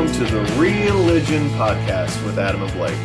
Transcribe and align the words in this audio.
Welcome 0.00 0.26
to 0.26 0.32
the 0.34 0.58
Religion 0.58 1.46
Podcast 1.50 2.24
with 2.24 2.38
Adam 2.38 2.62
and 2.62 2.72
Blake, 2.72 2.96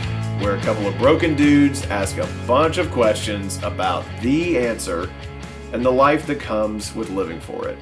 where 0.41 0.55
a 0.55 0.61
couple 0.61 0.87
of 0.87 0.97
broken 0.97 1.35
dudes 1.35 1.83
ask 1.87 2.15
a 2.17 2.27
bunch 2.47 2.77
of 2.77 2.89
questions 2.89 3.61
about 3.63 4.05
the 4.21 4.57
answer 4.57 5.11
and 5.73 5.83
the 5.85 5.91
life 5.91 6.25
that 6.27 6.39
comes 6.39 6.95
with 6.95 7.09
living 7.09 7.41
for 7.41 7.67
it. 7.67 7.77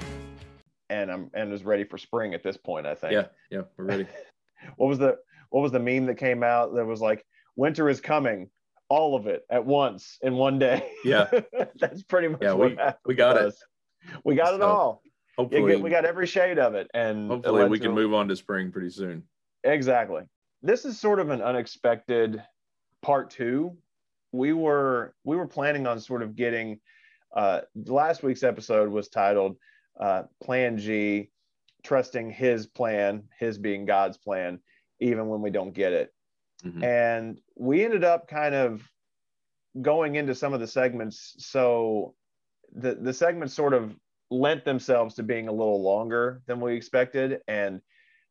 and 0.90 1.12
I'm 1.12 1.30
and 1.36 1.54
is 1.54 1.64
ready 1.64 1.84
for 1.84 2.00
spring 2.00 2.34
at 2.34 2.42
this 2.42 2.58
point. 2.58 2.88
I 2.88 2.96
think. 2.96 3.14
Yeah, 3.14 3.28
yeah, 3.52 3.62
we're 3.78 3.86
ready. 3.86 4.08
What 4.78 4.88
was 4.88 4.98
the 4.98 5.18
What 5.52 5.62
was 5.62 5.72
the 5.72 5.80
meme 5.80 6.08
that 6.08 6.18
came 6.18 6.42
out 6.42 6.74
that 6.74 6.84
was 6.84 7.00
like 7.00 7.24
winter 7.56 7.90
is 7.90 8.02
coming, 8.02 8.50
all 8.90 9.16
of 9.16 9.28
it 9.28 9.44
at 9.48 9.64
once 9.64 10.18
in 10.24 10.34
one 10.38 10.58
day. 10.58 10.90
Yeah. 11.06 11.30
that's 11.76 12.02
pretty 12.02 12.30
much 12.30 12.42
Yeah, 12.42 12.54
what 12.54 12.72
we- 12.72 12.78
we 13.06 13.14
got 13.14 13.36
with 13.36 13.44
it. 13.44 13.48
us. 13.50 13.64
We 14.24 14.34
got 14.34 14.56
it 14.56 14.64
all. 14.64 15.04
Hopefully, 15.38 15.76
we 15.78 15.90
got 15.90 16.06
every 16.06 16.28
shade 16.28 16.60
of 16.60 16.76
it, 16.76 16.90
and 16.94 17.30
hopefully 17.30 17.66
we 17.68 17.80
can 17.80 17.94
move 17.94 18.14
on 18.14 18.28
to 18.28 18.36
spring 18.36 18.72
pretty 18.72 18.90
soon. 18.90 19.24
Exactly. 19.64 20.24
This 20.62 20.86
is 20.86 21.00
sort 21.00 21.20
of 21.20 21.30
an 21.30 21.42
unexpected 21.42 22.44
part 23.02 23.30
two. 23.30 23.76
We 24.32 24.54
were 24.54 25.16
we 25.24 25.36
were 25.36 25.48
planning 25.48 25.88
on 25.88 26.00
sort 26.00 26.22
of 26.22 26.36
getting 26.36 26.80
uh 27.36 27.62
last 27.76 28.24
week's 28.24 28.44
episode 28.44 28.90
was 28.90 29.10
titled 29.10 29.58
uh 30.00 30.24
Plan 30.42 30.78
G, 30.78 31.32
trusting 31.84 32.30
his 32.30 32.68
plan, 32.68 33.24
his 33.40 33.58
being 33.58 33.86
God's 33.86 34.18
plan, 34.18 34.60
even 35.00 35.28
when 35.28 35.42
we 35.42 35.50
don't 35.50 35.74
get 35.74 35.94
it. 35.94 36.14
Mhm. 36.64 36.84
And 36.84 37.42
we 37.56 37.84
ended 37.84 38.04
up 38.04 38.28
kind 38.28 38.56
of 38.56 38.88
going 39.82 40.16
into 40.16 40.36
some 40.36 40.54
of 40.54 40.60
the 40.60 40.68
segments 40.68 41.36
so 41.40 42.14
the 42.74 42.96
the 42.96 43.14
segments 43.14 43.54
sort 43.54 43.74
of 43.74 43.96
lent 44.34 44.66
themselves 44.66 45.16
to 45.16 45.24
being 45.24 45.48
a 45.48 45.52
little 45.52 45.82
longer 45.84 46.42
than 46.48 46.60
we 46.60 46.76
expected 46.76 47.40
and 47.48 47.80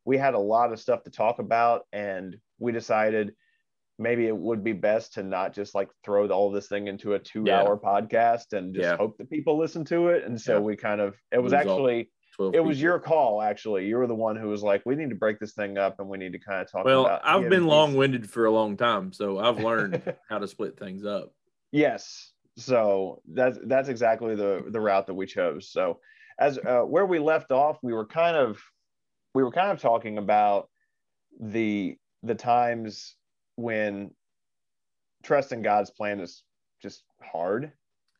we 0.04 0.18
had 0.18 0.34
a 0.34 0.38
lot 0.38 0.72
of 0.72 0.80
stuff 0.80 1.04
to 1.04 1.10
talk 1.10 1.38
about 1.38 1.82
and 1.92 2.36
we 2.58 2.72
decided 2.72 3.32
maybe 4.00 4.26
it 4.26 4.36
would 4.36 4.64
be 4.64 4.72
best 4.72 5.12
to 5.14 5.22
not 5.22 5.52
just 5.54 5.74
like 5.76 5.88
throw 6.04 6.26
all 6.28 6.50
this 6.50 6.66
thing 6.66 6.88
into 6.88 7.12
a 7.14 7.18
two 7.20 7.44
Yeah. 7.46 7.60
hour 7.60 7.78
podcast 7.78 8.52
and 8.52 8.74
just 8.74 8.84
Yeah. 8.84 8.96
hope 8.96 9.16
that 9.18 9.30
people 9.30 9.56
listen 9.56 9.84
to 9.86 10.08
it 10.08 10.24
and 10.24 10.40
so 10.40 10.54
Yeah. 10.54 10.60
we 10.60 10.76
kind 10.76 11.00
of 11.00 11.14
it 11.30 11.38
was 11.38 11.52
Lose 11.52 11.66
all- 11.66 11.72
actually 11.72 12.10
12 12.36 12.54
it 12.56 12.64
was 12.64 12.82
your 12.82 12.98
call 12.98 13.40
actually 13.42 13.86
you 13.86 13.96
were 13.96 14.08
the 14.08 14.14
one 14.14 14.34
who 14.34 14.48
was 14.48 14.62
like 14.62 14.82
we 14.84 14.96
need 14.96 15.10
to 15.10 15.14
break 15.16 15.38
this 15.38 15.52
thing 15.54 15.78
up 15.78 16.00
and 16.00 16.08
we 16.08 16.18
need 16.18 16.32
to 16.32 16.38
kind 16.40 16.62
of 16.62 16.68
talk 16.72 16.84
Well, 16.84 17.06
about 17.06 17.20
I've 17.24 17.48
been 17.48 17.66
long 17.66 17.94
winded 17.94 18.28
for 18.28 18.46
a 18.46 18.50
long 18.50 18.76
time, 18.76 19.12
so 19.12 19.38
I've 19.38 19.58
learned 19.60 20.02
how 20.28 20.38
to 20.38 20.48
split 20.48 20.76
things 20.78 21.04
up. 21.04 21.32
Yes. 21.70 22.32
So 22.56 23.22
that's 23.32 23.58
that's 23.66 23.88
exactly 23.88 24.34
the 24.34 24.64
the 24.70 24.80
route 24.80 25.06
that 25.06 25.14
we 25.14 25.26
chose. 25.26 25.70
So 25.70 26.00
as 26.38 26.58
uh, 26.58 26.80
where 26.80 27.06
we 27.06 27.18
left 27.18 27.50
off, 27.50 27.78
we 27.82 27.92
were 27.92 28.06
kind 28.06 28.36
of 28.36 28.60
we 29.34 29.42
were 29.42 29.52
kind 29.52 29.70
of 29.70 29.80
talking 29.80 30.18
about 30.18 30.68
the 31.40 31.96
the 32.22 32.34
times 32.34 33.16
when 33.56 34.10
trusting 35.22 35.62
God's 35.62 35.90
plan 35.90 36.20
is 36.20 36.42
just 36.82 37.04
hard 37.22 37.72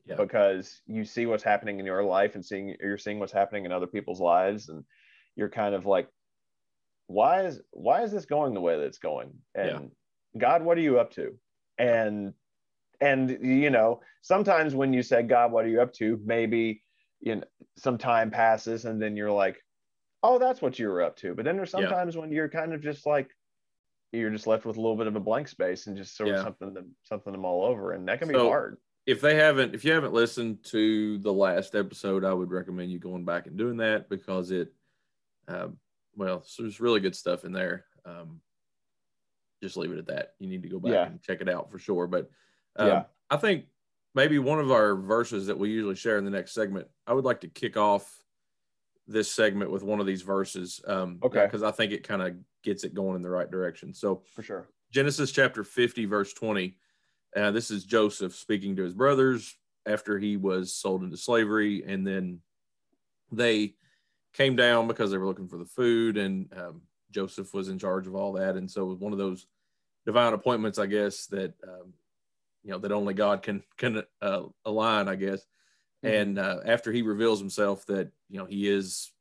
Yeah. 0.07 0.17
because 0.17 0.81
you 0.87 1.05
see 1.05 1.27
what's 1.27 1.43
happening 1.43 1.79
in 1.81 1.87
your 1.87 2.03
life 2.05 2.35
and 2.35 2.45
seeing 2.45 2.77
you're 2.81 2.99
seeing 2.99 3.19
what's 3.19 3.33
happening 3.33 3.65
in 3.67 3.73
other 3.73 3.87
people's 3.87 4.21
lives 4.21 4.69
and 4.69 4.85
you're 5.37 5.49
kind 5.51 5.75
of 5.75 5.85
like 5.85 6.09
why 7.07 7.43
is 7.45 7.61
why 7.73 8.03
is 8.03 8.13
this 8.13 8.25
going 8.25 8.55
the 8.55 8.61
way 8.61 8.77
that 8.79 8.85
it's 8.87 8.99
going 8.99 9.33
and 9.55 9.91
God 10.39 10.63
what 10.63 10.79
are 10.79 10.83
you 10.83 10.99
up 10.99 11.11
to 11.13 11.37
and 11.79 12.33
and 13.03 13.31
you 13.43 13.69
know 13.71 14.01
sometimes 14.23 14.75
when 14.75 14.93
you 14.93 15.03
say 15.03 15.23
god 15.23 15.51
what 15.53 15.65
are 15.65 15.69
you 15.69 15.83
up 15.83 15.93
to 15.93 16.19
maybe 16.25 16.83
you 17.21 17.35
know 17.37 17.43
some 17.77 17.99
time 17.99 18.31
passes 18.31 18.85
and 18.85 19.03
then 19.03 19.17
you're 19.17 19.31
like 19.33 19.61
oh 20.23 20.39
that's 20.39 20.63
what 20.63 20.79
you 20.79 20.89
were 20.89 21.03
up 21.03 21.17
to 21.17 21.35
but 21.35 21.45
then 21.45 21.57
there's 21.57 21.73
Yeah. 21.73 21.81
sometimes 21.81 22.17
when 22.17 22.31
you're 22.31 22.49
kind 22.49 22.73
of 22.73 22.81
just 22.81 23.05
like 23.05 23.29
you're 24.13 24.31
just 24.31 24.47
left 24.47 24.65
with 24.65 24.77
a 24.77 24.81
little 24.81 24.97
bit 24.97 25.07
of 25.09 25.17
a 25.17 25.21
blank 25.21 25.49
space 25.49 25.87
and 25.87 25.97
just 25.97 26.17
sort 26.17 26.29
of 26.31 26.43
something 26.43 26.75
to 26.75 26.85
something 27.03 27.33
to 27.33 27.39
mull 27.39 27.65
over 27.65 27.93
and 27.93 28.07
that 28.09 28.19
can 28.21 28.29
be 28.29 28.35
hard 28.35 28.77
If 29.05 29.21
they 29.21 29.35
haven't, 29.35 29.75
if 29.75 29.85
you 29.85 29.93
haven't 29.93 30.13
listened 30.13 30.63
to 30.67 31.19
the 31.19 31.33
last 31.33 31.75
episode, 31.75 32.25
I 32.25 32.33
would 32.33 32.53
recommend 32.53 32.93
you 32.93 33.01
going 33.01 33.25
back 33.25 33.49
and 33.49 33.57
doing 33.59 33.79
that 33.79 34.09
because 34.09 34.53
it, 34.53 34.73
um, 35.49 35.77
well, 36.15 36.45
so 36.45 36.63
there's 36.63 36.79
really 36.79 37.01
good 37.01 37.17
stuff 37.17 37.45
in 37.45 37.53
there. 37.53 37.85
Um, 38.05 38.41
just 39.61 39.77
leave 39.77 39.91
it 39.91 39.99
at 39.99 40.07
that. 40.07 40.35
You 40.39 40.47
need 40.49 40.63
to 40.63 40.69
go 40.69 40.79
back 40.79 40.93
Yeah. 40.93 41.07
and 41.07 41.21
check 41.21 41.41
it 41.41 41.49
out 41.49 41.69
for 41.69 41.81
sure. 41.81 42.07
But 42.07 42.31
um, 42.77 42.89
Yeah. 42.89 43.05
I 43.31 43.37
think 43.37 43.67
maybe 44.15 44.39
one 44.39 44.59
of 44.59 44.71
our 44.71 44.95
verses 44.95 45.47
that 45.47 45.59
we 45.59 45.71
usually 45.71 45.95
share 45.95 46.19
in 46.19 46.25
the 46.25 46.31
next 46.31 46.53
segment, 46.53 46.89
I 47.07 47.15
would 47.15 47.25
like 47.25 47.41
to 47.43 47.49
kick 47.49 47.77
off 47.77 48.25
this 49.07 49.31
segment 49.33 49.71
with 49.71 49.83
one 49.83 50.01
of 50.01 50.07
these 50.07 50.23
verses. 50.23 50.81
Um, 50.87 51.19
Okay. 51.23 51.45
Because 51.45 51.63
I 51.63 51.71
think 51.71 51.93
it 51.93 52.07
kind 52.07 52.23
of 52.23 52.35
gets 52.63 52.85
it 52.85 52.95
going 52.95 53.17
in 53.17 53.23
the 53.23 53.31
right 53.31 53.51
direction. 53.51 53.93
So 53.95 54.23
for 54.35 54.43
sure 54.43 54.69
Genesis 54.93 55.33
chapter 55.33 55.65
50, 55.65 56.05
verse 56.05 56.33
20. 56.35 56.77
Uh, 57.35 57.51
this 57.51 57.71
is 57.71 57.85
Joseph 57.85 58.35
speaking 58.35 58.77
to 58.77 58.83
his 58.83 58.93
brothers 58.93 59.57
after 59.87 60.19
he 60.19 60.37
was 60.37 60.75
sold 60.75 61.03
into 61.03 61.17
slavery. 61.17 61.83
And 61.87 62.07
then 62.07 62.41
they 63.33 63.75
came 64.35 64.55
down 64.55 64.87
because 64.87 65.11
they 65.11 65.17
were 65.17 65.27
looking 65.27 65.49
for 65.49 65.57
the 65.59 65.65
food, 65.65 66.19
and 66.19 66.53
um, 66.57 66.83
Joseph 67.11 67.55
was 67.55 67.69
in 67.69 67.79
charge 67.79 68.07
of 68.07 68.15
all 68.15 68.33
that. 68.35 68.57
And 68.57 68.71
so 68.71 68.83
it 68.83 68.89
was 68.89 68.99
one 68.99 69.13
of 69.13 69.19
those 69.19 69.47
divine 70.05 70.35
appointments, 70.35 70.79
I 70.79 70.87
guess, 70.87 71.27
that, 71.29 71.55
um, 71.67 71.95
you 72.63 72.71
know, 72.71 72.79
that 72.79 72.93
only 72.93 73.15
God 73.15 73.43
can, 73.43 73.63
can 73.77 74.03
uh, 74.21 74.43
align, 74.65 75.09
I 75.09 75.17
guess. 75.17 75.45
And 76.03 76.39
uh, 76.39 76.59
after 76.65 76.91
he 76.93 77.03
reveals 77.03 77.39
himself 77.39 77.87
that, 77.87 78.11
you 78.29 78.39
know, 78.39 78.45
he 78.45 78.69
is 78.69 79.13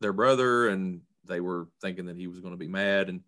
their 0.00 0.12
brother 0.12 0.68
and 0.68 1.02
they 1.24 1.40
were 1.40 1.68
thinking 1.80 2.06
that 2.06 2.16
he 2.16 2.26
was 2.26 2.40
going 2.40 2.54
to 2.54 2.58
be 2.58 2.68
mad. 2.68 3.08
And 3.08 3.22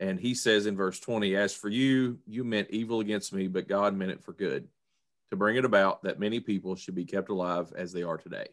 and 0.00 0.18
he 0.18 0.34
says 0.34 0.64
in 0.64 0.76
verse 0.76 0.98
20, 0.98 1.36
As 1.36 1.54
for 1.54 1.68
you, 1.68 2.18
you 2.26 2.42
meant 2.42 2.70
evil 2.70 3.00
against 3.00 3.34
me, 3.34 3.48
but 3.48 3.68
God 3.68 3.94
meant 3.94 4.10
it 4.10 4.24
for 4.24 4.32
good, 4.32 4.66
to 5.28 5.36
bring 5.36 5.56
it 5.56 5.66
about 5.66 6.02
that 6.04 6.18
many 6.18 6.40
people 6.40 6.74
should 6.74 6.94
be 6.94 7.04
kept 7.04 7.28
alive 7.28 7.70
as 7.76 7.92
they 7.92 8.02
are 8.02 8.16
today. 8.16 8.48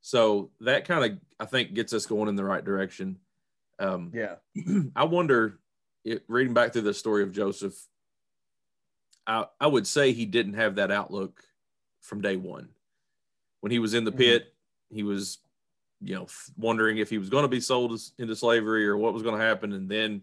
So 0.00 0.50
that 0.60 0.86
kind 0.88 1.04
of, 1.04 1.18
I 1.38 1.44
think, 1.44 1.74
gets 1.74 1.92
us 1.92 2.06
going 2.06 2.28
in 2.28 2.36
the 2.36 2.44
right 2.44 2.64
direction. 2.64 3.18
Um, 3.78 4.12
yeah 4.14 4.36
I 4.96 5.04
wonder, 5.04 5.60
it, 6.04 6.24
reading 6.26 6.54
back 6.54 6.72
through 6.72 6.82
the 6.82 6.94
story 6.94 7.22
of 7.22 7.32
Joseph, 7.32 7.74
I, 9.26 9.46
I 9.60 9.66
would 9.66 9.86
say 9.86 10.12
he 10.12 10.26
didn't 10.26 10.54
have 10.54 10.76
that 10.76 10.90
outlook 10.90 11.42
from 12.00 12.20
day 12.20 12.36
one. 12.36 12.68
When 13.60 13.70
he 13.72 13.78
was 13.78 13.94
in 13.94 14.04
the 14.04 14.12
Mhm. 14.12 14.16
pit, 14.18 14.54
he 14.90 15.02
was, 15.02 15.38
you 16.00 16.14
know, 16.14 16.24
f- 16.24 16.50
wondering 16.56 16.98
if 16.98 17.08
he 17.10 17.18
was 17.18 17.30
going 17.30 17.42
to 17.44 17.48
be 17.48 17.60
sold 17.60 17.92
as- 17.92 18.12
into 18.18 18.34
slavery 18.34 18.86
or 18.86 18.96
what 18.96 19.14
was 19.14 19.22
going 19.22 19.38
to 19.38 19.44
happen. 19.44 19.72
And 19.72 19.88
then 19.88 20.22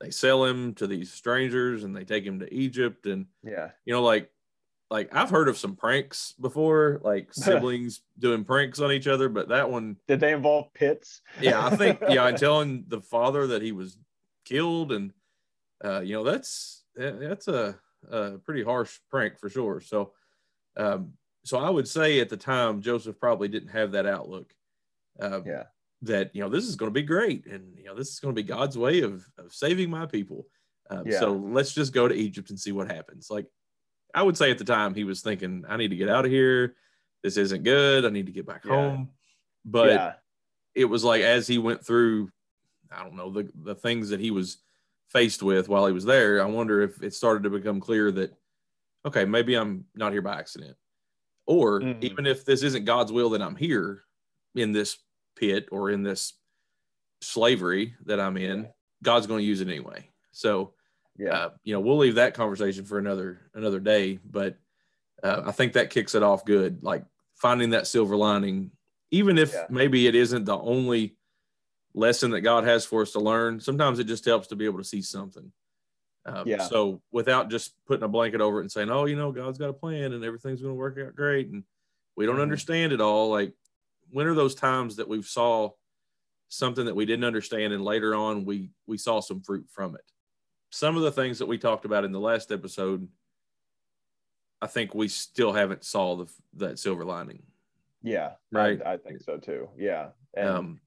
they 0.00 0.10
sell 0.10 0.44
him 0.44 0.74
to 0.74 0.86
these 0.86 1.12
strangers 1.12 1.82
and 1.84 1.94
they 1.94 2.04
take 2.04 2.24
him 2.24 2.38
to 2.40 2.52
Egypt. 2.54 3.06
And, 3.06 3.26
yeah 3.42 3.70
you 3.84 3.92
know, 3.92 4.02
like, 4.02 4.30
like 4.90 5.12
I've 5.14 5.30
heard 5.30 5.48
of 5.48 5.56
some 5.58 5.74
pranks 5.74 6.32
before, 6.40 7.00
like 7.02 7.32
siblings 7.34 8.02
doing 8.18 8.44
pranks 8.44 8.78
on 8.78 8.92
each 8.92 9.08
other, 9.08 9.28
but 9.28 9.48
that 9.48 9.68
one, 9.70 9.96
did 10.06 10.20
they 10.20 10.32
involve 10.32 10.72
pits 10.74 11.22
yeah, 11.40 11.66
I 11.66 11.74
think 11.76 11.98
yeah, 12.08 12.28
and 12.28 12.38
telling 12.38 12.84
the 12.88 13.00
father 13.00 13.46
that 13.48 13.62
he 13.62 13.72
was 13.72 13.96
killed, 14.44 14.92
and 14.92 15.12
uh, 15.84 16.00
you 16.00 16.14
know 16.14 16.22
that's 16.24 16.84
that's 16.94 17.48
a, 17.48 17.80
a 18.10 18.38
pretty 18.38 18.62
harsh 18.62 18.98
prank 19.10 19.38
for 19.38 19.48
sure. 19.48 19.80
So, 19.80 20.12
um, 20.76 21.12
so 21.44 21.58
I 21.58 21.70
would 21.70 21.88
say 21.88 22.20
at 22.20 22.28
the 22.28 22.36
time 22.36 22.80
Joseph 22.80 23.18
probably 23.18 23.48
didn't 23.48 23.70
have 23.70 23.92
that 23.92 24.06
outlook. 24.06 24.52
Uh, 25.20 25.40
yeah 25.44 25.64
That 26.02 26.34
you 26.34 26.42
know 26.42 26.48
this 26.48 26.64
is 26.64 26.76
going 26.76 26.90
to 26.90 26.94
be 26.94 27.02
great, 27.06 27.46
and 27.46 27.76
you 27.78 27.84
know 27.84 27.94
this 27.94 28.10
is 28.10 28.20
going 28.20 28.34
to 28.34 28.42
be 28.42 28.46
God's 28.46 28.78
way 28.78 29.00
of 29.00 29.24
of 29.38 29.52
saving 29.52 29.90
my 29.90 30.06
people. 30.06 30.46
Um, 30.90 31.06
Yeah. 31.06 31.18
So 31.20 31.32
let's 31.32 31.72
just 31.74 31.92
go 31.92 32.08
to 32.08 32.14
Egypt 32.14 32.50
and 32.50 32.58
see 32.58 32.72
what 32.72 32.90
happens. 32.90 33.28
Like 33.30 33.46
I 34.14 34.22
would 34.22 34.36
say 34.36 34.50
at 34.50 34.58
the 34.58 34.64
time 34.64 34.94
he 34.94 35.04
was 35.04 35.22
thinking, 35.22 35.64
I 35.68 35.76
need 35.76 35.88
to 35.90 35.96
get 35.96 36.08
out 36.08 36.24
of 36.24 36.30
here. 36.30 36.76
This 37.22 37.36
isn't 37.36 37.62
good. 37.62 38.04
I 38.04 38.10
need 38.10 38.26
to 38.26 38.32
get 38.32 38.46
back 38.46 38.64
Yeah. 38.64 38.72
home. 38.72 39.10
But 39.64 39.90
yeah 39.90 40.12
it 40.74 40.86
was 40.86 41.04
like 41.04 41.20
as 41.20 41.46
he 41.46 41.58
went 41.58 41.84
through 41.84 42.30
i 42.90 43.02
don't 43.02 43.14
know 43.14 43.28
the, 43.30 43.46
the 43.62 43.74
things 43.74 44.08
that 44.08 44.20
he 44.20 44.30
was 44.30 44.56
faced 45.12 45.42
with 45.42 45.68
while 45.68 45.86
he 45.86 45.92
was 45.92 46.04
there 46.04 46.40
i 46.42 46.44
wonder 46.46 46.80
if 46.80 47.02
it 47.02 47.12
started 47.14 47.42
to 47.42 47.50
become 47.50 47.80
clear 47.80 48.10
that 48.10 48.32
okay 49.04 49.24
maybe 49.24 49.54
i'm 49.54 49.84
not 49.94 50.12
here 50.12 50.22
by 50.22 50.38
accident 50.38 50.76
or 51.46 51.80
Mhm. 51.80 52.02
even 52.02 52.26
if 52.26 52.44
this 52.44 52.62
isn't 52.62 52.84
god's 52.84 53.12
will 53.12 53.30
that 53.30 53.42
i'm 53.42 53.56
here 53.56 54.04
in 54.54 54.72
this 54.72 54.98
pit 55.36 55.68
or 55.70 55.90
in 55.90 56.02
this 56.02 56.34
slavery 57.20 57.94
that 58.06 58.18
i'm 58.20 58.36
in 58.36 58.68
god's 59.02 59.26
going 59.26 59.40
to 59.40 59.44
use 59.46 59.60
it 59.60 59.68
anyway 59.68 60.08
so 60.32 60.72
yeah 61.18 61.30
uh, 61.30 61.50
you 61.62 61.72
know 61.74 61.80
we'll 61.80 61.98
leave 61.98 62.14
that 62.16 62.34
conversation 62.34 62.84
for 62.84 62.98
another 62.98 63.50
another 63.54 63.80
day 63.80 64.18
but 64.24 64.56
uh, 65.22 65.42
i 65.44 65.52
think 65.52 65.72
that 65.74 65.90
kicks 65.90 66.14
it 66.14 66.22
off 66.22 66.44
good 66.44 66.82
like 66.82 67.04
finding 67.36 67.70
that 67.70 67.86
silver 67.86 68.16
lining 68.16 68.70
even 69.10 69.36
if 69.36 69.52
Yeah. 69.52 69.66
maybe 69.68 70.06
it 70.06 70.14
isn't 70.14 70.44
the 70.46 70.56
only 70.58 71.16
lesson 71.94 72.30
that 72.30 72.40
god 72.40 72.64
has 72.64 72.84
for 72.86 73.02
us 73.02 73.12
to 73.12 73.20
learn 73.20 73.60
sometimes 73.60 73.98
it 73.98 74.04
just 74.04 74.24
helps 74.24 74.46
to 74.48 74.56
be 74.56 74.64
able 74.64 74.78
to 74.78 74.84
see 74.84 75.02
something 75.02 75.52
um, 76.24 76.46
Yeah. 76.46 76.58
so 76.58 77.02
without 77.10 77.50
just 77.50 77.74
putting 77.86 78.04
a 78.04 78.08
blanket 78.08 78.40
over 78.40 78.58
it 78.58 78.62
and 78.62 78.72
saying 78.72 78.90
oh 78.90 79.04
you 79.06 79.16
know 79.16 79.32
god's 79.32 79.58
got 79.58 79.68
a 79.68 79.74
plan 79.74 80.12
and 80.12 80.24
everything's 80.24 80.62
going 80.62 80.72
to 80.72 80.78
work 80.78 80.98
out 80.98 81.14
great 81.14 81.48
and 81.48 81.64
we 82.16 82.26
don't 82.26 82.36
Mhm. 82.36 82.42
understand 82.42 82.92
it 82.92 83.00
all 83.00 83.28
like 83.30 83.52
when 84.10 84.26
are 84.26 84.34
those 84.34 84.54
times 84.54 84.96
that 84.96 85.08
we've 85.08 85.26
saw 85.26 85.70
something 86.48 86.84
that 86.86 86.94
we 86.96 87.06
didn't 87.06 87.24
understand 87.24 87.72
and 87.72 87.84
later 87.84 88.14
on 88.14 88.44
we 88.44 88.70
we 88.86 88.96
saw 88.98 89.20
some 89.20 89.40
fruit 89.42 89.66
from 89.70 89.94
it 89.94 90.04
some 90.70 90.96
of 90.96 91.02
the 91.02 91.12
things 91.12 91.38
that 91.38 91.46
we 91.46 91.58
talked 91.58 91.84
about 91.84 92.04
in 92.04 92.12
the 92.12 92.20
last 92.20 92.52
episode 92.52 93.06
i 94.60 94.66
think 94.66 94.94
we 94.94 95.08
still 95.08 95.52
haven't 95.52 95.84
saw 95.84 96.16
the 96.16 96.26
that 96.54 96.78
silver 96.78 97.04
lining 97.04 97.42
Yeah, 98.02 98.32
Right. 98.50 98.80
I, 98.84 98.94
I 98.94 98.96
think 98.96 99.20
so 99.22 99.36
too. 99.38 99.68
Yeah, 99.76 100.10
and 100.34 100.48
um 100.48 100.80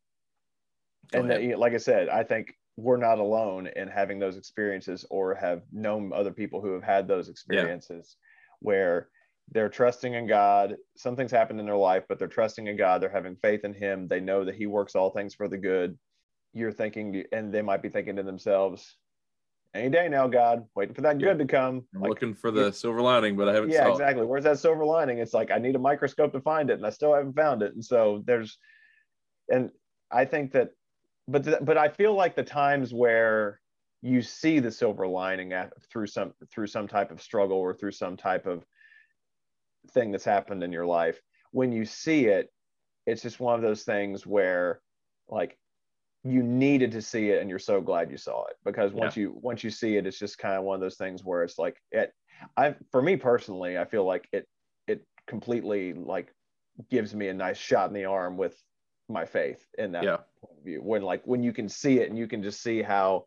go 1.12 1.20
and 1.22 1.30
that, 1.30 1.60
like 1.60 1.74
I 1.74 1.78
said, 1.78 2.10
I 2.10 2.24
think 2.24 2.54
we're 2.78 2.98
not 2.98 3.20
alone 3.20 3.68
in 3.68 3.88
having 3.88 4.20
those 4.20 4.38
experiences 4.38 5.06
or 5.10 5.34
have 5.36 5.62
known 5.72 6.12
other 6.14 6.32
people 6.32 6.62
who 6.62 6.74
have 6.74 6.84
had 6.84 7.08
those 7.08 7.30
experiences 7.30 8.18
where 8.60 9.10
they're 9.52 9.70
trusting 9.70 10.14
in 10.14 10.28
God. 10.28 10.76
Something's 10.98 11.32
happened 11.32 11.60
in 11.60 11.66
their 11.66 11.78
life, 11.78 12.04
but 12.10 12.20
they're 12.20 12.28
trusting 12.28 12.68
in 12.68 12.76
God. 12.78 13.02
They're 13.02 13.10
having 13.10 13.36
faith 13.38 13.64
in 13.64 13.74
Him. 13.74 14.08
They 14.08 14.20
know 14.20 14.44
that 14.44 14.56
He 14.56 14.66
works 14.66 14.96
all 14.96 15.12
things 15.12 15.34
for 15.36 15.48
the 15.48 15.58
good. 15.58 15.98
You're 16.54 16.72
thinking, 16.72 17.24
and 17.32 17.54
they 17.54 17.62
might 17.62 17.82
be 17.82 17.90
thinking 17.90 18.16
to 18.18 18.24
themselves, 18.24 18.98
any 19.74 19.90
day 19.90 20.08
now, 20.08 20.28
God, 20.28 20.64
waiting 20.74 20.96
for 20.96 21.02
that 21.02 21.20
Yeah. 21.20 21.28
good 21.34 21.40
to 21.40 21.46
come. 21.46 21.86
i'm 21.94 22.02
Like, 22.02 22.10
looking 22.10 22.34
for 22.34 22.50
the 22.50 22.72
silver 22.72 23.02
lining 23.02 23.36
but 23.36 23.50
i 23.50 23.54
haven't 23.54 23.72
yeah 23.72 23.84
saw 23.84 23.90
it. 23.90 23.92
exactly 23.92 24.26
where's 24.26 24.46
that 24.46 24.58
silver 24.60 24.86
lining 24.86 25.18
it's 25.20 25.34
like 25.34 25.52
i 25.52 25.58
need 25.58 25.76
a 25.76 25.80
microscope 25.80 26.32
to 26.32 26.40
find 26.42 26.70
it 26.70 26.76
and 26.78 26.86
i 26.86 26.90
still 26.90 27.14
haven't 27.14 27.36
found 27.36 27.62
it 27.62 27.74
and 27.74 27.84
so 27.84 28.24
there's 28.26 28.58
and 29.50 29.70
i 30.12 30.24
think 30.24 30.54
that 30.54 30.70
but 31.28 31.44
th- 31.44 31.58
but 31.62 31.78
i 31.78 31.88
feel 31.88 32.14
like 32.14 32.36
the 32.36 32.44
times 32.44 32.94
where 32.94 33.60
you 34.02 34.22
see 34.22 34.60
the 34.60 34.72
silver 34.72 35.08
lining 35.08 35.52
at, 35.54 35.74
through 35.92 36.08
some 36.08 36.34
through 36.52 36.68
some 36.68 36.88
type 36.88 37.12
of 37.12 37.22
struggle 37.22 37.58
or 37.58 37.74
through 37.74 37.92
some 37.92 38.16
type 38.16 38.46
of 38.46 38.64
thing 39.92 40.12
that's 40.12 40.26
happened 40.26 40.64
in 40.64 40.72
your 40.72 40.86
life 40.86 41.20
when 41.52 41.72
you 41.72 41.86
see 41.86 42.26
it 42.26 42.52
it's 43.06 43.22
just 43.22 43.40
one 43.40 43.56
of 43.56 43.62
those 43.62 43.84
things 43.84 44.26
where 44.26 44.82
like 45.30 45.58
you 46.24 46.42
needed 46.42 46.92
to 46.92 47.02
see 47.02 47.30
it 47.30 47.42
and 47.42 47.50
you're 47.50 47.60
so 47.60 47.80
glad 47.80 48.10
you 48.10 48.18
saw 48.18 48.46
it 48.46 48.56
because 48.64 48.92
once 48.94 49.16
you 49.16 49.38
once 49.42 49.64
you 49.64 49.70
see 49.70 49.96
it 49.96 50.08
it's 50.08 50.18
just 50.18 50.40
kind 50.40 50.56
of 50.56 50.64
one 50.64 50.76
of 50.76 50.82
those 50.82 50.98
things 50.98 51.24
where 51.24 51.44
it's 51.44 51.60
like 51.60 51.78
it 51.92 52.12
i 52.58 52.76
for 52.92 53.02
me 53.02 53.16
personally 53.16 53.78
i 53.78 53.86
feel 53.86 54.06
like 54.06 54.28
it 54.32 54.48
it 54.88 55.06
completely 55.28 55.94
like 55.94 56.34
gives 56.90 57.14
me 57.14 57.28
a 57.28 57.34
nice 57.34 57.58
shot 57.58 57.88
in 57.88 57.94
the 57.94 58.06
arm 58.06 58.38
with 58.38 58.56
my 59.10 59.26
faith 59.26 59.66
in 59.78 59.92
that 59.94 60.04
yeah. 60.04 60.18
point 60.42 60.58
of 60.58 60.64
view. 60.64 60.82
When 60.82 61.02
like 61.02 61.26
when 61.26 61.44
you 61.44 61.54
can 61.54 61.70
see 61.70 62.00
it 62.00 62.10
and 62.10 62.18
you 62.18 62.28
can 62.28 62.42
just 62.44 62.62
see 62.62 62.82
how 62.82 63.26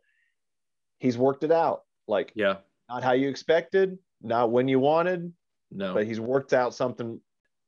he's 0.99 1.17
worked 1.17 1.45
it 1.45 1.53
out. 1.53 1.83
Like 2.07 2.33
yeah. 2.35 2.57
not 2.89 3.03
how 3.03 3.13
you 3.13 3.29
expected 3.29 3.99
not 4.23 4.51
when 4.51 4.67
you 4.67 4.81
wanted 4.81 5.33
no. 5.71 5.95
but 5.95 6.07
he's 6.07 6.21
worked 6.21 6.53
out 6.53 6.75
something. 6.75 7.21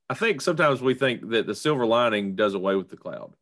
I 0.08 0.14
think 0.14 0.40
sometimes 0.40 0.80
we 0.82 0.94
think 0.94 1.30
that 1.30 1.46
the 1.46 1.54
silver 1.54 1.86
lining 1.86 2.34
does 2.34 2.54
away 2.54 2.74
with 2.74 2.88
the 2.88 2.96
cloud. 2.96 3.34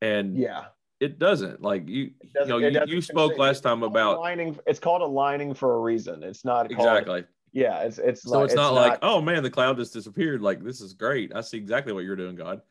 And 0.00 0.38
yeah. 0.38 0.66
it 1.00 1.18
doesn't. 1.18 1.60
Like 1.60 1.88
you 1.88 2.12
you 2.22 2.30
doesn't- 2.34 2.48
know 2.48 2.58
you, 2.58 2.80
you 2.86 3.02
spoke 3.02 3.36
last 3.36 3.56
it's 3.56 3.60
time 3.60 3.82
about 3.82 4.20
lining 4.20 4.58
it's 4.66 4.78
called 4.78 5.02
a 5.02 5.06
lining 5.06 5.52
for 5.54 5.74
a 5.74 5.80
reason. 5.80 6.22
It's 6.22 6.44
not 6.44 6.70
called, 6.70 6.88
exactly. 6.88 7.24
yeah 7.52 7.80
it's 7.80 7.98
it's 7.98 8.22
so 8.22 8.38
like, 8.38 8.44
it's 8.46 8.54
not 8.54 8.72
like 8.72 8.98
oh 9.02 9.20
man 9.20 9.42
the 9.42 9.50
cloud 9.50 9.76
just 9.76 9.92
disappeared. 9.92 10.40
Like 10.40 10.62
this 10.64 10.80
is 10.80 10.94
great. 10.94 11.32
I 11.34 11.42
see 11.42 11.58
exactly 11.58 11.92
what 11.92 12.04
you're 12.04 12.16
doing 12.16 12.36
god 12.36 12.62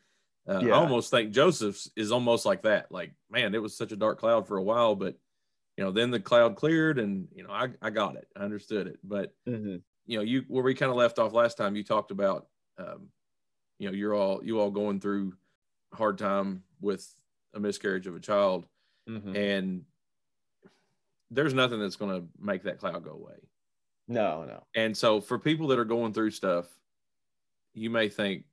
uh, 0.49 0.59
Yeah. 0.63 0.73
i 0.73 0.77
almost 0.77 1.11
think 1.11 1.31
joseph's 1.31 1.89
is 1.95 2.11
almost 2.11 2.45
like 2.45 2.63
that 2.63 2.91
like 2.91 3.13
man 3.29 3.53
it 3.55 3.61
was 3.61 3.77
such 3.77 3.91
a 3.91 3.95
dark 3.97 4.19
cloud 4.19 4.47
for 4.47 4.57
a 4.57 4.63
while 4.63 4.95
but 4.95 5.15
you 5.77 5.83
know 5.83 5.91
then 5.91 6.11
the 6.11 6.19
cloud 6.19 6.55
cleared 6.55 6.99
and 6.99 7.27
you 7.33 7.43
know 7.43 7.51
i, 7.51 7.69
I 7.81 7.89
got 7.89 8.15
it 8.15 8.27
i 8.35 8.39
understood 8.39 8.87
it 8.87 8.99
but 9.03 9.33
Mhm. 9.47 9.81
you 10.05 10.17
know 10.17 10.23
you 10.23 10.43
where 10.47 10.63
we 10.63 10.73
kind 10.75 10.89
of 10.89 10.97
left 10.97 11.19
off 11.19 11.33
last 11.33 11.57
time 11.57 11.75
you 11.75 11.83
talked 11.83 12.11
about 12.11 12.47
um, 12.77 13.09
you 13.77 13.87
know 13.89 13.95
you're 13.95 14.13
all 14.15 14.43
you 14.43 14.59
all 14.59 14.71
going 14.71 14.99
through 14.99 15.33
a 15.93 15.95
hard 15.95 16.17
time 16.17 16.63
with 16.81 17.07
a 17.53 17.59
miscarriage 17.59 18.07
of 18.07 18.15
a 18.15 18.19
child 18.19 18.65
Mhm. 19.07 19.35
and 19.35 19.85
there's 21.31 21.53
nothing 21.53 21.79
that's 21.79 21.95
going 21.95 22.19
to 22.21 22.27
make 22.39 22.63
that 22.63 22.79
cloud 22.79 23.03
go 23.03 23.11
away 23.11 23.35
no 24.07 24.43
no 24.45 24.63
and 24.75 24.95
so 24.97 25.21
for 25.21 25.37
people 25.37 25.67
that 25.67 25.77
are 25.79 25.85
going 25.85 26.13
through 26.13 26.31
stuff, 26.31 26.67
you 27.75 27.89
may 27.91 28.09
think, 28.09 28.45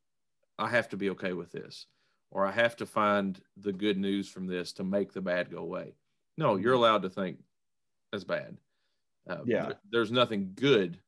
I 0.58 0.68
have 0.68 0.88
to 0.90 0.96
be 0.96 1.10
okay 1.10 1.32
with 1.32 1.52
this, 1.52 1.86
or 2.30 2.46
I 2.46 2.50
have 2.52 2.76
to 2.76 2.86
find 2.86 3.40
the 3.56 3.72
good 3.72 3.98
news 3.98 4.28
from 4.28 4.46
this 4.46 4.72
to 4.74 4.84
make 4.84 5.12
the 5.12 5.20
bad 5.20 5.50
go 5.50 5.58
away. 5.58 5.94
No, 6.38 6.56
you're 6.56 6.74
allowed 6.74 7.02
to 7.02 7.10
think 7.10 7.38
that's 8.12 8.24
bad. 8.24 8.56
Uh, 9.28 9.42
Yeah. 9.44 9.66
th- 9.66 9.76
There's 9.90 10.12
nothing 10.12 10.52
good 10.54 10.98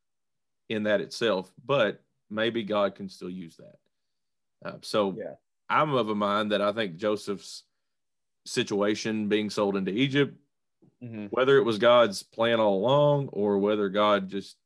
in 0.69 0.83
that 0.83 1.01
itself, 1.01 1.51
but 1.65 2.03
maybe 2.29 2.63
God 2.63 2.95
can 2.95 3.09
still 3.09 3.29
use 3.29 3.57
that. 3.57 3.79
Uh, 4.63 4.77
so 4.81 5.15
Yeah. 5.17 5.35
I'm 5.69 5.93
of 5.93 6.09
a 6.09 6.15
mind 6.15 6.51
that 6.51 6.61
I 6.61 6.71
think 6.73 6.97
Joseph's 6.97 7.63
situation 8.45 9.29
being 9.29 9.49
sold 9.49 9.75
into 9.75 9.91
Egypt 9.91 10.35
Mhm. 11.01 11.29
whether 11.31 11.57
it 11.57 11.63
was 11.63 11.77
God's 11.77 12.23
plan 12.23 12.59
all 12.59 12.77
along 12.77 13.29
or 13.29 13.57
whether 13.59 13.87
God 13.89 14.27
just 14.29 14.57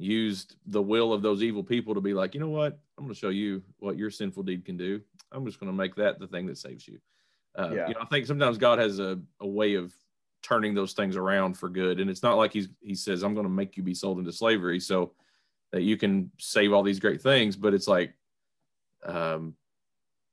used 0.00 0.56
the 0.66 0.80
will 0.80 1.12
of 1.12 1.22
those 1.22 1.42
evil 1.42 1.62
people 1.62 1.94
to 1.94 2.00
be 2.00 2.14
like, 2.14 2.34
you 2.34 2.40
know 2.40 2.48
what, 2.48 2.78
I'm 2.96 3.04
going 3.04 3.14
to 3.14 3.18
show 3.18 3.28
you 3.28 3.62
what 3.78 3.96
your 3.96 4.10
sinful 4.10 4.44
deed 4.44 4.64
can 4.64 4.76
do. 4.76 5.00
I'm 5.30 5.44
just 5.44 5.60
going 5.60 5.70
to 5.70 5.76
make 5.76 5.94
that 5.96 6.18
the 6.18 6.26
thing 6.26 6.46
that 6.46 6.58
saves 6.58 6.88
you. 6.88 6.98
Uh, 7.56 7.70
Yeah. 7.72 7.88
You 7.88 7.94
know, 7.94 8.00
I 8.00 8.06
think 8.06 8.26
sometimes 8.26 8.58
God 8.58 8.78
has 8.78 8.98
a, 8.98 9.20
a 9.40 9.46
way 9.46 9.74
of 9.74 9.92
turning 10.42 10.74
those 10.74 10.94
things 10.94 11.16
around 11.16 11.58
for 11.58 11.68
good, 11.68 12.00
and 12.00 12.08
it's 12.08 12.22
not 12.22 12.38
like 12.38 12.52
he's 12.52 12.68
he 12.80 12.94
says, 12.94 13.22
I'm 13.22 13.34
going 13.34 13.46
to 13.46 13.52
make 13.52 13.76
you 13.76 13.82
be 13.82 13.94
sold 13.94 14.18
into 14.18 14.32
slavery 14.32 14.80
so 14.80 15.12
that 15.72 15.82
you 15.82 15.96
can 15.96 16.30
save 16.38 16.72
all 16.72 16.82
these 16.82 16.98
great 16.98 17.20
things, 17.20 17.54
but 17.56 17.74
it's 17.74 17.86
like, 17.86 18.14
um, 19.04 19.54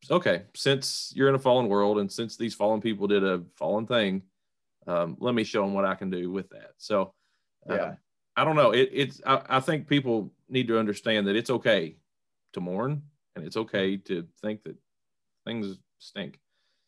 okay, 0.10 0.44
since 0.56 1.12
you're 1.16 1.30
in 1.30 1.36
a 1.36 1.40
fallen 1.40 1.68
world 1.68 2.00
and 2.00 2.12
since 2.12 2.38
these 2.38 2.56
fallen 2.56 2.82
people 2.82 3.08
did 3.08 3.24
a 3.24 3.44
fallen 3.56 3.86
thing, 3.86 4.24
um, 4.88 5.18
let 5.20 5.36
me 5.36 5.44
show 5.44 5.62
them 5.62 5.74
what 5.74 5.86
I 5.86 5.96
can 5.96 6.10
do 6.10 6.32
with 6.32 6.50
that. 6.50 6.72
So, 6.78 7.14
um, 7.68 7.76
Yeah. 7.78 7.96
I 8.38 8.44
don't 8.46 8.56
know. 8.56 8.72
It, 8.72 8.90
it's 8.94 9.22
I, 9.26 9.42
I 9.50 9.60
think 9.60 9.88
people 9.88 10.32
need 10.48 10.68
to 10.70 10.78
understand 10.80 11.28
that 11.28 11.36
it's 11.36 11.50
okay 11.50 11.96
to 12.54 12.62
mourn 12.62 13.02
and 13.36 13.44
it's 13.46 13.58
okay 13.58 13.98
to 13.98 14.26
think 14.42 14.64
that 14.64 14.76
things 15.46 15.78
stink. 16.00 16.40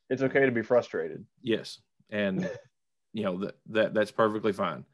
it's 0.10 0.22
okay 0.22 0.46
to 0.46 0.52
be 0.52 0.62
frustrated 0.62 1.26
Yes, 1.42 1.80
and 2.12 2.50
you 3.14 3.24
know 3.24 3.40
that 3.40 3.58
that 3.68 3.94
that's 3.94 4.12
perfectly 4.12 4.54
fine. 4.54 4.86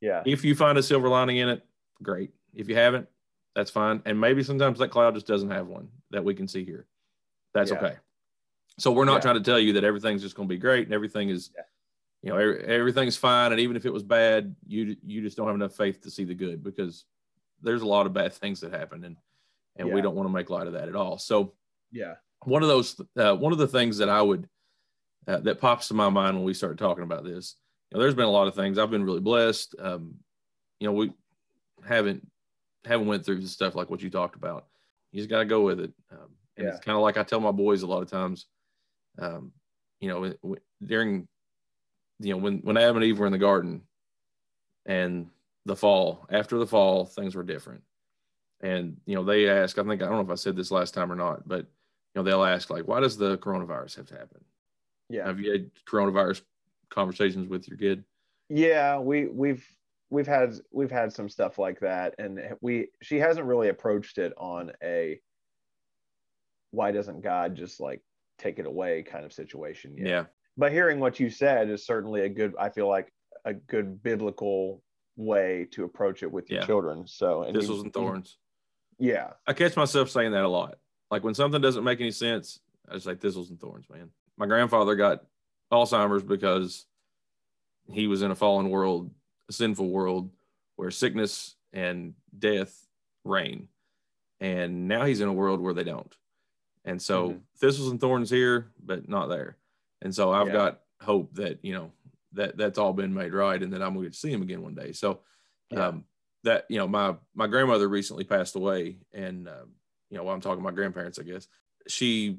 yeah 0.00 0.22
If 0.26 0.44
you 0.44 0.54
find 0.54 0.76
a 0.78 0.82
silver 0.82 1.08
lining 1.08 1.38
in 1.38 1.48
it, 1.48 1.64
great. 2.02 2.30
If 2.54 2.68
you 2.68 2.76
haven't, 2.76 3.08
that's 3.54 3.70
fine. 3.70 4.02
And 4.04 4.20
maybe 4.20 4.42
sometimes 4.42 4.78
that 4.78 4.88
cloud 4.90 5.14
just 5.14 5.26
doesn't 5.26 5.50
have 5.50 5.66
one 5.66 5.88
that 6.10 6.22
we 6.24 6.34
can 6.34 6.46
see 6.46 6.64
here. 6.64 6.86
That's 7.54 7.70
Yeah. 7.70 7.78
okay. 7.78 7.96
So 8.78 8.92
we're 8.92 9.04
not 9.06 9.14
Yeah. 9.16 9.20
trying 9.20 9.34
to 9.36 9.40
tell 9.42 9.58
you 9.58 9.72
that 9.74 9.84
everything's 9.84 10.20
just 10.22 10.34
going 10.36 10.48
to 10.48 10.54
be 10.54 10.58
great 10.58 10.84
and 10.86 10.92
everything 10.94 11.30
is, 11.30 11.50
Yeah. 11.56 11.62
You 12.26 12.32
know, 12.32 12.38
everything's 12.38 13.16
fine. 13.16 13.52
And 13.52 13.60
even 13.60 13.76
if 13.76 13.86
it 13.86 13.92
was 13.92 14.02
bad, 14.02 14.54
you 14.66 14.96
you 15.04 15.22
just 15.22 15.36
don't 15.36 15.46
have 15.46 15.54
enough 15.54 15.76
faith 15.76 16.02
to 16.02 16.10
see 16.10 16.24
the 16.24 16.34
good 16.34 16.62
because 16.62 17.04
there's 17.62 17.82
a 17.82 17.86
lot 17.86 18.06
of 18.06 18.12
bad 18.12 18.32
things 18.32 18.60
that 18.60 18.72
happen 18.72 19.04
and 19.04 19.16
and 19.76 19.92
we 19.92 20.00
don't 20.00 20.14
want 20.14 20.26
to 20.26 20.32
make 20.32 20.48
light 20.48 20.66
of 20.66 20.72
that 20.72 20.88
at 20.88 20.96
all. 20.96 21.18
So 21.18 21.52
yeah 21.92 22.14
one 22.44 22.62
of 22.62 22.68
those 22.68 23.00
uh, 23.16 23.34
one 23.34 23.52
of 23.52 23.58
the 23.58 23.68
things 23.68 23.98
that 23.98 24.08
I 24.08 24.22
would 24.22 24.48
uh, 25.26 25.38
that 25.40 25.60
pops 25.60 25.88
to 25.88 25.94
my 25.94 26.08
mind 26.08 26.36
when 26.36 26.44
we 26.44 26.54
start 26.54 26.78
talking 26.78 27.04
about 27.04 27.24
this. 27.24 27.56
You 27.90 27.96
know, 27.96 28.02
there's 28.02 28.14
been 28.14 28.26
a 28.26 28.30
lot 28.30 28.46
of 28.46 28.54
things. 28.54 28.78
I've 28.78 28.90
been 28.90 29.04
really 29.04 29.20
blessed. 29.20 29.74
Um, 29.78 30.16
you 30.80 30.86
know, 30.86 30.92
we 30.92 31.12
haven't 31.86 32.26
haven't 32.84 33.06
went 33.06 33.24
through 33.24 33.40
the 33.40 33.48
stuff 33.48 33.74
like 33.74 33.90
what 33.90 34.02
you 34.02 34.10
talked 34.10 34.36
about. 34.36 34.66
You 35.12 35.20
just 35.20 35.30
got 35.30 35.40
to 35.40 35.44
go 35.44 35.62
with 35.62 35.80
it. 35.80 35.92
Um, 36.12 36.36
and 36.56 36.68
it's 36.68 36.84
kind 36.84 36.96
of 36.96 37.02
like 37.02 37.16
I 37.16 37.22
tell 37.22 37.40
my 37.40 37.52
boys 37.52 37.82
a 37.82 37.86
lot 37.86 38.02
of 38.02 38.10
times. 38.10 38.46
Um, 39.18 39.52
you 40.00 40.08
know, 40.08 40.56
during 40.84 41.26
you 42.20 42.32
know 42.32 42.38
when 42.38 42.58
when 42.58 42.76
Adam 42.76 42.96
and 42.96 43.04
Eve 43.04 43.18
were 43.18 43.26
in 43.26 43.32
the 43.32 43.38
garden, 43.38 43.82
and 44.86 45.28
the 45.64 45.76
fall 45.76 46.26
after 46.30 46.58
the 46.58 46.66
fall 46.66 47.04
things 47.04 47.34
were 47.34 47.42
different. 47.42 47.82
And 48.60 48.96
you 49.06 49.14
know 49.14 49.24
they 49.24 49.48
ask. 49.48 49.78
I 49.78 49.82
think 49.82 50.02
I 50.02 50.06
don't 50.06 50.16
know 50.16 50.20
if 50.20 50.30
I 50.30 50.34
said 50.34 50.56
this 50.56 50.70
last 50.70 50.94
time 50.94 51.12
or 51.12 51.16
not, 51.16 51.46
but 51.46 51.60
you 51.60 51.66
know 52.16 52.22
they'll 52.22 52.44
ask 52.44 52.70
like, 52.70 52.88
why 52.88 53.00
does 53.00 53.16
the 53.16 53.36
coronavirus 53.38 53.96
have 53.96 54.06
to 54.06 54.14
happen? 54.14 54.44
yeah 55.08 55.26
Have 55.26 55.38
you 55.38 55.52
had 55.52 55.70
coronavirus 55.88 56.42
conversations 56.90 57.48
with 57.48 57.68
your 57.68 57.76
kid? 57.78 58.04
yeah 58.48 58.98
we 58.98 59.26
we've 59.26 59.66
we've 60.08 60.26
had 60.26 60.54
we've 60.70 60.90
had 60.90 61.12
some 61.12 61.28
stuff 61.28 61.58
like 61.58 61.80
that 61.80 62.14
and 62.18 62.38
we 62.60 62.88
she 63.02 63.18
hasn't 63.18 63.46
really 63.46 63.68
approached 63.68 64.18
it 64.18 64.32
on 64.36 64.70
a 64.82 65.20
why 66.70 66.92
doesn't 66.92 67.22
god 67.22 67.56
just 67.56 67.80
like 67.80 68.00
take 68.38 68.58
it 68.60 68.66
away 68.66 69.02
kind 69.02 69.24
of 69.24 69.32
situation 69.32 69.96
yet. 69.96 70.06
Yeah. 70.06 70.24
But 70.56 70.72
hearing 70.72 70.98
what 71.00 71.20
you 71.20 71.28
said 71.30 71.68
is 71.70 71.84
certainly 71.86 72.22
a 72.22 72.28
good 72.28 72.54
i 72.58 72.68
feel 72.68 72.88
like 72.88 73.12
a 73.44 73.54
good 73.54 74.02
biblical 74.02 74.82
way 75.16 75.66
to 75.70 75.84
approach 75.84 76.22
it 76.22 76.30
with 76.30 76.50
your 76.50 76.60
Yeah. 76.60 76.66
children 76.66 77.06
so 77.06 77.42
and 77.42 77.56
Thistles 77.56 77.82
and 77.82 77.92
thorns. 77.92 78.38
yeah 78.98 79.32
I 79.46 79.52
catch 79.52 79.76
myself 79.76 80.10
saying 80.10 80.32
that 80.32 80.44
a 80.44 80.48
lot. 80.48 80.78
Like 81.10 81.22
when 81.24 81.34
something 81.34 81.60
doesn't 81.60 81.84
make 81.84 82.00
any 82.00 82.10
sense, 82.10 82.58
I 82.88 82.94
just 82.94 83.06
say 83.06 83.14
thistles 83.14 83.50
and 83.50 83.58
thorns, 83.60 83.86
man. 83.88 84.10
My 84.36 84.46
grandfather 84.46 84.94
got 84.96 85.24
Alzheimer's 85.72 86.22
because 86.24 86.86
he 87.90 88.08
was 88.08 88.22
in 88.22 88.30
a 88.32 88.34
fallen 88.34 88.68
world, 88.70 89.10
a 89.48 89.52
sinful 89.52 89.88
world 89.88 90.30
where 90.74 90.90
sickness 90.90 91.54
and 91.72 92.14
death 92.38 92.86
reign. 93.24 93.68
And 94.40 94.88
now 94.88 95.04
he's 95.04 95.20
in 95.20 95.28
a 95.28 95.32
world 95.32 95.60
where 95.60 95.72
they 95.74 95.84
don't. 95.84 96.14
And 96.84 97.00
so 97.00 97.30
Mhm. 97.30 97.40
thistles 97.58 97.90
and 97.90 98.00
thorns 98.00 98.28
here, 98.28 98.72
but 98.84 99.08
not 99.08 99.28
there. 99.28 99.56
And 100.02 100.14
so 100.14 100.32
I've 100.32 100.46
Yeah. 100.48 100.52
got 100.52 100.80
hope 101.00 101.34
that, 101.34 101.64
you 101.64 101.72
know, 101.72 101.92
that 102.32 102.56
that's 102.56 102.78
all 102.78 102.92
been 102.92 103.14
made 103.14 103.32
right 103.32 103.62
and 103.62 103.72
that 103.72 103.82
I'm 103.82 103.94
going 103.94 104.10
to 104.10 104.16
see 104.16 104.30
him 104.30 104.42
again 104.42 104.62
one 104.62 104.74
day. 104.74 104.92
So, 104.92 105.20
Yeah. 105.70 105.88
um, 105.88 106.04
that, 106.44 106.66
you 106.68 106.78
know, 106.78 106.86
my, 106.86 107.16
my 107.34 107.46
grandmother 107.46 107.88
recently 107.88 108.24
passed 108.24 108.56
away 108.56 108.98
and, 109.12 109.48
um, 109.48 109.74
you 110.10 110.16
know, 110.16 110.24
while 110.24 110.34
I'm 110.34 110.40
talking 110.40 110.58
to 110.58 110.64
my 110.64 110.70
grandparents, 110.70 111.18
I 111.18 111.22
guess 111.22 111.48
she 111.88 112.38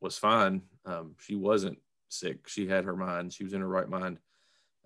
was 0.00 0.18
fine. 0.18 0.62
Um, 0.84 1.14
she 1.18 1.34
wasn't 1.34 1.78
sick. 2.08 2.48
She 2.48 2.66
had 2.66 2.84
her 2.84 2.96
mind. 2.96 3.32
She 3.32 3.44
was 3.44 3.52
in 3.52 3.60
her 3.60 3.68
right 3.68 3.88
mind. 3.88 4.18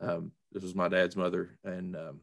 Um, 0.00 0.32
this 0.52 0.62
was 0.62 0.74
my 0.74 0.88
dad's 0.88 1.16
mother, 1.16 1.58
and 1.64 1.96
um, 1.96 2.20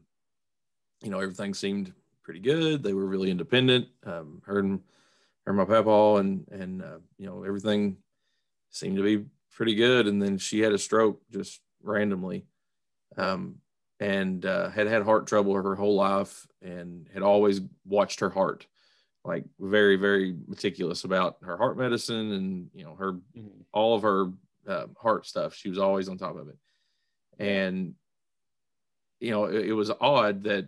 you 1.02 1.10
know 1.10 1.20
everything 1.20 1.54
seemed 1.54 1.92
pretty 2.22 2.40
good. 2.40 2.82
They 2.82 2.92
were 2.92 3.06
really 3.06 3.30
independent. 3.30 3.88
Um, 4.04 4.42
her 4.44 4.58
and 4.58 4.80
her, 5.44 5.50
and 5.52 5.56
my 5.56 5.64
papa, 5.64 6.16
and 6.20 6.46
and 6.50 6.82
uh, 6.82 6.98
you 7.18 7.26
know 7.26 7.44
everything 7.44 7.96
seemed 8.70 8.96
to 8.96 9.02
be 9.02 9.24
pretty 9.52 9.74
good. 9.74 10.06
And 10.06 10.20
then 10.20 10.38
she 10.38 10.60
had 10.60 10.72
a 10.72 10.78
stroke 10.78 11.22
just 11.30 11.60
randomly, 11.82 12.46
um, 13.16 13.60
and 14.00 14.44
uh, 14.44 14.70
had 14.70 14.86
had 14.86 15.02
heart 15.02 15.26
trouble 15.26 15.54
her 15.54 15.74
whole 15.74 15.94
life, 15.94 16.46
and 16.60 17.08
had 17.12 17.22
always 17.22 17.60
watched 17.84 18.20
her 18.20 18.30
heart, 18.30 18.66
like 19.24 19.44
very 19.60 19.96
very 19.96 20.36
meticulous 20.46 21.04
about 21.04 21.38
her 21.42 21.56
heart 21.56 21.76
medicine 21.78 22.32
and 22.32 22.70
you 22.74 22.84
know 22.84 22.94
her 22.96 23.14
Mhm. 23.36 23.64
all 23.72 23.94
of 23.94 24.02
her 24.02 24.32
uh, 24.66 24.86
heart 25.00 25.26
stuff. 25.26 25.54
She 25.54 25.68
was 25.68 25.78
always 25.78 26.08
on 26.08 26.18
top 26.18 26.36
of 26.36 26.48
it. 26.48 26.56
And, 27.38 27.94
you 29.20 29.30
know, 29.30 29.46
it, 29.46 29.68
it 29.68 29.72
was 29.72 29.90
odd 30.00 30.42
that 30.44 30.66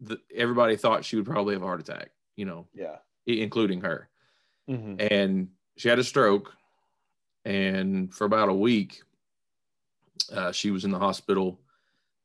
the, 0.00 0.18
everybody 0.34 0.76
thought 0.76 1.04
she 1.04 1.16
would 1.16 1.26
probably 1.26 1.54
have 1.54 1.62
a 1.62 1.66
heart 1.66 1.80
attack, 1.80 2.10
you 2.34 2.46
know, 2.46 2.66
Yeah. 2.74 2.96
including 3.26 3.82
her. 3.82 4.08
Mhm. 4.68 4.96
And 5.10 5.48
she 5.76 5.88
had 5.88 5.98
a 5.98 6.04
stroke. 6.04 6.52
And 7.44 8.12
for 8.12 8.24
about 8.24 8.48
a 8.48 8.54
week, 8.54 9.02
uh, 10.32 10.52
she 10.52 10.70
was 10.70 10.84
in 10.84 10.90
the 10.90 10.98
hospital 10.98 11.60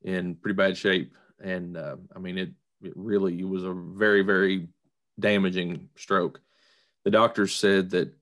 in 0.04 0.36
pretty 0.36 0.56
bad 0.56 0.78
shape. 0.78 1.16
And 1.44 1.78
uh, 1.78 1.98
I 2.16 2.20
mean, 2.20 2.38
it, 2.38 2.52
it 2.84 2.94
really 2.96 3.44
was 3.44 3.64
a 3.64 3.74
very, 3.74 4.22
very 4.22 4.68
damaging 5.20 5.90
stroke. 5.96 6.42
The 7.04 7.12
doctors 7.12 7.56
said 7.56 7.90
that 7.92 8.14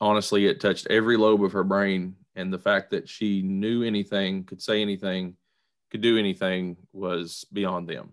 honestly, 0.00 0.46
it 0.46 0.60
touched 0.60 0.86
every 0.88 1.16
lobe 1.16 1.44
of 1.44 1.52
her 1.52 1.64
brain. 1.64 2.16
And 2.36 2.52
the 2.52 2.58
fact 2.58 2.90
that 2.90 3.08
she 3.08 3.42
knew 3.42 3.82
anything, 3.84 4.44
could 4.44 4.60
say 4.60 4.82
anything, 4.82 5.36
could 5.90 6.00
do 6.00 6.18
anything 6.18 6.76
was 6.92 7.44
beyond 7.52 7.88
them. 7.88 8.12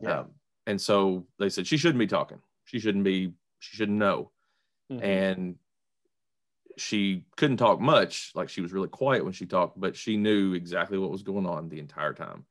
Yeah. 0.00 0.20
Um, 0.20 0.30
and 0.66 0.80
so 0.80 1.26
they 1.38 1.48
said 1.48 1.66
she 1.66 1.76
shouldn't 1.76 1.98
be 1.98 2.06
talking. 2.06 2.38
She 2.66 2.78
shouldn't 2.78 3.04
be, 3.04 3.32
she 3.58 3.76
shouldn't 3.76 3.98
know. 3.98 4.30
Mhm. 4.92 5.02
And 5.02 5.56
she 6.76 7.24
couldn't 7.36 7.56
talk 7.58 7.80
much. 7.80 8.32
Like 8.34 8.48
she 8.48 8.60
was 8.60 8.72
really 8.72 8.88
quiet 8.88 9.24
when 9.24 9.32
she 9.32 9.46
talked, 9.46 9.78
but 9.80 9.96
she 9.96 10.16
knew 10.16 10.54
exactly 10.54 10.98
what 10.98 11.10
was 11.10 11.22
going 11.22 11.46
on 11.46 11.68
the 11.68 11.78
entire 11.78 12.12
time. 12.14 12.44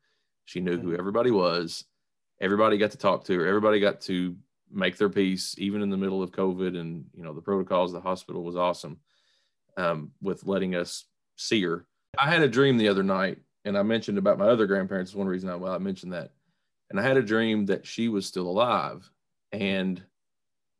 She 0.46 0.60
knew 0.60 0.78
who 0.80 0.92
Mhm. 0.92 1.00
everybody 1.00 1.32
was. 1.32 1.86
Everybody 2.40 2.78
got 2.78 2.92
to 2.92 2.98
talk 2.98 3.24
to 3.25 3.38
her. 3.40 3.48
Everybody 3.48 3.80
got 3.80 4.01
to 4.01 4.36
make 4.72 4.98
their 4.98 5.10
peace, 5.10 5.56
even 5.58 5.82
in 5.82 5.90
the 5.90 5.98
middle 5.98 6.24
of 6.24 6.32
COVID. 6.32 6.78
And, 6.80 7.06
you 7.13 7.24
know, 7.24 7.34
the 7.34 7.42
protocols 7.42 7.92
the 7.92 8.01
hospital 8.01 8.44
was 8.44 8.56
awesome 8.56 9.00
um, 9.78 10.12
with 10.22 10.46
letting 10.46 10.75
us 10.75 11.06
see 11.36 11.62
her. 11.63 11.86
I 12.18 12.30
had 12.30 12.42
a 12.42 12.48
dream 12.48 12.78
the 12.78 12.88
other 12.90 13.04
night, 13.04 13.40
and 13.66 13.78
I 13.78 13.84
mentioned 13.84 14.18
about 14.18 14.38
my 14.38 14.48
other 14.48 14.66
grandparents. 14.68 15.13
One 15.16 15.28
reason 15.28 15.50
I, 15.50 15.56
well, 15.56 15.74
I 15.74 15.78
mentioned 15.78 16.13
that. 16.13 16.32
And 16.90 17.00
I 17.00 17.04
had 17.04 17.18
a 17.18 17.22
dream 17.24 17.66
that 17.68 17.86
she 17.86 18.10
was 18.10 18.25
still 18.25 18.48
alive 18.48 19.10
and 19.51 20.04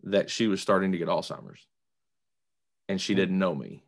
that 0.04 0.30
she 0.30 0.48
was 0.48 0.62
starting 0.62 0.92
to 0.92 0.98
get 0.98 1.08
Alzheimer's 1.08 1.68
and 2.92 3.02
she 3.02 3.14
Hmm. 3.14 3.18
didn't 3.20 3.40
know 3.40 3.56
me. 3.56 3.84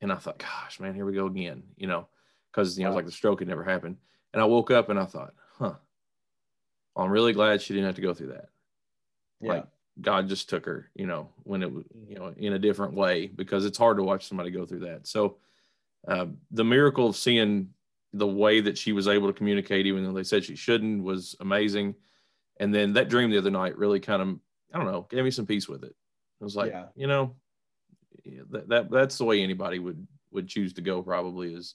And 0.00 0.12
I 0.12 0.16
thought, 0.16 0.38
gosh, 0.38 0.80
man, 0.80 0.94
here 0.94 1.06
we 1.06 1.12
go 1.14 1.26
again, 1.26 1.62
you 1.76 1.86
know, 1.86 2.08
because, 2.50 2.76
you 2.78 2.84
know, 2.84 2.88
it 2.88 2.92
was 2.92 2.96
like 2.96 3.06
the 3.06 3.12
stroke 3.12 3.38
had 3.40 3.48
never 3.48 3.64
happened. 3.64 3.96
And 4.32 4.42
I 4.42 4.44
woke 4.44 4.70
up 4.70 4.88
and 4.90 4.98
I 4.98 5.04
thought, 5.06 5.34
huh, 5.58 5.74
I'm 6.96 7.10
really 7.10 7.32
glad 7.32 7.62
she 7.62 7.72
didn't 7.74 7.86
have 7.86 7.94
to 7.96 8.02
go 8.02 8.12
through 8.14 8.28
that. 8.28 8.48
yeah. 9.40 9.52
Like 9.52 9.66
God 10.00 10.28
just 10.28 10.48
took 10.50 10.66
her, 10.66 10.90
you 10.94 11.06
know, 11.06 11.30
when 11.44 11.62
it 11.62 11.72
was, 11.72 11.84
you 12.06 12.16
know, 12.16 12.34
in 12.36 12.52
a 12.54 12.58
different 12.58 12.94
way 12.94 13.28
because 13.28 13.64
it's 13.64 13.78
hard 13.78 13.96
to 13.98 14.02
watch 14.02 14.26
somebody 14.26 14.50
go 14.50 14.66
through 14.66 14.80
that. 14.80 15.06
So 15.06 15.38
uh, 16.08 16.26
the 16.50 16.64
miracle 16.64 17.06
of 17.08 17.16
seeing 17.16 17.70
the 18.12 18.26
way 18.26 18.60
that 18.60 18.76
she 18.76 18.92
was 18.92 19.08
able 19.08 19.28
to 19.28 19.32
communicate, 19.32 19.86
even 19.86 20.04
though 20.04 20.12
they 20.12 20.24
said 20.24 20.44
she 20.44 20.56
shouldn't, 20.56 21.02
was 21.02 21.34
amazing. 21.40 21.94
And 22.58 22.74
then 22.74 22.92
that 22.94 23.08
dream 23.08 23.30
the 23.30 23.38
other 23.38 23.50
night 23.50 23.76
really 23.78 24.00
kind 24.00 24.20
of, 24.22 24.38
I 24.72 24.78
don't 24.78 24.90
know, 24.92 25.06
gave 25.08 25.24
me 25.24 25.30
some 25.30 25.46
peace 25.46 25.68
with 25.68 25.82
it. 25.84 25.94
I 26.40 26.44
was 26.44 26.56
like, 26.56 26.72
Yeah. 26.72 26.86
you 26.94 27.06
know, 27.06 27.34
that, 28.50 28.68
that 28.68 28.90
that's 28.90 29.18
the 29.18 29.24
way 29.24 29.42
anybody 29.42 29.78
would 29.78 30.06
would 30.30 30.48
choose 30.48 30.72
to 30.74 30.80
go. 30.82 31.02
Probably 31.02 31.54
is 31.54 31.74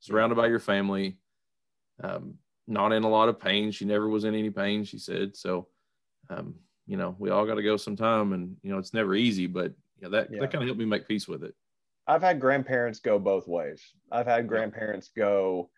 surrounded 0.00 0.36
by 0.36 0.46
your 0.46 0.58
family, 0.58 1.18
um, 2.02 2.34
not 2.66 2.92
in 2.92 3.04
a 3.04 3.08
lot 3.08 3.28
of 3.28 3.40
pain. 3.40 3.70
She 3.70 3.84
never 3.84 4.08
was 4.08 4.24
in 4.24 4.34
any 4.34 4.50
pain. 4.50 4.84
She 4.84 4.98
said 4.98 5.36
so. 5.36 5.68
Um, 6.28 6.54
you 6.86 6.96
know, 6.96 7.14
we 7.18 7.30
all 7.30 7.46
got 7.46 7.54
to 7.54 7.62
go 7.62 7.76
sometime, 7.76 8.32
and 8.32 8.56
you 8.62 8.70
know, 8.70 8.78
it's 8.78 8.94
never 8.94 9.14
easy, 9.14 9.46
but 9.46 9.72
you 9.98 10.02
know, 10.02 10.10
that 10.10 10.32
Yeah. 10.32 10.40
that 10.40 10.50
kind 10.50 10.62
of 10.62 10.68
helped 10.68 10.78
me 10.80 10.86
make 10.86 11.06
peace 11.06 11.28
with 11.28 11.44
it. 11.44 11.54
I've 12.06 12.22
had 12.22 12.40
grandparents 12.40 12.98
go 12.98 13.18
both 13.18 13.46
ways. 13.46 13.82
I've 14.10 14.26
had 14.26 14.48
grandparents 14.48 15.10
go. 15.16 15.70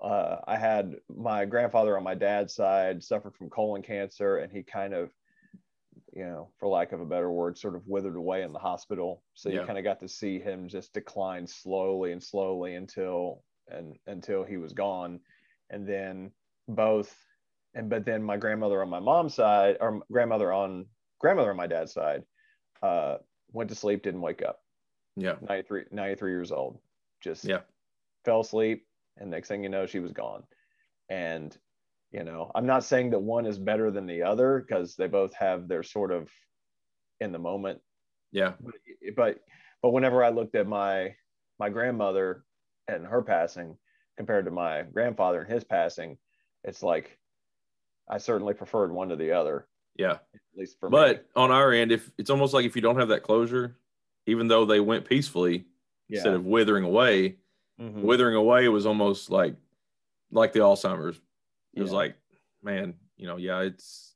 Uh, 0.00 0.38
I 0.46 0.56
had 0.56 0.96
my 1.14 1.44
grandfather 1.44 1.96
on 1.96 2.02
my 2.02 2.14
dad's 2.14 2.54
side 2.54 3.04
suffered 3.04 3.36
from 3.36 3.50
colon 3.50 3.82
cancer, 3.82 4.38
and 4.38 4.50
he 4.50 4.62
kind 4.62 4.94
of, 4.94 5.10
you 6.12 6.24
know, 6.24 6.50
for 6.58 6.68
lack 6.68 6.92
of 6.92 7.00
a 7.00 7.06
better 7.06 7.30
word, 7.30 7.56
sort 7.56 7.74
of 7.76 7.86
withered 7.86 8.16
away 8.16 8.42
in 8.42 8.52
the 8.52 8.58
hospital. 8.58 9.22
So 9.34 9.48
you 9.48 9.64
kind 9.64 9.78
of 9.78 9.84
got 9.84 10.00
to 10.00 10.08
see 10.08 10.38
him 10.38 10.68
just 10.68 10.92
decline 10.92 11.46
slowly 11.46 12.12
and 12.12 12.22
slowly 12.22 12.74
until 12.74 13.42
and 13.68 13.96
until 14.06 14.44
he 14.44 14.56
was 14.56 14.72
gone. 14.72 15.20
And 15.70 15.86
then 15.86 16.32
both, 16.68 17.14
and 17.74 17.88
but 17.88 18.04
then 18.04 18.22
my 18.22 18.36
grandmother 18.36 18.82
on 18.82 18.88
my 18.88 18.98
mom's 18.98 19.34
side, 19.34 19.76
or 19.80 20.02
grandmother 20.10 20.52
on 20.52 20.86
grandmother 21.18 21.50
on 21.50 21.56
my 21.56 21.68
dad's 21.68 21.92
side, 21.92 22.24
uh, 22.82 23.18
went 23.52 23.70
to 23.70 23.76
sleep, 23.76 24.02
didn't 24.02 24.20
wake 24.20 24.42
up. 24.42 24.60
Yeah, 25.16 25.36
93, 25.42 25.84
93 25.92 26.30
years 26.32 26.50
old. 26.52 26.80
Just 27.20 27.44
Yeah. 27.44 27.60
fell 28.24 28.40
asleep, 28.40 28.86
and 29.16 29.30
next 29.30 29.48
thing 29.48 29.62
you 29.62 29.68
know, 29.68 29.86
she 29.86 30.00
was 30.00 30.12
gone. 30.12 30.44
And 31.08 31.56
you 32.12 32.24
know, 32.24 32.50
I'm 32.54 32.66
not 32.66 32.84
saying 32.84 33.10
that 33.10 33.18
one 33.20 33.46
is 33.46 33.58
better 33.58 33.90
than 33.90 34.06
the 34.06 34.22
other 34.22 34.60
because 34.66 34.96
they 34.96 35.06
both 35.06 35.32
have 35.34 35.68
their 35.68 35.82
sort 35.82 36.10
of 36.12 36.28
in 37.20 37.32
the 37.32 37.38
moment. 37.38 37.80
yeah, 38.32 38.54
But 38.60 38.74
but 39.16 39.38
but 39.82 39.90
whenever 39.90 40.24
I 40.24 40.30
looked 40.30 40.54
at 40.54 40.66
my 40.66 41.14
my 41.58 41.68
grandmother 41.68 42.44
and 42.88 43.06
her 43.06 43.22
passing 43.22 43.76
compared 44.16 44.44
to 44.46 44.50
my 44.50 44.82
grandfather 44.82 45.42
and 45.42 45.52
his 45.52 45.64
passing, 45.64 46.18
it's 46.64 46.82
like 46.82 47.18
I 48.08 48.18
certainly 48.18 48.54
preferred 48.54 48.90
one 48.92 49.08
to 49.10 49.16
the 49.16 49.32
other, 49.32 49.68
yeah. 49.96 50.12
at 50.34 50.40
least 50.56 50.80
for 50.80 50.88
me. 50.90 50.96
But 50.96 51.26
on 51.36 51.50
our 51.52 51.72
end, 51.72 51.92
if 51.92 52.10
it's 52.18 52.30
almost 52.30 52.52
like 52.54 52.64
if 52.64 52.74
you 52.74 52.82
don't 52.82 52.98
have 52.98 53.08
that 53.08 53.22
closure, 53.22 53.76
even 54.26 54.48
though 54.48 54.64
they 54.64 54.80
went 54.80 55.04
peacefully 55.04 55.66
instead 56.08 56.34
of 56.34 56.44
withering 56.44 56.82
away, 56.84 57.36
Mhm. 57.80 58.02
withering 58.02 58.34
away 58.34 58.68
was 58.68 58.84
almost 58.84 59.30
like 59.30 59.54
like 60.32 60.52
the 60.52 60.58
Alzheimer's. 60.60 61.20
It 61.74 61.82
was 61.82 61.90
Yeah. 61.92 61.96
like, 61.96 62.16
man, 62.62 62.94
you 63.16 63.26
know, 63.26 63.36
yeah, 63.36 63.60
it's 63.60 64.14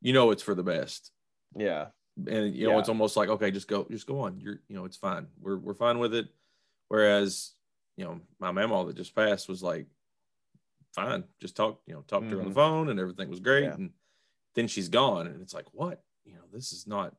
you 0.00 0.12
know 0.12 0.30
it's 0.30 0.42
for 0.42 0.54
the 0.54 0.62
best. 0.62 1.12
yeah, 1.56 1.90
And 2.16 2.54
you 2.54 2.66
know, 2.66 2.72
Yeah. 2.74 2.78
it's 2.80 2.88
almost 2.88 3.16
like, 3.16 3.28
okay, 3.28 3.50
just 3.50 3.68
go, 3.68 3.86
just 3.90 4.06
go 4.06 4.20
on. 4.20 4.40
You're 4.40 4.60
you 4.68 4.76
know, 4.76 4.84
it's 4.84 4.96
fine. 4.96 5.28
We're 5.40 5.56
we're 5.56 5.74
fine 5.74 5.98
with 5.98 6.14
it. 6.14 6.28
Whereas, 6.88 7.54
you 7.96 8.04
know, 8.04 8.20
my 8.38 8.50
mama 8.50 8.84
that 8.86 8.96
just 8.96 9.14
passed 9.14 9.48
was 9.48 9.62
like, 9.62 9.86
fine, 10.94 11.24
just 11.40 11.56
talk, 11.56 11.82
you 11.86 11.94
know, 11.94 12.02
talk 12.02 12.22
to 12.28 12.30
her 12.36 12.38
on 12.40 12.44
the 12.46 12.50
Mhm. 12.50 12.54
phone 12.54 12.88
and 12.88 12.98
everything 13.00 13.28
was 13.28 13.40
great. 13.40 13.64
Yeah. 13.64 13.74
And 13.74 13.92
then 14.54 14.68
she's 14.68 14.88
gone. 14.88 15.26
And 15.26 15.42
it's 15.42 15.54
like, 15.54 15.72
what? 15.74 16.02
You 16.24 16.34
know, 16.34 16.46
this 16.52 16.72
is 16.72 16.86
not 16.86 17.14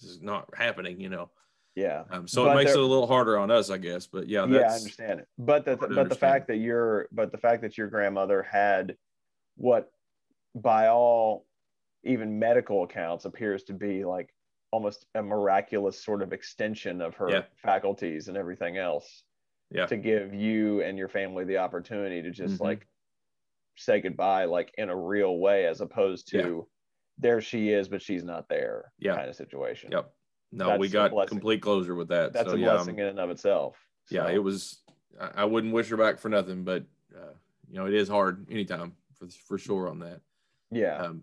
this 0.00 0.10
is 0.10 0.20
not 0.20 0.52
happening, 0.56 1.00
you 1.00 1.08
know. 1.08 1.30
Yeah. 1.74 2.04
Um, 2.10 2.26
so 2.28 2.44
But 2.44 2.52
it 2.52 2.54
makes 2.56 2.70
it 2.72 2.78
a 2.78 2.82
little 2.82 3.06
harder 3.06 3.38
on 3.38 3.50
us, 3.50 3.70
I 3.70 3.78
guess. 3.78 4.06
But 4.06 4.28
yeah, 4.28 4.46
yeah, 4.46 4.60
I 4.70 4.74
understand 4.74 5.20
it. 5.20 5.28
But 5.38 5.64
the 5.64 5.76
but 5.76 6.08
the 6.08 6.14
fact 6.14 6.48
that 6.48 6.56
your 6.58 7.08
but 7.12 7.32
the 7.32 7.38
fact 7.38 7.62
that 7.62 7.76
your 7.76 7.88
grandmother 7.88 8.42
had 8.42 8.96
what 9.56 9.90
by 10.54 10.88
all 10.88 11.46
even 12.04 12.38
medical 12.38 12.84
accounts 12.84 13.24
appears 13.24 13.64
to 13.64 13.72
be 13.72 14.04
like 14.04 14.32
almost 14.70 15.06
a 15.14 15.22
miraculous 15.22 16.02
sort 16.02 16.22
of 16.22 16.32
extension 16.32 17.00
of 17.00 17.14
her 17.14 17.30
Yeah. 17.30 17.42
faculties 17.62 18.28
and 18.28 18.36
everything 18.36 18.76
else 18.76 19.22
Yeah. 19.70 19.86
to 19.86 19.96
give 19.96 20.34
you 20.34 20.82
and 20.82 20.98
your 20.98 21.08
family 21.08 21.44
the 21.44 21.58
opportunity 21.58 22.22
to 22.22 22.30
just 22.30 22.56
Mhm. 22.56 22.60
like 22.64 22.86
say 23.76 24.00
goodbye 24.00 24.44
like 24.44 24.72
in 24.78 24.90
a 24.90 24.96
real 24.96 25.38
way 25.38 25.66
as 25.66 25.80
opposed 25.80 26.28
to 26.30 26.68
there 27.18 27.40
she 27.40 27.70
is 27.70 27.88
but 27.88 28.02
she's 28.02 28.24
not 28.24 28.48
there 28.48 28.92
Yeah. 28.98 29.14
kind 29.16 29.28
of 29.30 29.36
situation 29.36 29.90
Yep. 29.92 30.12
No, 30.56 30.76
we 30.76 30.88
got 30.88 31.10
complete 31.28 31.60
closure 31.60 31.94
with 31.94 32.08
that. 32.08 32.32
that's 32.32 32.48
so 32.48 32.56
a 32.56 32.58
yeah, 32.58 32.66
I'm- 32.68 32.76
blessing 32.76 32.98
in 32.98 33.06
and 33.06 33.18
of 33.18 33.30
itself 33.30 33.76
yeah, 34.10 34.28
it 34.28 34.38
was. 34.42 34.82
I, 35.18 35.30
I 35.42 35.44
wouldn't 35.46 35.72
wish 35.72 35.88
her 35.88 35.96
back 35.96 36.18
for 36.18 36.28
nothing, 36.28 36.62
but 36.62 36.84
uh, 37.16 37.32
you 37.70 37.76
know, 37.78 37.86
it 37.86 37.94
is 37.94 38.06
hard 38.08 38.46
anytime 38.50 38.92
for 39.18 39.26
for 39.46 39.56
sure 39.58 39.88
on 39.88 39.98
that. 40.00 40.20
yeah 40.70 40.96
Um, 40.98 41.22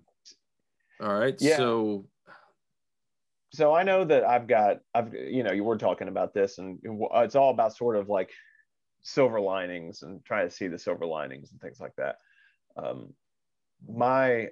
all 1.00 1.14
right, 1.18 1.36
Yeah. 1.40 1.58
so 1.58 2.08
so 3.54 3.74
I 3.76 3.84
know 3.84 4.04
that 4.06 4.24
I've 4.24 4.48
got 4.48 4.80
I've 4.96 5.14
you 5.14 5.44
know 5.44 5.52
you 5.52 5.64
were 5.64 5.78
talking 5.78 6.08
about 6.08 6.34
this 6.34 6.58
and 6.58 6.80
it's 6.84 7.36
all 7.36 7.52
about 7.52 7.76
sort 7.76 7.96
of 7.98 8.10
like 8.10 8.32
silver 9.04 9.40
linings 9.40 10.02
and 10.04 10.24
trying 10.26 10.48
to 10.48 10.54
see 10.54 10.68
the 10.68 10.80
silver 10.80 11.06
linings 11.06 11.52
and 11.52 11.62
things 11.62 11.80
like 11.80 11.96
that. 11.98 12.18
Um, 12.78 13.14
my 13.88 14.50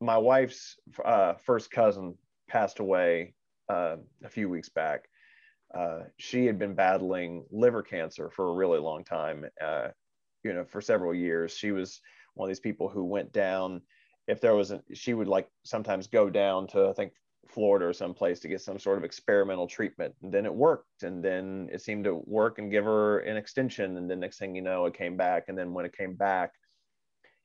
my 0.00 0.18
wife's 0.18 0.76
uh, 1.04 1.34
first 1.44 1.70
cousin 1.70 2.14
passed 2.48 2.78
away 2.78 3.34
uh, 3.68 3.96
a 4.24 4.28
few 4.28 4.48
weeks 4.48 4.68
back. 4.68 5.08
Uh, 5.74 6.00
she 6.18 6.46
had 6.46 6.58
been 6.58 6.74
battling 6.74 7.44
liver 7.50 7.82
cancer 7.82 8.30
for 8.30 8.48
a 8.48 8.54
really 8.54 8.78
long 8.78 9.04
time. 9.04 9.44
Uh, 9.60 9.88
you 10.46 10.54
know, 10.54 10.64
for 10.64 10.80
several 10.80 11.14
years. 11.14 11.52
She 11.56 11.72
was 11.72 12.00
one 12.34 12.46
of 12.46 12.50
these 12.50 12.60
people 12.60 12.88
who 12.88 13.04
went 13.04 13.32
down. 13.32 13.82
If 14.28 14.40
there 14.40 14.54
was, 14.54 14.70
a, 14.70 14.82
she 14.94 15.12
would 15.12 15.28
like 15.28 15.48
sometimes 15.64 16.06
go 16.06 16.30
down 16.30 16.68
to 16.68 16.88
I 16.88 16.92
think 16.92 17.12
Florida 17.48 17.86
or 17.86 17.92
someplace 17.92 18.40
to 18.40 18.48
get 18.48 18.60
some 18.60 18.78
sort 18.78 18.98
of 18.98 19.04
experimental 19.04 19.66
treatment. 19.66 20.14
And 20.22 20.32
then 20.32 20.46
it 20.46 20.54
worked. 20.54 21.02
And 21.02 21.22
then 21.22 21.68
it 21.72 21.82
seemed 21.82 22.04
to 22.04 22.22
work 22.24 22.58
and 22.58 22.70
give 22.70 22.84
her 22.84 23.20
an 23.20 23.36
extension. 23.36 23.96
And 23.96 24.08
then 24.10 24.20
next 24.20 24.38
thing 24.38 24.54
you 24.54 24.62
know, 24.62 24.86
it 24.86 24.94
came 24.94 25.16
back. 25.16 25.44
And 25.48 25.58
then 25.58 25.72
when 25.72 25.84
it 25.84 25.96
came 25.96 26.14
back, 26.14 26.52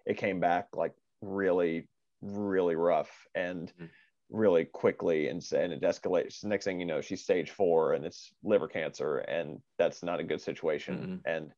it 0.05 0.17
came 0.17 0.39
back 0.39 0.67
like 0.75 0.93
really, 1.21 1.87
really 2.21 2.75
rough 2.75 3.11
and 3.35 3.67
mm-hmm. 3.67 3.85
Really 4.31 4.65
quickly. 4.65 5.27
And, 5.27 5.45
and 5.53 5.73
it 5.73 5.81
escalates. 5.81 6.43
Next 6.43 6.65
thing 6.65 6.79
you 6.79 6.85
know, 6.85 7.01
she's 7.01 7.21
stage 7.21 7.51
four 7.51 7.93
and 7.93 8.05
it's 8.05 8.33
liver 8.43 8.67
cancer. 8.67 9.17
And 9.17 9.59
that's 9.77 10.03
not 10.03 10.19
a 10.19 10.23
good 10.23 10.41
situation. 10.41 11.21
Mm-hmm. 11.25 11.31
And 11.33 11.51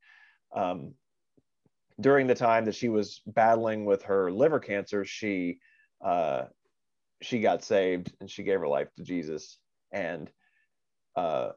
um, 0.56 0.94
during 2.00 2.28
the 2.28 2.36
time 2.36 2.66
that 2.66 2.76
she 2.76 2.90
was 2.90 3.22
battling 3.26 3.86
with 3.86 4.04
her 4.04 4.32
liver 4.32 4.60
cancer, 4.60 5.06
she, 5.06 5.60
uh, 6.04 6.44
she 7.22 7.40
got 7.40 7.64
saved 7.64 8.12
and 8.20 8.30
she 8.30 8.44
gave 8.44 8.60
her 8.60 8.68
life 8.68 8.90
to 8.98 9.04
Jesus. 9.04 9.60
And 9.92 10.30
uh, 11.16 11.50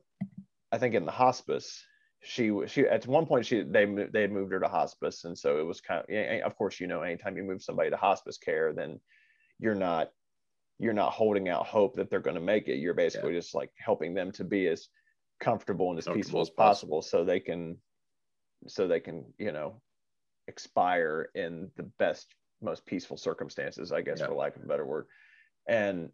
I 0.70 0.78
think 0.78 0.94
in 0.94 1.06
the 1.06 1.12
hospice, 1.12 1.82
she 2.22 2.50
she 2.66 2.82
at 2.82 3.06
one 3.06 3.26
point 3.26 3.46
she 3.46 3.62
they 3.62 3.84
they 4.12 4.22
had 4.22 4.32
moved 4.32 4.52
her 4.52 4.58
to 4.58 4.68
hospice, 4.68 5.24
and 5.24 5.38
so 5.38 5.58
it 5.58 5.66
was 5.66 5.80
kind 5.80 6.04
of 6.08 6.42
of 6.42 6.56
course 6.56 6.80
you 6.80 6.86
know 6.86 7.02
anytime 7.02 7.36
you 7.36 7.44
move 7.44 7.62
somebody 7.62 7.90
to 7.90 7.96
hospice 7.96 8.36
care, 8.36 8.72
then 8.72 9.00
you're 9.58 9.76
not 9.76 10.10
you're 10.78 10.92
not 10.92 11.12
holding 11.12 11.48
out 11.48 11.66
hope 11.66 11.96
that 11.96 12.10
they're 12.10 12.20
going 12.20 12.36
to 12.36 12.40
make 12.40 12.68
it. 12.68 12.76
You're 12.76 12.94
basically 12.94 13.32
yeah. 13.32 13.40
just 13.40 13.54
like 13.54 13.70
helping 13.78 14.14
them 14.14 14.32
to 14.32 14.44
be 14.44 14.66
as 14.66 14.88
comfortable 15.40 15.90
and 15.90 15.98
as 15.98 16.06
peaceful 16.06 16.40
as 16.40 16.50
possible, 16.50 16.98
possible, 16.98 17.02
so 17.02 17.24
they 17.24 17.40
can 17.40 17.78
so 18.68 18.88
they 18.88 19.00
can 19.00 19.24
you 19.38 19.52
know 19.52 19.80
expire 20.48 21.28
in 21.34 21.70
the 21.76 21.84
best 21.98 22.26
most 22.62 22.86
peaceful 22.86 23.16
circumstances, 23.16 23.92
I 23.92 24.00
guess, 24.00 24.20
yeah. 24.20 24.26
for 24.26 24.34
lack 24.34 24.56
of 24.56 24.62
a 24.62 24.66
better 24.66 24.86
word 24.86 25.06
and 25.66 26.10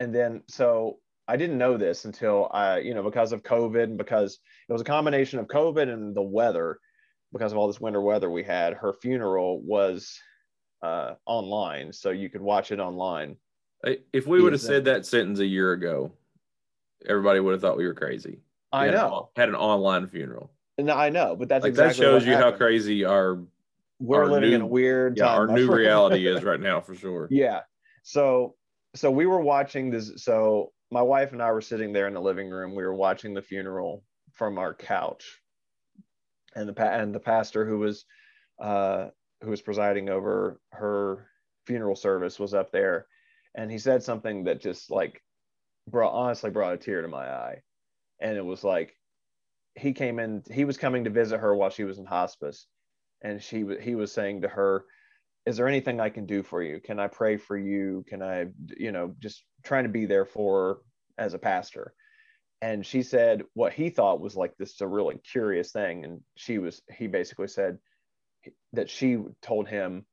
and 0.00 0.14
then 0.14 0.42
so 0.48 0.98
I 1.28 1.36
didn't 1.36 1.58
know 1.58 1.76
this 1.76 2.04
until 2.04 2.50
I, 2.52 2.78
you 2.78 2.94
know, 2.94 3.02
because 3.02 3.32
of 3.32 3.44
COVID 3.44 3.84
and 3.84 3.98
because 3.98 4.38
it 4.68 4.72
was 4.72 4.82
a 4.82 4.84
combination 4.84 5.38
of 5.38 5.46
COVID 5.46 5.88
and 5.88 6.16
the 6.16 6.22
weather, 6.22 6.78
because 7.32 7.52
of 7.52 7.58
all 7.58 7.68
this 7.68 7.80
winter 7.80 8.00
weather 8.00 8.28
we 8.28 8.42
had. 8.42 8.74
Her 8.74 8.92
funeral 8.92 9.60
was 9.62 10.18
uh, 10.82 11.14
online, 11.24 11.92
so 11.92 12.10
you 12.10 12.28
could 12.28 12.40
watch 12.40 12.72
it 12.72 12.80
online. 12.80 13.36
If 14.12 14.26
we 14.26 14.40
would 14.40 14.52
have 14.52 14.60
said 14.60 14.84
that 14.84 15.06
sentence 15.06 15.40
a 15.40 15.46
year 15.46 15.72
ago, 15.72 16.12
everybody 17.06 17.40
would 17.40 17.52
have 17.52 17.60
thought 17.60 17.76
we 17.76 17.86
were 17.86 17.94
crazy. 17.94 18.40
We 18.72 18.78
I 18.78 18.90
know. 18.90 19.30
An, 19.36 19.40
had 19.40 19.48
an 19.48 19.54
online 19.54 20.06
funeral. 20.06 20.50
No, 20.78 20.94
I 20.94 21.10
know, 21.10 21.36
but 21.36 21.48
that's 21.48 21.62
like 21.62 21.70
exactly 21.70 22.04
that 22.04 22.12
shows 22.12 22.24
you 22.24 22.32
happened. 22.32 22.52
how 22.52 22.58
crazy 22.58 23.04
our 23.04 23.38
we're 24.00 24.24
our 24.24 24.30
living 24.30 24.50
new, 24.50 24.56
in 24.56 24.62
a 24.62 24.66
weird 24.66 25.18
yeah, 25.18 25.26
our 25.26 25.46
new 25.46 25.70
reality 25.74 26.26
is 26.26 26.42
right 26.42 26.60
now 26.60 26.80
for 26.80 26.94
sure. 26.94 27.28
Yeah. 27.30 27.60
So 28.02 28.54
so 28.94 29.10
we 29.10 29.26
were 29.26 29.40
watching 29.40 29.90
this. 29.90 30.12
So 30.16 30.72
my 30.90 31.02
wife 31.02 31.32
and 31.32 31.42
I 31.42 31.50
were 31.52 31.60
sitting 31.60 31.92
there 31.92 32.08
in 32.08 32.14
the 32.14 32.20
living 32.20 32.50
room. 32.50 32.74
We 32.74 32.82
were 32.82 32.94
watching 32.94 33.34
the 33.34 33.42
funeral 33.42 34.02
from 34.32 34.58
our 34.58 34.74
couch, 34.74 35.40
and 36.54 36.68
the 36.68 36.92
and 36.92 37.14
the 37.14 37.20
pastor 37.20 37.64
who 37.64 37.78
was 37.78 38.04
uh, 38.58 39.08
who 39.42 39.50
was 39.50 39.62
presiding 39.62 40.08
over 40.08 40.60
her 40.70 41.28
funeral 41.66 41.96
service 41.96 42.38
was 42.38 42.54
up 42.54 42.72
there, 42.72 43.06
and 43.54 43.70
he 43.70 43.78
said 43.78 44.02
something 44.02 44.44
that 44.44 44.60
just 44.60 44.90
like 44.90 45.22
brought 45.88 46.12
honestly 46.12 46.50
brought 46.50 46.74
a 46.74 46.78
tear 46.78 47.02
to 47.02 47.08
my 47.08 47.28
eye, 47.28 47.62
and 48.20 48.36
it 48.36 48.44
was 48.44 48.64
like 48.64 48.94
he 49.74 49.92
came 49.92 50.18
in. 50.18 50.42
He 50.50 50.64
was 50.64 50.76
coming 50.76 51.04
to 51.04 51.10
visit 51.10 51.38
her 51.38 51.54
while 51.54 51.70
she 51.70 51.84
was 51.84 51.98
in 51.98 52.06
hospice, 52.06 52.66
and 53.22 53.42
she 53.42 53.64
he 53.80 53.94
was 53.94 54.12
saying 54.12 54.42
to 54.42 54.48
her 54.48 54.84
is 55.44 55.56
there 55.56 55.68
anything 55.68 56.00
I 56.00 56.08
can 56.08 56.26
do 56.26 56.42
for 56.42 56.62
you? 56.62 56.80
Can 56.80 57.00
I 57.00 57.08
pray 57.08 57.36
for 57.36 57.56
you? 57.56 58.04
Can 58.08 58.22
I, 58.22 58.46
you 58.76 58.92
know, 58.92 59.14
just 59.18 59.44
trying 59.64 59.84
to 59.84 59.90
be 59.90 60.06
there 60.06 60.24
for 60.24 60.68
her 60.68 60.76
as 61.18 61.34
a 61.34 61.38
pastor? 61.38 61.94
And 62.60 62.86
she 62.86 63.02
said 63.02 63.42
what 63.54 63.72
he 63.72 63.90
thought 63.90 64.20
was 64.20 64.36
like 64.36 64.56
this 64.56 64.74
is 64.74 64.80
a 64.80 64.86
really 64.86 65.18
curious 65.30 65.72
thing. 65.72 66.04
And 66.04 66.20
she 66.36 66.58
was, 66.58 66.80
he 66.96 67.08
basically 67.08 67.48
said 67.48 67.78
that 68.72 68.88
she 68.88 69.18
told 69.42 69.66
him, 69.66 70.06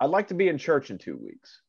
I'd 0.00 0.06
like 0.10 0.28
to 0.28 0.34
be 0.34 0.48
in 0.48 0.56
church 0.56 0.90
in 0.90 0.96
two 0.96 1.18
weeks. 1.18 1.60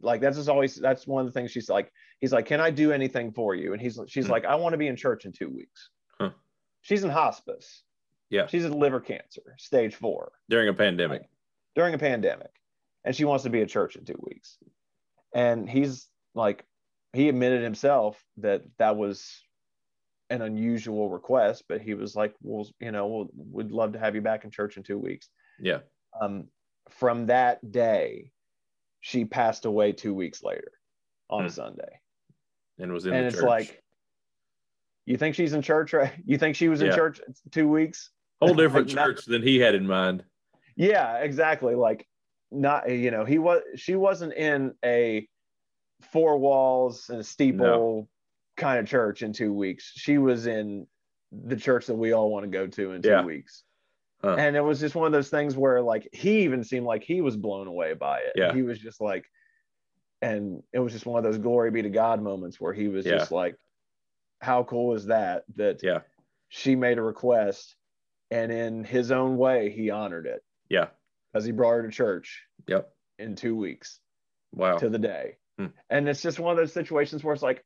Like 0.00 0.20
that's 0.20 0.36
just 0.36 0.48
always, 0.48 0.76
that's 0.76 1.06
one 1.06 1.26
of 1.26 1.32
the 1.32 1.38
things 1.38 1.50
she's 1.50 1.68
like, 1.68 1.92
he's 2.20 2.32
like, 2.32 2.46
can 2.46 2.60
I 2.60 2.70
do 2.70 2.92
anything 2.92 3.32
for 3.32 3.54
you? 3.54 3.72
And 3.72 3.82
he's, 3.82 3.98
she's 4.08 4.26
hmm. 4.26 4.32
like, 4.32 4.44
I 4.44 4.54
want 4.56 4.72
to 4.72 4.78
be 4.78 4.86
in 4.88 4.96
church 4.96 5.24
in 5.24 5.32
two 5.32 5.48
weeks. 5.50 5.90
Huh. 6.20 6.30
She's 6.82 7.04
in 7.04 7.10
hospice. 7.10 7.82
Yeah. 8.30 8.46
She's 8.46 8.64
in 8.64 8.72
liver 8.72 9.00
cancer, 9.00 9.54
stage 9.56 9.94
four. 9.94 10.32
During 10.48 10.68
a 10.68 10.74
pandemic 10.74 11.22
during 11.78 11.94
a 11.94 11.98
pandemic 11.98 12.50
and 13.04 13.14
she 13.14 13.24
wants 13.24 13.44
to 13.44 13.50
be 13.50 13.62
at 13.62 13.68
church 13.68 13.94
in 13.94 14.04
two 14.04 14.20
weeks 14.20 14.58
and 15.32 15.70
he's 15.70 16.08
like 16.34 16.64
he 17.12 17.28
admitted 17.28 17.62
himself 17.62 18.20
that 18.36 18.62
that 18.78 18.96
was 18.96 19.40
an 20.28 20.42
unusual 20.42 21.08
request 21.08 21.62
but 21.68 21.80
he 21.80 21.94
was 21.94 22.16
like 22.16 22.34
well 22.42 22.68
you 22.80 22.90
know 22.90 23.06
we'll, 23.06 23.28
we'd 23.52 23.70
love 23.70 23.92
to 23.92 23.98
have 24.00 24.16
you 24.16 24.20
back 24.20 24.42
in 24.42 24.50
church 24.50 24.76
in 24.76 24.82
two 24.82 24.98
weeks 24.98 25.28
yeah 25.60 25.78
um, 26.20 26.48
from 26.90 27.26
that 27.26 27.60
day 27.70 28.32
she 29.00 29.24
passed 29.24 29.64
away 29.64 29.92
two 29.92 30.14
weeks 30.14 30.42
later 30.42 30.72
on 31.30 31.42
hmm. 31.42 31.46
a 31.46 31.50
sunday 31.50 32.00
and 32.78 32.92
was 32.92 33.06
in 33.06 33.14
and 33.14 33.26
it's 33.26 33.36
church. 33.36 33.44
like 33.44 33.82
you 35.06 35.16
think 35.16 35.34
she's 35.34 35.52
in 35.52 35.62
church 35.62 35.92
right 35.92 36.12
you 36.24 36.38
think 36.38 36.56
she 36.56 36.68
was 36.68 36.80
in 36.80 36.88
yeah. 36.88 36.94
church 36.94 37.20
two 37.50 37.68
weeks 37.68 38.10
whole 38.40 38.54
different 38.54 38.88
like, 38.88 38.96
church 38.96 39.28
not, 39.28 39.32
than 39.32 39.42
he 39.42 39.58
had 39.58 39.74
in 39.74 39.86
mind 39.86 40.24
yeah 40.76 41.16
exactly 41.18 41.74
like 41.74 42.06
not 42.50 42.90
you 42.90 43.10
know 43.10 43.24
he 43.24 43.38
was 43.38 43.62
she 43.76 43.94
wasn't 43.94 44.32
in 44.32 44.74
a 44.84 45.26
four 46.12 46.38
walls 46.38 47.10
and 47.10 47.20
a 47.20 47.24
steeple 47.24 47.66
no. 47.66 48.08
kind 48.56 48.78
of 48.78 48.86
church 48.86 49.22
in 49.22 49.32
two 49.32 49.52
weeks 49.52 49.92
she 49.94 50.18
was 50.18 50.46
in 50.46 50.86
the 51.32 51.56
church 51.56 51.86
that 51.86 51.94
we 51.94 52.12
all 52.12 52.30
want 52.30 52.44
to 52.44 52.50
go 52.50 52.66
to 52.66 52.92
in 52.92 53.02
two 53.02 53.08
yeah. 53.08 53.24
weeks 53.24 53.64
huh. 54.22 54.36
and 54.38 54.56
it 54.56 54.60
was 54.60 54.80
just 54.80 54.94
one 54.94 55.06
of 55.06 55.12
those 55.12 55.28
things 55.28 55.56
where 55.56 55.80
like 55.80 56.08
he 56.12 56.42
even 56.42 56.64
seemed 56.64 56.86
like 56.86 57.02
he 57.02 57.20
was 57.20 57.36
blown 57.36 57.66
away 57.66 57.94
by 57.94 58.18
it 58.18 58.32
yeah 58.34 58.52
he 58.52 58.62
was 58.62 58.78
just 58.78 59.00
like 59.00 59.24
and 60.20 60.62
it 60.72 60.78
was 60.80 60.92
just 60.92 61.06
one 61.06 61.18
of 61.18 61.24
those 61.24 61.38
glory 61.38 61.70
be 61.70 61.82
to 61.82 61.90
god 61.90 62.22
moments 62.22 62.60
where 62.60 62.72
he 62.72 62.88
was 62.88 63.06
yeah. 63.06 63.18
just 63.18 63.30
like 63.30 63.56
how 64.40 64.62
cool 64.64 64.94
is 64.94 65.06
that 65.06 65.44
that 65.56 65.80
yeah 65.82 66.00
she 66.48 66.74
made 66.74 66.98
a 66.98 67.02
request 67.02 67.76
and 68.30 68.50
in 68.52 68.84
his 68.84 69.10
own 69.10 69.36
way 69.36 69.70
he 69.70 69.90
honored 69.90 70.26
it 70.26 70.42
yeah. 70.68 70.88
Because 71.32 71.44
he 71.44 71.52
brought 71.52 71.72
her 71.72 71.82
to 71.82 71.90
church. 71.90 72.42
Yep. 72.66 72.88
In 73.18 73.36
two 73.36 73.56
weeks. 73.56 74.00
Wow. 74.52 74.76
To 74.78 74.88
the 74.88 74.98
day. 74.98 75.36
Hmm. 75.58 75.66
And 75.90 76.08
it's 76.08 76.22
just 76.22 76.38
one 76.38 76.52
of 76.52 76.56
those 76.56 76.72
situations 76.72 77.24
where 77.24 77.34
it's 77.34 77.42
like, 77.42 77.64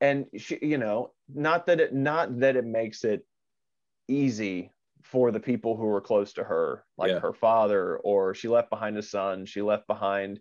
and 0.00 0.26
she, 0.36 0.58
you 0.62 0.78
know, 0.78 1.12
not 1.32 1.66
that 1.66 1.80
it 1.80 1.92
not 1.92 2.40
that 2.40 2.56
it 2.56 2.64
makes 2.64 3.04
it 3.04 3.26
easy 4.06 4.72
for 5.02 5.30
the 5.30 5.40
people 5.40 5.76
who 5.76 5.84
were 5.84 6.00
close 6.00 6.32
to 6.34 6.44
her, 6.44 6.84
like 6.96 7.10
yeah. 7.10 7.20
her 7.20 7.32
father, 7.32 7.98
or 7.98 8.34
she 8.34 8.48
left 8.48 8.70
behind 8.70 8.96
a 8.98 9.02
son, 9.02 9.46
she 9.46 9.62
left 9.62 9.86
behind, 9.86 10.40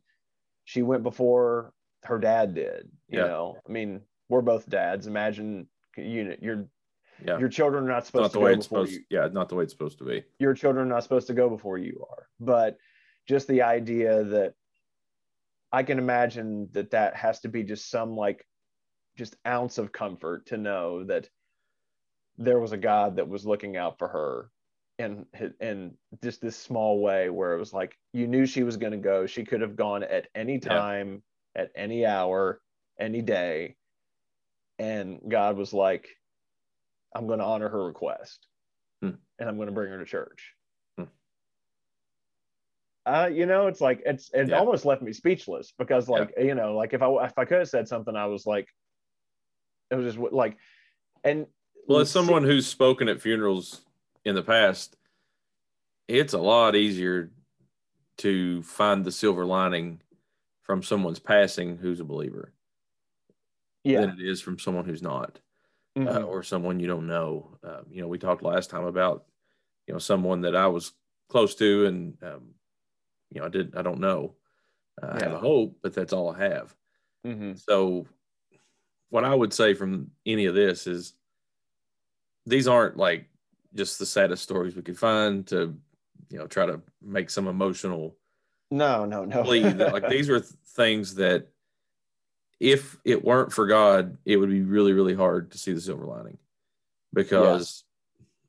she 0.66 0.82
went 0.82 1.04
before 1.04 1.74
her 2.04 2.20
dad 2.20 2.54
did. 2.54 2.90
You 3.10 3.20
yeah. 3.20 3.28
know, 3.28 3.58
I 3.68 3.72
mean, 3.72 4.02
we're 4.30 4.42
both 4.42 4.70
dads. 4.70 5.08
Imagine 5.08 5.68
you 5.96 6.36
you're 6.42 6.68
yeah. 7.26 7.40
Your 7.40 7.50
children 7.50 7.86
are 7.86 7.88
not 7.88 8.06
supposed 8.06 8.24
not 8.24 8.32
to 8.34 8.40
go 8.40 8.56
before 8.56 8.62
supposed, 8.64 8.92
you. 8.92 9.00
Yeah, 9.10 9.28
not 9.32 9.50
the 9.50 9.56
way 9.56 9.64
it's 9.64 9.74
supposed 9.74 9.98
to 10.00 10.04
be. 10.04 10.24
Your 10.40 10.54
children 10.54 10.86
are 10.86 10.90
not 10.90 11.04
supposed 11.04 11.28
to 11.28 11.34
go 11.34 11.50
before 11.50 11.78
you 11.78 12.06
are. 12.12 12.28
But 12.40 12.78
just 13.28 13.48
the 13.48 13.64
idea 13.64 14.24
that 14.24 14.54
I 15.72 15.84
can 15.84 15.98
imagine 15.98 16.70
that 16.74 16.92
that 16.92 17.16
has 17.16 17.40
to 17.42 17.50
be 17.50 17.64
just 17.64 17.90
some 17.90 18.16
like 18.16 18.46
just 19.18 19.36
ounce 19.48 19.78
of 19.80 19.92
comfort 19.92 20.48
to 20.48 20.58
know 20.58 21.06
that 21.06 21.28
there 22.38 22.60
was 22.60 22.72
a 22.72 22.78
God 22.78 23.16
that 23.16 23.28
was 23.28 23.46
looking 23.46 23.78
out 23.78 23.98
for 23.98 24.08
her 24.08 24.50
in 25.00 25.26
in 25.60 25.94
just 26.24 26.42
this 26.42 26.56
small 26.56 27.02
way 27.02 27.30
where 27.30 27.54
it 27.54 27.60
was 27.60 27.74
like 27.74 27.96
you 28.14 28.28
knew 28.28 28.46
she 28.46 28.64
was 28.64 28.78
going 28.78 28.92
to 28.92 28.98
go. 28.98 29.26
She 29.26 29.44
could 29.44 29.62
have 29.62 29.76
gone 29.76 30.04
at 30.04 30.28
any 30.34 30.60
time, 30.60 31.22
yeah. 31.56 31.64
at 31.64 31.72
any 31.76 32.06
hour, 32.06 32.62
any 33.00 33.22
day. 33.22 33.76
And 34.80 35.20
God 35.28 35.58
was 35.58 35.74
like, 35.74 36.08
I'm 37.16 37.28
going 37.28 37.40
to 37.40 37.46
honor 37.46 37.70
her 37.70 37.86
request 37.86 38.48
hmm. 39.02 39.12
and 39.40 39.50
I'm 39.50 39.56
going 39.56 39.68
to 39.68 39.74
bring 39.74 39.92
her 39.92 40.00
to 40.00 40.06
church. 40.06 40.54
Hmm. 40.98 41.04
Uh, 43.06 43.30
you 43.32 43.46
know, 43.46 43.68
it's 43.68 43.82
like 43.82 44.02
it's 44.06 44.30
it 44.34 44.50
Yeah. 44.50 44.60
almost 44.60 44.86
left 44.86 45.02
me 45.02 45.14
speechless 45.14 45.74
because 45.78 46.10
like 46.10 46.34
you 46.38 46.56
know, 46.56 46.76
like 46.76 46.94
if 46.94 47.02
I 47.02 47.26
if 47.26 47.38
I 47.38 47.46
could 47.46 47.60
have 47.60 47.70
said 47.70 47.88
something, 47.88 48.16
I 48.16 48.26
was 48.26 48.46
like, 48.46 48.68
it 49.92 49.96
was 49.96 50.14
just 50.16 50.34
like, 50.34 50.58
and 51.24 51.48
Well, 51.88 52.00
as 52.00 52.12
someone 52.12 52.44
who's 52.44 52.68
spoken 52.68 53.08
at 53.10 53.22
funerals 53.22 53.82
in 54.26 54.36
the 54.36 54.44
past, 54.44 54.96
it's 56.08 56.34
a 56.34 56.38
lot 56.38 56.76
easier 56.76 57.32
to 58.20 58.64
find 58.64 59.06
the 59.06 59.12
silver 59.12 59.46
lining 59.46 60.02
from 60.64 60.84
someone's 60.84 61.20
passing 61.20 61.78
who's 61.78 62.00
a 62.00 62.06
believer 62.06 62.54
yeah, 63.84 64.00
than 64.00 64.10
it 64.10 64.20
is 64.22 64.42
from 64.42 64.60
someone 64.60 64.86
who's 64.86 65.02
not, 65.02 65.40
uh, 66.06 66.22
mhm, 66.22 66.24
or 66.24 66.44
someone 66.44 66.80
you 66.80 66.88
don't 66.88 67.08
know. 67.08 67.58
Uh, 67.64 67.84
you 67.90 68.02
know, 68.02 68.08
we 68.08 68.20
talked 68.20 68.44
last 68.44 68.70
time 68.70 68.86
about 68.86 69.26
you 69.88 69.94
know 69.94 70.00
someone 70.00 70.42
that 70.42 70.56
I 70.56 70.68
was 70.68 70.94
close 71.30 71.56
to, 71.58 71.88
and 71.88 72.24
um, 72.24 72.56
you 73.32 73.42
know, 73.42 73.48
I 73.48 73.50
didn't, 73.50 73.78
I 73.78 73.82
don't 73.84 74.00
know. 74.02 74.38
Uh, 75.02 75.12
I 75.14 75.20
have 75.22 75.34
a 75.34 75.40
hope, 75.40 75.80
but 75.84 75.94
that's 75.94 76.14
all 76.14 76.32
I 76.32 76.40
have. 76.40 76.76
mhm. 77.24 77.62
So, 77.68 78.08
what 79.10 79.24
I 79.24 79.34
would 79.34 79.54
say 79.54 79.74
from 79.74 80.12
any 80.26 80.46
of 80.46 80.56
this 80.56 80.88
is 80.88 81.14
these 82.48 82.68
aren't 82.68 82.98
like 82.98 83.26
just 83.76 84.00
the 84.00 84.06
saddest 84.06 84.42
stories 84.42 84.76
we 84.76 84.82
could 84.82 84.98
find 84.98 85.46
to, 85.48 85.78
you 86.32 86.40
know, 86.40 86.48
try 86.48 86.66
to 86.66 86.82
make 87.02 87.30
some 87.30 87.48
emotional 87.48 88.16
no, 88.72 89.06
no, 89.06 89.24
no. 89.24 89.44
that, 89.44 89.92
like 89.94 90.08
these 90.10 90.30
are 90.30 90.40
th- 90.40 90.52
things 90.76 91.16
that, 91.16 91.48
if 92.60 92.98
it 93.06 93.24
weren't 93.24 93.54
for 93.54 93.68
God, 93.68 94.18
it 94.26 94.38
would 94.38 94.50
be 94.50 94.62
really, 94.62 94.92
really 94.92 95.14
hard 95.14 95.52
to 95.52 95.60
see 95.60 95.74
the 95.74 95.82
silver 95.82 96.06
lining, 96.06 96.40
because 97.14 97.84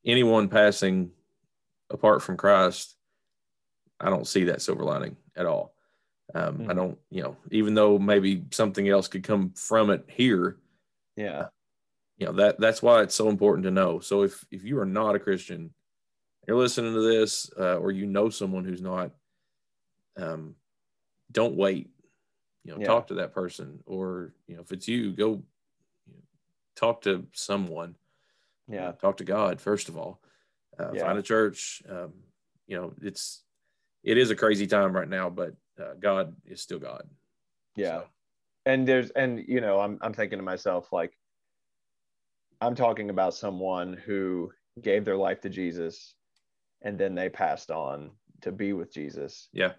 anyone 0.04 0.48
passing 0.48 1.11
apart 1.90 2.22
from 2.22 2.38
Christ, 2.38 2.96
I 4.00 4.08
don't 4.08 4.26
see 4.26 4.44
that 4.44 4.62
silver 4.62 4.82
lining 4.82 5.16
at 5.37 5.44
all. 5.44 5.74
Um, 6.34 6.62
I 6.68 6.72
Mhm. 6.72 6.76
don't, 6.76 6.98
you 7.11 7.22
know, 7.22 7.37
even 7.50 7.74
though 7.74 7.98
maybe 7.98 8.44
something 8.50 8.88
else 8.88 9.08
could 9.08 9.24
come 9.24 9.50
from 9.50 9.90
it 9.90 10.04
here, 10.08 10.56
yeah, 11.16 11.48
you 12.18 12.26
know 12.26 12.33
that 12.33 12.61
that's 12.61 12.83
why 12.83 13.02
it's 13.02 13.14
so 13.14 13.28
important 13.28 13.64
to 13.64 13.70
know. 13.70 14.00
So 14.00 14.22
if 14.22 14.44
if 14.50 14.64
you 14.64 14.78
are 14.78 14.87
not 14.87 15.14
a 15.14 15.18
christian 15.18 15.72
you're 16.46 16.57
listening 16.57 16.94
to 16.94 17.00
this 17.02 17.50
uh, 17.59 17.76
or 17.76 17.90
you 17.90 18.07
know 18.07 18.31
someone 18.31 18.64
who's 18.64 18.81
not 18.81 19.11
um 20.16 20.54
don't 21.31 21.57
wait 21.57 21.90
you 22.64 22.72
know 22.72 22.78
Yeah. 22.78 22.87
talk 22.87 23.09
to 23.09 23.14
that 23.14 23.33
person. 23.35 23.81
Or 23.87 24.33
you 24.46 24.57
know 24.57 24.62
if 24.62 24.72
it's 24.72 24.88
you 24.88 25.12
go 25.12 25.42
you 26.07 26.14
know, 26.14 26.22
talk 26.74 27.02
to 27.02 27.26
someone. 27.33 27.96
Yeah, 28.66 28.92
talk 28.92 29.18
to 29.18 29.24
god 29.24 29.61
first 29.61 29.88
of 29.88 29.96
all. 29.96 30.22
Uh, 30.78 30.94
Yeah. 30.94 31.02
find 31.02 31.18
a 31.18 31.22
church 31.22 31.83
um 31.88 32.12
you 32.66 32.78
know 32.81 32.94
it's 33.02 33.42
it 34.04 34.16
is 34.16 34.31
a 34.31 34.37
crazy 34.37 34.66
time 34.66 34.94
right 34.94 35.09
now 35.09 35.28
but 35.28 35.54
uh, 35.81 35.94
god 35.98 36.35
is 36.46 36.61
still 36.62 36.78
god. 36.78 37.09
Yeah. 37.76 38.00
So, 38.00 38.04
and 38.66 38.87
there's 38.87 39.11
and 39.11 39.44
you 39.46 39.61
know 39.61 39.81
i'm 39.81 39.98
i'm 40.02 40.12
thinking 40.12 40.38
to 40.38 40.44
myself 40.44 40.92
like 40.92 41.17
i'm 42.60 42.74
talking 42.74 43.10
about 43.10 43.34
someone 43.34 43.92
who 43.92 44.50
gave 44.82 45.04
their 45.04 45.16
life 45.16 45.40
to 45.40 45.48
jesus 45.48 46.14
and 46.82 46.98
then 46.98 47.14
they 47.14 47.28
passed 47.28 47.70
on 47.70 48.10
to 48.42 48.52
be 48.52 48.72
with 48.72 48.92
jesus. 48.92 49.48
Yeah. 49.52 49.72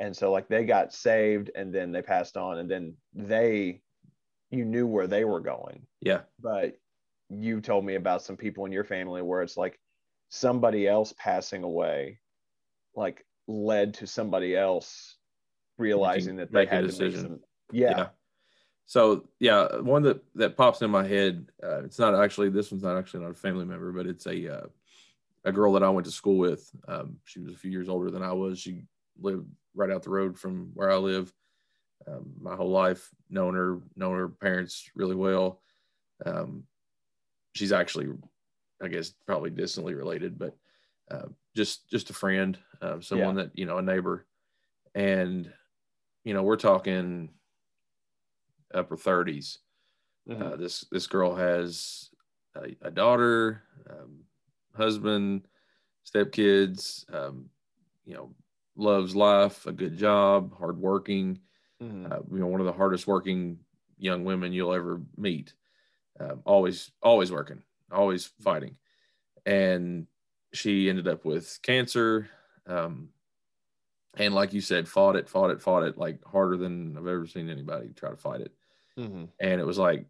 And 0.00 0.16
so 0.16 0.32
like 0.32 0.48
they 0.48 0.64
got 0.64 0.92
saved 0.92 1.50
and 1.54 1.72
then 1.72 1.92
they 1.92 2.02
passed 2.02 2.36
on 2.36 2.58
and 2.58 2.70
then 2.70 2.96
they 3.12 3.80
you 4.50 4.64
knew 4.64 4.86
where 4.86 5.06
they 5.06 5.24
were 5.24 5.40
going. 5.40 5.86
Yeah. 6.00 6.20
But 6.40 6.76
you 7.28 7.60
told 7.60 7.84
me 7.84 7.94
about 7.94 8.22
some 8.22 8.36
people 8.36 8.66
in 8.66 8.72
your 8.72 8.84
family 8.84 9.22
where 9.22 9.42
it's 9.42 9.56
like 9.56 9.78
somebody 10.28 10.86
else 10.86 11.14
passing 11.16 11.62
away 11.64 12.20
like 12.94 13.24
led 13.46 13.94
to 13.94 14.06
somebody 14.06 14.56
else 14.56 15.16
realizing 15.78 16.36
that 16.36 16.52
they 16.52 16.60
make 16.60 16.70
a 16.70 16.74
had 16.74 16.80
to 16.82 16.86
decision. 16.88 17.20
some 17.20 17.40
yeah 17.72 18.08
So 18.86 19.28
yeah, 19.40 19.76
one 19.78 20.02
that 20.02 20.22
that 20.34 20.56
pops 20.56 20.82
in 20.82 20.90
my 20.90 21.06
head. 21.06 21.46
Uh, 21.62 21.84
it's 21.84 21.98
not 21.98 22.14
actually 22.14 22.50
this 22.50 22.70
one's 22.70 22.84
not 22.84 22.98
actually 22.98 23.20
not 23.24 23.30
a 23.30 23.34
family 23.34 23.64
member, 23.64 23.92
but 23.92 24.06
it's 24.06 24.26
a 24.26 24.58
uh, 24.58 24.66
a 25.44 25.52
girl 25.52 25.72
that 25.72 25.82
I 25.82 25.88
went 25.90 26.06
to 26.06 26.12
school 26.12 26.38
with. 26.38 26.70
Um, 26.88 27.16
she 27.24 27.40
was 27.40 27.54
a 27.54 27.58
few 27.58 27.70
years 27.70 27.88
older 27.88 28.10
than 28.10 28.22
I 28.22 28.32
was. 28.32 28.58
She 28.58 28.82
lived 29.20 29.46
right 29.74 29.90
out 29.90 30.02
the 30.02 30.10
road 30.10 30.38
from 30.38 30.70
where 30.74 30.90
I 30.90 30.96
live. 30.96 31.32
Um, 32.06 32.32
my 32.40 32.54
whole 32.54 32.70
life, 32.70 33.08
known 33.30 33.54
her, 33.54 33.80
known 33.96 34.16
her 34.16 34.28
parents 34.28 34.90
really 34.94 35.14
well. 35.14 35.60
Um, 36.26 36.64
she's 37.54 37.72
actually, 37.72 38.08
I 38.82 38.88
guess, 38.88 39.14
probably 39.26 39.50
distantly 39.50 39.94
related, 39.94 40.38
but 40.38 40.54
uh, 41.10 41.26
just 41.56 41.88
just 41.88 42.10
a 42.10 42.14
friend, 42.14 42.58
uh, 42.82 43.00
someone 43.00 43.36
that 43.36 43.50
you 43.54 43.64
know, 43.66 43.78
a 43.78 43.82
neighbor, 43.82 44.26
and 44.94 45.50
you 46.24 46.34
know, 46.34 46.42
we're 46.42 46.56
talking 46.56 47.30
upper 48.74 48.96
30s. 48.96 49.60
Mhm. 50.26 50.54
Uh, 50.54 50.56
this 50.56 50.82
this 50.90 51.06
girl 51.06 51.34
has 51.34 52.10
a, 52.56 52.76
a 52.82 52.90
daughter, 52.90 53.62
um, 53.88 54.24
husband, 54.74 55.48
stepkids. 56.06 57.12
Um, 57.14 57.50
you 58.04 58.14
know, 58.14 58.34
loves 58.76 59.16
life, 59.16 59.66
a 59.66 59.72
good 59.72 59.96
job, 59.96 60.56
hardworking. 60.56 61.40
Mhm. 61.80 62.10
Uh, 62.10 62.20
you 62.30 62.38
know, 62.38 62.46
one 62.46 62.60
of 62.60 62.66
the 62.66 62.72
hardest 62.72 63.06
working 63.06 63.60
young 63.98 64.24
women 64.24 64.52
you'll 64.52 64.74
ever 64.74 65.02
meet. 65.16 65.54
Um, 66.20 66.42
always, 66.46 66.92
always 67.02 67.32
working, 67.32 67.62
always 67.90 68.26
fighting, 68.26 68.78
and 69.46 70.06
she 70.52 70.88
ended 70.90 71.08
up 71.08 71.24
with 71.24 71.60
cancer. 71.62 72.30
Um, 72.66 73.10
and 74.16 74.34
like 74.34 74.52
you 74.52 74.60
said, 74.60 74.88
fought 74.88 75.16
it, 75.16 75.28
fought 75.28 75.50
it, 75.50 75.60
fought 75.60 75.82
it 75.82 75.98
like 75.98 76.24
harder 76.24 76.56
than 76.56 76.96
I've 76.96 77.06
ever 77.06 77.26
seen 77.26 77.48
anybody 77.48 77.92
try 77.92 78.10
to 78.10 78.16
fight 78.16 78.40
it 78.40 78.54
Mhm. 78.98 79.28
and 79.40 79.60
it 79.60 79.64
was 79.66 79.78
like 79.78 80.06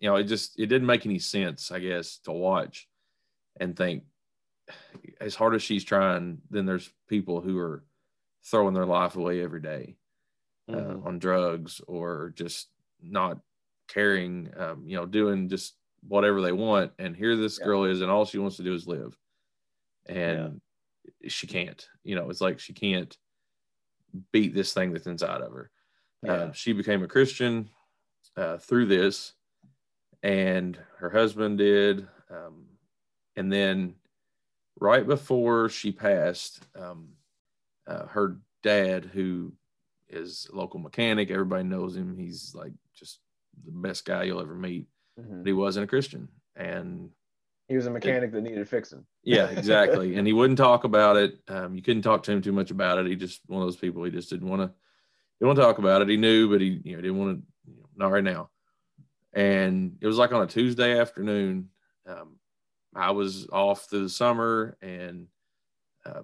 you 0.00 0.08
know 0.08 0.16
it 0.16 0.24
just 0.24 0.58
it 0.58 0.66
didn't 0.66 0.86
make 0.86 1.06
any 1.06 1.18
sense 1.20 1.70
i 1.70 1.78
guess 1.78 2.18
to 2.18 2.32
watch 2.32 2.88
and 3.60 3.76
think 3.76 4.04
as 5.20 5.34
hard 5.36 5.54
as 5.54 5.62
she's 5.62 5.84
trying 5.84 6.40
then 6.50 6.66
there's 6.66 6.92
people 7.08 7.40
who 7.40 7.58
are 7.58 7.84
throwing 8.44 8.74
their 8.74 8.86
life 8.86 9.14
away 9.16 9.40
every 9.42 9.60
day 9.60 9.96
uh, 10.68 10.72
Mhm. 10.74 11.06
on 11.06 11.18
drugs 11.18 11.80
or 11.86 12.30
just 12.36 12.70
not 13.00 13.38
caring 13.88 14.52
um, 14.56 14.88
you 14.88 14.96
know 14.96 15.06
doing 15.06 15.48
just 15.48 15.76
whatever 16.08 16.40
they 16.40 16.52
want 16.52 16.92
and 16.98 17.14
here 17.16 17.36
this 17.36 17.58
Yeah. 17.58 17.66
girl 17.66 17.84
is 17.84 18.00
and 18.00 18.10
all 18.10 18.24
she 18.24 18.38
wants 18.38 18.56
to 18.56 18.62
do 18.64 18.74
is 18.74 18.88
live 18.88 19.16
and 20.06 20.60
she 21.28 21.46
can't 21.46 21.88
you 22.02 22.16
know 22.16 22.30
it's 22.30 22.40
like 22.40 22.58
she 22.58 22.72
can't 22.72 23.16
beat 24.32 24.54
this 24.54 24.72
thing 24.74 24.92
that's 24.92 25.06
inside 25.06 25.40
of 25.40 25.52
her 25.52 25.70
Yeah. 26.22 26.32
uh, 26.32 26.52
she 26.52 26.72
became 26.72 27.02
a 27.04 27.08
Christian 27.08 27.70
uh, 28.36 28.58
through 28.58 28.86
this, 28.86 29.32
and 30.22 30.78
her 30.98 31.10
husband 31.10 31.58
did. 31.58 32.06
Um, 32.30 32.66
and 33.36 33.52
then, 33.52 33.94
right 34.80 35.06
before 35.06 35.68
she 35.68 35.92
passed, 35.92 36.64
um, 36.78 37.08
uh, 37.86 38.06
her 38.06 38.38
dad, 38.62 39.04
who 39.12 39.52
is 40.08 40.48
a 40.52 40.56
local 40.56 40.78
mechanic, 40.80 41.30
everybody 41.30 41.64
knows 41.64 41.96
him. 41.96 42.16
He's 42.16 42.54
like 42.54 42.72
just 42.94 43.20
the 43.64 43.72
best 43.72 44.04
guy 44.04 44.24
you'll 44.24 44.40
ever 44.40 44.54
meet. 44.54 44.86
Mhm. 45.20 45.38
But 45.42 45.46
he 45.46 45.52
wasn't 45.52 45.84
a 45.84 45.86
Christian, 45.88 46.28
and 46.56 47.10
He 47.68 47.76
was 47.76 47.86
a 47.86 47.90
mechanic 47.90 48.32
that 48.32 48.40
needed 48.42 48.68
fixing. 48.68 49.04
yeah, 49.22 49.46
exactly. 49.50 50.16
and 50.16 50.26
he 50.26 50.32
wouldn't 50.32 50.58
talk 50.58 50.84
about 50.84 51.16
it. 51.16 51.38
Um, 51.48 51.74
you 51.74 51.82
couldn't 51.82 52.02
talk 52.02 52.22
to 52.24 52.32
him 52.32 52.40
too 52.42 52.52
much 52.52 52.70
about 52.70 52.98
it. 52.98 53.06
He 53.06 53.16
just 53.16 53.40
one 53.46 53.60
of 53.62 53.66
those 53.66 53.76
people. 53.76 54.04
He 54.04 54.10
just 54.10 54.30
didn't 54.30 54.48
want 54.48 54.62
to. 54.62 54.68
He 54.68 55.44
Didn't 55.44 55.48
want 55.48 55.56
to 55.58 55.62
talk 55.64 55.78
about 55.78 56.02
it. 56.02 56.08
He 56.08 56.16
knew, 56.16 56.48
but 56.50 56.60
he 56.60 56.80
you 56.84 56.96
know 56.96 57.02
didn't 57.02 57.18
want 57.18 57.38
to. 57.38 57.51
Not 57.96 58.10
right 58.12 58.24
now. 58.24 58.50
And 59.32 59.96
it 60.00 60.06
was 60.06 60.18
like 60.18 60.32
on 60.32 60.42
a 60.42 60.46
Tuesday 60.46 60.98
afternoon. 60.98 61.70
Um, 62.06 62.36
I 62.94 63.10
was 63.12 63.48
off 63.50 63.88
through 63.88 64.02
the 64.02 64.08
summer, 64.10 64.76
and 64.82 65.28
uh, 66.04 66.22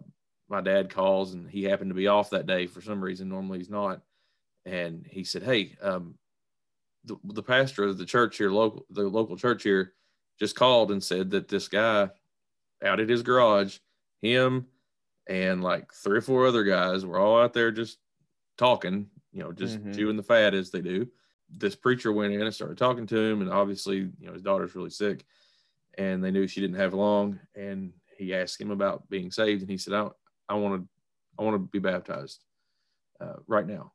my 0.49 0.61
dad 0.61 0.91
calls, 0.91 1.33
and 1.33 1.49
he 1.49 1.65
happened 1.65 1.91
to 1.91 1.95
be 1.95 2.09
off 2.09 2.31
that 2.31 2.47
day 2.47 2.67
for 2.67 2.81
some 2.83 3.03
reason. 3.03 3.29
Normally 3.29 3.59
he's 3.59 3.71
not. 3.71 4.03
And 4.67 5.07
he 5.07 5.25
said, 5.25 5.43
"Hey, 5.43 5.77
um, 5.81 6.19
the, 7.05 7.17
the 7.25 7.43
pastor 7.43 7.85
of 7.85 7.97
the 7.97 8.05
church 8.05 8.37
here, 8.37 8.51
local 8.51 8.85
the 8.91 9.03
local 9.05 9.37
church 9.37 9.63
here, 9.63 9.95
just 10.39 10.57
called 10.57 10.91
and 10.91 11.03
said 11.03 11.31
that 11.31 11.49
this 11.49 11.69
guy 11.69 12.11
out 12.85 13.01
at 13.01 13.09
his 13.09 13.23
garage, 13.23 13.79
him 14.21 14.67
and 15.27 15.63
like 15.63 15.93
three 15.95 16.19
or 16.19 16.23
four 16.23 16.47
other 16.47 16.65
guys 16.65 17.07
were 17.07 17.19
all 17.19 17.41
out 17.41 17.53
there 17.55 17.71
just 17.71 17.99
talking, 18.59 19.09
you 19.33 19.43
know, 19.43 19.53
just 19.53 19.79
Mhm. 19.83 19.95
chewing 19.95 20.17
the 20.17 20.23
fat 20.23 20.53
as 20.55 20.71
they 20.71 20.81
do. 20.83 21.09
This 21.51 21.75
preacher 21.75 22.13
went 22.13 22.33
in 22.35 22.43
and 22.43 22.55
started 22.55 22.77
talking 22.79 23.07
to 23.07 23.17
him, 23.19 23.41
and 23.41 23.51
obviously, 23.51 23.99
you 24.19 24.27
know, 24.27 24.33
his 24.35 24.43
daughter's 24.43 24.75
really 24.75 24.91
sick, 24.91 25.25
and 25.97 26.23
they 26.23 26.31
knew 26.31 26.47
she 26.47 26.61
didn't 26.61 26.77
have 26.77 26.93
long. 26.95 27.41
And 27.55 27.93
he 28.17 28.35
asked 28.35 28.61
him 28.61 28.71
about 28.71 29.09
being 29.09 29.31
saved, 29.31 29.63
and 29.63 29.71
he 29.71 29.79
said, 29.79 29.95
"I, 29.95 30.09
I 30.49 30.55
want 30.55 30.83
to, 30.83 30.89
I 31.39 31.43
want 31.45 31.55
to 31.55 31.59
be 31.71 31.79
baptized 31.79 32.45
uh, 33.21 33.37
right 33.47 33.67
now." 33.67 33.93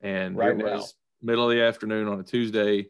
And 0.00 0.36
Right 0.36 0.50
it 0.50 0.58
now. 0.58 0.74
was 0.76 0.94
middle 1.22 1.50
of 1.50 1.56
the 1.56 1.62
afternoon 1.62 2.06
on 2.08 2.20
a 2.20 2.22
Tuesday 2.22 2.86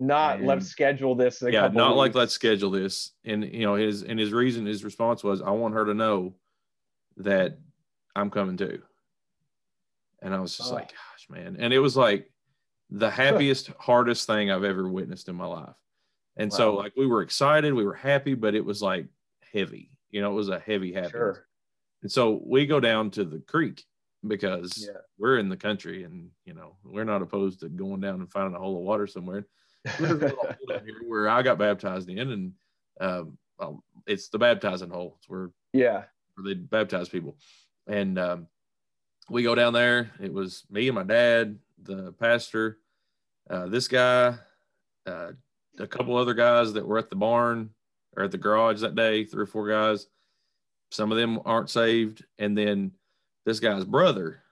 Not 0.00 0.38
And- 0.38 0.46
let's 0.46 0.66
schedule 0.66 1.14
this. 1.14 1.42
yeah, 1.46 1.68
not 1.68 1.96
like 1.96 2.14
let's 2.14 2.32
schedule 2.32 2.70
this. 2.70 3.12
And 3.24 3.44
you 3.44 3.64
know, 3.66 3.74
his 3.76 4.02
and 4.02 4.18
his 4.18 4.32
reason, 4.32 4.64
his 4.66 4.82
response 4.84 5.22
was, 5.22 5.40
I 5.42 5.50
want 5.50 5.74
her 5.74 5.84
to 5.84 5.94
know 5.94 6.34
that 7.18 7.58
I'm 8.16 8.30
coming 8.30 8.56
too. 8.56 8.82
And 10.22 10.34
I 10.34 10.40
was 10.40 10.56
just 10.56 10.72
Oh. 10.72 10.74
like, 10.74 10.88
gosh, 10.88 11.26
man. 11.30 11.56
And 11.58 11.72
it 11.72 11.78
was 11.78 11.96
like 11.96 12.30
the 12.90 13.10
happiest, 13.10 13.70
hardest 13.78 14.26
thing 14.26 14.50
I've 14.50 14.64
ever 14.64 14.88
witnessed 14.88 15.28
in 15.28 15.36
my 15.36 15.46
life. 15.46 15.74
And 16.36 16.52
so, 16.52 16.74
like, 16.74 16.92
we 16.96 17.06
were 17.06 17.22
excited, 17.22 17.72
we 17.72 17.84
were 17.84 17.94
happy, 17.94 18.34
but 18.34 18.54
it 18.54 18.64
was 18.64 18.82
like 18.82 19.06
heavy. 19.52 19.90
You 20.10 20.20
know, 20.20 20.30
it 20.30 20.34
was 20.34 20.48
a 20.50 20.58
heavy 20.58 20.92
happiness. 20.92 21.10
Sure. 21.12 21.46
And 22.02 22.12
so 22.12 22.40
we 22.44 22.66
go 22.66 22.78
down 22.78 23.10
to 23.12 23.24
the 23.24 23.40
creek 23.40 23.84
because 24.26 24.86
Yeah. 24.86 25.00
we're 25.18 25.38
in 25.38 25.48
the 25.48 25.56
country 25.56 26.04
and, 26.04 26.30
you 26.44 26.52
know, 26.54 26.76
we're 26.84 27.04
not 27.04 27.22
opposed 27.22 27.60
to 27.60 27.68
going 27.68 28.00
down 28.00 28.20
and 28.20 28.30
finding 28.30 28.54
a 28.54 28.58
hole 28.58 28.76
of 28.76 28.82
water 28.82 29.06
somewhere. 29.06 29.46
There's 29.98 30.10
a 30.10 30.14
little 30.14 30.36
hole 30.36 30.54
down 30.68 30.84
here 30.84 31.02
where 31.06 31.28
I 31.28 31.42
got 31.42 31.58
baptized 31.58 32.08
in, 32.10 32.18
and 32.30 32.52
um, 33.00 33.38
well, 33.58 33.82
it's 34.06 34.28
the 34.28 34.38
baptizing 34.38 34.90
hole. 34.90 35.16
It's 35.18 35.28
where, 35.28 35.50
yeah. 35.72 36.04
where 36.34 36.44
they 36.44 36.54
baptize 36.54 37.08
people. 37.08 37.36
And 37.86 38.18
um, 38.18 38.46
we 39.30 39.42
go 39.42 39.54
down 39.54 39.72
there. 39.72 40.10
It 40.20 40.32
was 40.32 40.64
me 40.70 40.88
and 40.88 40.94
my 40.96 41.02
dad, 41.04 41.58
the 41.86 42.12
pastor, 42.12 42.78
uh, 43.48 43.66
this 43.66 43.88
guy, 43.88 44.36
uh, 45.06 45.32
a 45.78 45.86
couple 45.86 46.16
other 46.16 46.34
guys 46.34 46.72
that 46.72 46.86
were 46.86 46.98
at 46.98 47.10
the 47.10 47.16
barn 47.16 47.70
or 48.16 48.24
at 48.24 48.30
the 48.30 48.38
garage 48.38 48.80
that 48.80 48.94
day, 48.94 49.24
three 49.24 49.42
or 49.42 49.46
four 49.46 49.68
guys. 49.68 50.06
Some 50.90 51.12
of 51.12 51.18
them 51.18 51.40
aren't 51.44 51.70
saved. 51.70 52.24
And 52.38 52.56
then 52.56 52.92
this 53.44 53.60
guy's 53.60 53.84
brother, 53.84 54.42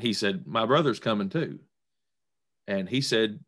he 0.00 0.12
said, 0.12 0.46
My 0.46 0.66
brother's 0.66 1.00
coming 1.00 1.28
too. 1.28 1.60
And 2.66 2.88
he 2.88 3.00
said, 3.00 3.40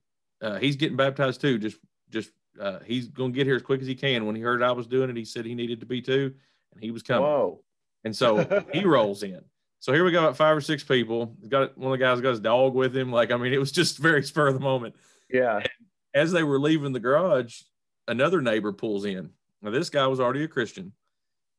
uh, 0.42 0.58
he's 0.58 0.76
getting 0.76 0.96
baptized 0.96 1.40
too. 1.40 1.58
Just, 1.58 1.78
just, 2.10 2.30
uh, 2.60 2.80
he's 2.84 3.08
going 3.08 3.32
to 3.32 3.36
get 3.36 3.46
here 3.46 3.56
as 3.56 3.62
quick 3.62 3.80
as 3.80 3.86
he 3.86 3.94
can. 3.94 4.26
When 4.26 4.36
he 4.36 4.42
heard 4.42 4.62
I 4.62 4.72
was 4.72 4.86
doing 4.86 5.10
it, 5.10 5.16
he 5.16 5.24
said 5.24 5.46
he 5.46 5.54
needed 5.54 5.80
to 5.80 5.86
be 5.86 6.02
too. 6.02 6.34
And 6.72 6.82
he 6.82 6.90
was 6.90 7.02
coming. 7.02 7.22
Whoa. 7.22 7.60
And 8.04 8.14
so 8.14 8.64
he 8.72 8.84
rolls 8.84 9.22
in. 9.22 9.42
So 9.80 9.92
here 9.92 10.04
we 10.04 10.10
go 10.10 10.28
at 10.28 10.36
five 10.36 10.56
or 10.56 10.60
six 10.60 10.82
people. 10.82 11.36
He's 11.40 11.48
got 11.48 11.76
one 11.76 11.92
of 11.92 11.98
the 11.98 12.04
guys 12.04 12.20
got 12.20 12.30
his 12.30 12.40
dog 12.40 12.74
with 12.74 12.96
him. 12.96 13.12
Like, 13.12 13.30
I 13.30 13.36
mean, 13.36 13.52
it 13.52 13.58
was 13.58 13.72
just 13.72 13.98
very 14.08 14.22
spur 14.22 14.48
of 14.48 14.54
the 14.54 14.60
moment. 14.60 14.94
Yeah. 15.30 15.62
As 16.14 16.32
they 16.32 16.42
were 16.42 16.58
leaving 16.58 16.92
the 16.92 17.00
garage, 17.00 17.60
another 18.08 18.40
neighbor 18.40 18.72
pulls 18.72 19.04
in. 19.04 19.30
Now, 19.62 19.70
this 19.70 19.90
guy 19.90 20.06
was 20.06 20.20
already 20.20 20.44
a 20.44 20.48
Christian, 20.48 20.92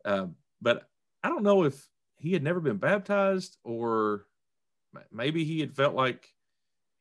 uh, 0.06 0.28
but 0.62 0.90
I 1.24 1.30
don't 1.30 1.44
know 1.44 1.64
if 1.64 1.88
he 2.20 2.34
had 2.34 2.44
never 2.44 2.60
been 2.60 2.78
baptized 2.78 3.58
or 3.64 4.26
maybe 5.12 5.44
he 5.44 5.60
had 5.60 5.76
felt 5.76 5.96
like 5.96 6.28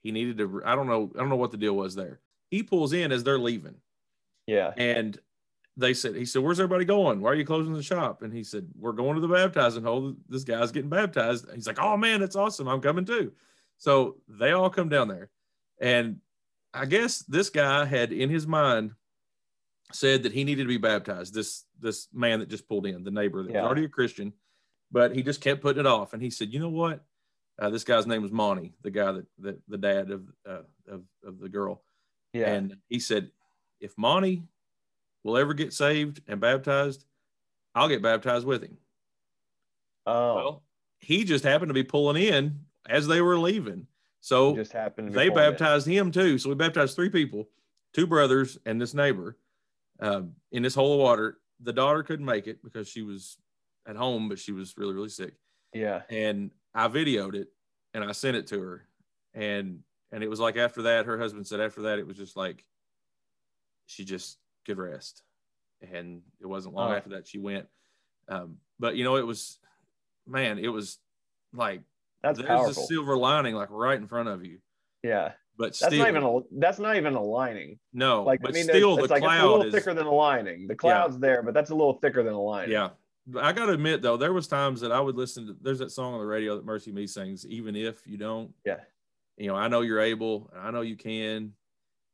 he 0.03 0.13
needed 0.13 0.39
to. 0.39 0.63
I 0.65 0.75
don't 0.75 0.87
know. 0.87 1.11
I 1.15 1.19
don't 1.19 1.29
know 1.29 1.37
what 1.37 1.51
the 1.51 1.57
deal 1.57 1.75
was 1.75 1.95
there. 1.95 2.21
He 2.51 2.63
pulls 2.63 2.93
in 2.93 3.13
as 3.13 3.25
they're 3.25 3.39
leaving. 3.39 3.77
Yeah. 4.47 4.73
And 4.77 5.19
they 5.77 5.93
said, 5.95 6.15
he 6.17 6.25
said, 6.25 6.43
Where's 6.43 6.59
everybody 6.61 6.85
going? 6.85 7.21
Why 7.21 7.31
are 7.31 7.35
you 7.35 7.45
closing 7.45 7.75
the 7.75 7.83
shop? 7.83 8.23
And 8.23 8.33
he 8.33 8.43
said, 8.45 8.67
We're 8.79 8.93
going 8.93 9.15
to 9.15 9.21
the 9.21 9.29
baptizing 9.33 9.83
hole. 9.85 10.15
This 10.29 10.45
guy's 10.45 10.73
getting 10.73 10.89
baptized. 10.91 11.47
He's 11.55 11.67
like, 11.67 11.79
Oh 11.81 11.97
man, 11.97 12.21
that's 12.21 12.37
awesome. 12.37 12.69
I'm 12.69 12.81
coming 12.81 13.05
too. 13.05 13.33
So 13.79 14.17
they 14.29 14.53
all 14.53 14.71
come 14.71 14.89
down 14.89 15.09
there. 15.09 15.31
And 15.81 16.21
I 16.73 16.87
guess 16.87 17.19
this 17.21 17.51
guy 17.51 17.85
had 17.85 18.13
in 18.13 18.31
his 18.31 18.47
mind 18.47 18.93
said 19.93 20.23
that 20.25 20.33
he 20.33 20.45
needed 20.45 20.63
to 20.65 20.69
be 20.69 20.79
baptized. 20.79 21.35
This 21.35 21.65
this 21.79 22.09
man 22.13 22.41
that 22.41 22.49
just 22.49 22.69
pulled 22.69 22.87
in, 22.87 23.05
the 23.05 23.11
neighbor 23.11 23.43
that 23.43 23.53
Yeah. 23.53 23.61
was 23.63 23.67
already 23.67 23.85
a 23.85 23.89
Christian, 23.89 24.33
but 24.91 25.15
he 25.15 25.23
just 25.23 25.41
kept 25.41 25.61
putting 25.63 25.81
it 25.81 25.87
off. 25.87 26.13
And 26.15 26.23
he 26.23 26.31
said, 26.31 26.53
You 26.53 26.59
know 26.61 26.71
what? 26.71 27.05
Uh, 27.59 27.71
this 27.71 27.85
guy's 27.85 28.07
name 28.07 28.21
was 28.23 28.33
Monty, 28.33 28.75
the 28.83 28.91
guy 28.91 29.13
that, 29.13 29.27
that 29.39 29.59
the 29.69 29.79
dad 29.79 30.11
of, 30.11 30.23
uh, 30.49 30.63
of 30.89 31.03
of 31.25 31.39
the 31.39 31.49
girl. 31.49 31.83
Yeah. 32.33 32.51
And 32.53 32.77
he 32.89 32.99
said, 32.99 33.31
if 33.81 33.97
Monty 33.97 34.43
will 35.27 35.37
ever 35.37 35.55
get 35.55 35.73
saved 35.73 36.23
and 36.29 36.41
baptized, 36.41 37.05
I'll 37.75 37.89
get 37.89 38.01
baptized 38.01 38.47
with 38.47 38.63
him. 38.63 38.79
oh. 40.07 40.35
Well, 40.37 40.63
he 40.99 41.25
just 41.25 41.45
happened 41.45 41.69
to 41.69 41.75
be 41.75 41.85
pulling 41.85 42.23
in 42.23 42.61
as 42.89 43.07
they 43.07 43.21
were 43.21 43.39
leaving. 43.39 43.87
So 44.21 44.55
just 44.57 44.73
happened. 44.73 45.09
to 45.09 45.13
be 45.13 45.17
they 45.19 45.29
pulling 45.29 45.45
in. 45.45 45.51
baptized 45.51 45.87
him 45.87 46.11
too. 46.11 46.39
So 46.39 46.49
we 46.49 46.55
baptized 46.55 46.95
three 46.95 47.11
people, 47.11 47.49
two 47.93 48.07
brothers 48.07 48.57
and 48.65 48.81
this 48.81 48.95
neighbor 48.95 49.37
um, 50.01 50.33
in 50.53 50.63
this 50.63 50.75
hole 50.75 50.95
of 50.95 51.01
water. 51.01 51.39
The 51.61 51.73
daughter 51.73 52.03
couldn't 52.03 52.25
make 52.25 52.47
it 52.47 52.63
because 52.63 52.89
she 52.89 53.03
was 53.03 53.37
at 53.87 53.97
home, 53.97 54.29
but 54.29 54.39
she 54.39 54.53
was 54.53 54.77
really, 54.79 54.95
really 54.95 55.09
sick. 55.09 55.35
Yeah. 55.73 56.03
And 56.09 56.53
I 56.75 56.89
videoed 56.89 57.35
it 57.35 57.49
and 57.95 58.05
I 58.05 58.13
sent 58.13 58.37
it 58.37 58.47
to 58.49 58.61
her. 58.61 58.87
And 59.35 59.81
and 60.13 60.23
it 60.23 60.31
was 60.31 60.41
like 60.41 60.57
after 60.57 60.83
that, 60.83 61.07
her 61.07 61.19
husband 61.19 61.47
said 61.47 61.61
after 61.61 61.83
that, 61.83 61.99
it 61.99 62.07
was 62.07 62.17
just 62.17 62.37
like 62.37 62.65
she 63.87 64.05
just 64.05 64.39
could 64.67 64.79
rest. 64.79 65.23
And 65.93 66.23
it 66.41 66.47
wasn't 66.47 66.75
long 66.75 66.93
Oh. 66.93 66.95
after 66.97 67.11
that 67.11 67.29
she 67.29 67.39
went. 67.39 67.67
Um, 68.29 68.57
but 68.79 68.97
you 68.97 69.05
know, 69.05 69.17
it 69.17 69.27
was 69.27 69.59
man, 70.27 70.59
it 70.59 70.69
was 70.69 70.99
like 71.53 71.83
That's 72.23 72.39
there's 72.39 72.49
powerful. 72.49 72.83
a 72.83 72.87
silver 72.87 73.17
lining 73.17 73.55
like 73.55 73.69
right 73.71 73.99
in 73.99 74.07
front 74.09 74.29
of 74.29 74.45
you. 74.45 74.59
yeah. 75.03 75.33
But 75.59 75.75
still, 75.75 75.89
That's 75.89 75.99
not 76.01 76.09
even 76.09 76.23
a. 76.23 76.41
That's 76.61 76.79
not 76.79 76.97
even 76.97 77.15
a 77.15 77.23
lining. 77.23 77.79
no, 77.95 78.25
Like 78.25 78.43
but 78.43 78.51
I 78.51 78.53
mean, 78.53 78.65
still 78.65 78.99
it's, 78.99 79.11
like 79.11 79.19
it's 79.23 79.25
a 79.25 79.27
cloud 79.27 79.43
little 79.51 79.63
is 79.63 79.73
thicker 79.75 79.95
than 79.95 80.05
a 80.07 80.13
lining. 80.13 80.67
The 80.67 80.75
cloud's 80.75 81.19
there, 81.19 81.43
but 81.43 81.55
that's 81.55 81.71
a 81.71 81.75
little 81.75 81.95
thicker 81.95 82.23
than 82.23 82.35
a 82.35 82.41
lining. 82.43 82.73
yeah. 82.73 82.91
I 83.41 83.53
gotta 83.55 83.73
admit 83.73 84.03
though, 84.03 84.19
there 84.19 84.35
was 84.35 84.47
times 84.49 84.83
that 84.83 84.93
I 84.93 85.01
would 85.01 85.17
listen 85.17 85.47
to 85.47 85.57
there's 85.63 85.79
that 85.79 85.91
song 85.93 86.13
on 86.13 86.21
the 86.21 86.27
radio 86.27 86.57
that 86.57 86.67
MercyMe 86.67 87.09
sings, 87.09 87.47
even 87.47 87.75
if 87.75 88.07
you 88.07 88.19
don't. 88.19 88.53
Yeah. 88.67 88.81
you 89.39 89.47
know, 89.49 89.57
I 89.57 89.69
know 89.69 89.81
you're 89.81 90.01
able, 90.01 90.51
and 90.55 90.61
I 90.63 90.71
know 90.71 90.83
you 90.83 90.95
can, 90.97 91.55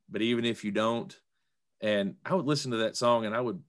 but 0.09 0.23
even 0.23 0.45
if 0.45 0.63
you 0.65 0.71
don't, 0.71 1.13
and 1.83 2.15
I 2.25 2.35
would 2.35 2.47
listen 2.47 2.71
to 2.71 2.79
that 2.79 2.97
song 2.97 3.27
and 3.27 3.35
I 3.35 3.41
would 3.41 3.63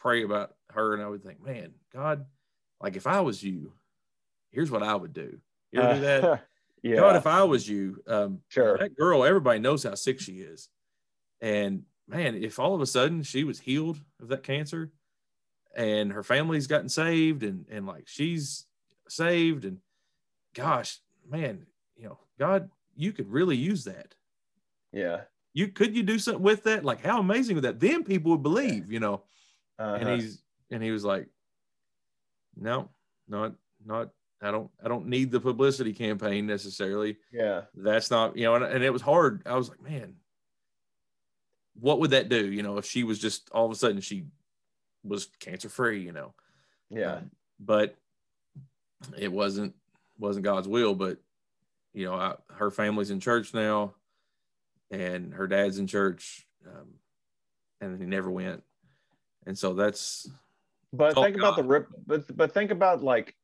pray 0.00 0.24
about 0.24 0.56
her, 0.70 0.94
and 0.94 1.02
I 1.02 1.08
would 1.08 1.22
think, 1.22 1.40
man, 1.44 1.74
God, 1.92 2.26
like 2.80 2.96
if 2.96 3.06
I 3.06 3.20
was 3.20 3.40
you, 3.42 3.72
here's 4.50 4.70
what 4.70 4.82
I 4.82 4.94
would 4.96 5.12
do. 5.12 5.38
You 5.70 5.80
ever 5.80 5.94
do 5.94 6.00
that? 6.00 6.24
Uh, 6.24 6.36
yeah. 6.82 6.96
God, 6.96 7.16
if 7.16 7.26
I 7.26 7.44
was 7.44 7.68
you, 7.68 8.02
um, 8.08 8.40
Sure. 8.48 8.76
that 8.78 8.96
girl, 8.96 9.24
everybody 9.24 9.60
knows 9.60 9.84
how 9.84 9.94
sick 9.94 10.18
she 10.18 10.40
is, 10.40 10.68
and 11.40 11.84
man, 12.08 12.34
if 12.42 12.58
all 12.58 12.74
of 12.74 12.80
a 12.80 12.86
sudden 12.86 13.22
she 13.22 13.44
was 13.44 13.60
healed 13.60 14.00
of 14.20 14.28
that 14.28 14.42
cancer, 14.42 14.90
and 15.76 16.12
her 16.12 16.22
family's 16.24 16.66
gotten 16.66 16.88
saved, 16.88 17.42
and 17.44 17.66
and 17.70 17.86
like 17.86 18.08
she's 18.08 18.66
saved, 19.08 19.64
and 19.64 19.78
gosh, 20.54 20.98
man, 21.30 21.66
you 21.96 22.04
know, 22.08 22.18
God, 22.38 22.70
you 22.96 23.12
could 23.12 23.30
really 23.30 23.56
use 23.56 23.84
that. 23.84 24.14
yeah. 24.92 25.22
You 25.54 25.68
could 25.68 25.94
you 25.94 26.02
do 26.02 26.18
something 26.18 26.42
with 26.42 26.64
that? 26.64 26.84
Like 26.84 27.04
how 27.04 27.20
amazing 27.20 27.56
would 27.56 27.64
that? 27.64 27.80
Then 27.80 28.04
people 28.04 28.32
would 28.32 28.42
believe, 28.42 28.90
you 28.90 29.00
know. 29.00 29.22
Uh-huh. 29.78 29.98
And 30.00 30.20
he's 30.20 30.42
and 30.70 30.82
he 30.82 30.90
was 30.90 31.04
like, 31.04 31.28
no, 32.56 32.88
not 33.28 33.54
not. 33.84 34.10
I 34.42 34.50
don't 34.50 34.70
I 34.84 34.88
don't 34.88 35.06
need 35.06 35.30
the 35.30 35.40
publicity 35.40 35.92
campaign 35.92 36.46
necessarily 36.46 37.16
yeah. 37.32 37.62
that's 37.76 38.10
not 38.10 38.36
you 38.36 38.44
know 38.44 38.56
and, 38.56 38.64
and 38.64 38.82
it 38.82 38.92
was 38.92 39.00
hard 39.00 39.42
i 39.46 39.54
was 39.54 39.68
like 39.68 39.80
man 39.80 40.14
what 41.78 42.00
would 42.00 42.10
that 42.10 42.28
do 42.28 42.50
you 42.50 42.62
know 42.62 42.76
if 42.76 42.84
she 42.84 43.04
was 43.04 43.20
just 43.20 43.48
all 43.50 43.66
of 43.66 43.70
a 43.70 43.76
sudden 43.76 44.00
she 44.00 44.24
was 45.04 45.28
cancer 45.38 45.68
free 45.68 46.02
you 46.02 46.10
know 46.10 46.34
Yeah. 46.90 47.14
Um, 47.14 47.30
but 47.60 47.94
it 49.16 49.32
wasn't 49.32 49.74
wasn't 50.18 50.44
god's 50.44 50.66
will 50.66 50.96
but 50.96 51.18
you 51.92 52.06
know 52.06 52.14
I, 52.14 52.34
her 52.50 52.72
family's 52.72 53.12
in 53.12 53.20
church 53.20 53.54
now 53.54 53.94
and 54.92 55.34
her 55.34 55.48
dad's 55.48 55.78
in 55.78 55.88
church 55.88 56.46
um, 56.66 56.88
and 57.80 58.00
he 58.00 58.06
never 58.06 58.30
went 58.30 58.62
and 59.46 59.58
so 59.58 59.74
that's 59.74 60.30
But 60.92 61.16
Oh, 61.16 61.22
think 61.24 61.36
about 61.36 61.56
the 61.56 61.64
rip. 61.64 61.88
But 62.06 62.36
but 62.36 62.52
think 62.52 62.70
about 62.70 63.02
like, 63.02 63.34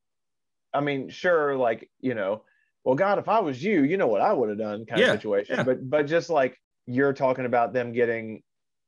I 0.75 0.81
mean, 0.81 1.09
sure, 1.09 1.57
like 1.57 1.91
you 2.01 2.15
know, 2.15 2.43
well, 2.85 2.95
God, 2.95 3.19
if 3.19 3.29
I 3.29 3.41
was 3.41 3.63
you, 3.63 3.83
you 3.85 3.97
know 3.97 4.07
what 4.07 4.21
I 4.21 4.33
would 4.33 4.49
have 4.51 4.59
done, 4.59 4.85
kind 4.87 5.01
Yeah, 5.01 5.13
of 5.15 5.21
situation. 5.21 5.57
yeah. 5.57 5.65
But 5.65 5.89
but 5.89 6.07
just 6.07 6.31
like 6.31 6.61
you're 6.87 7.13
talking 7.15 7.47
about 7.47 7.73
them 7.73 7.93
getting, 7.93 8.43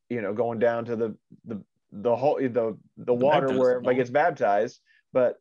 you 0.08 0.20
know, 0.20 0.32
going 0.34 0.58
down 0.58 0.84
to 0.86 0.96
the 0.96 1.16
the 1.46 1.62
the 1.92 2.14
whole 2.14 2.36
the 2.36 2.76
the, 2.98 3.14
water 3.14 3.40
baptism 3.40 3.58
where 3.58 3.70
everybody 3.72 3.96
gets 3.96 4.10
baptized. 4.10 4.78
But 5.12 5.36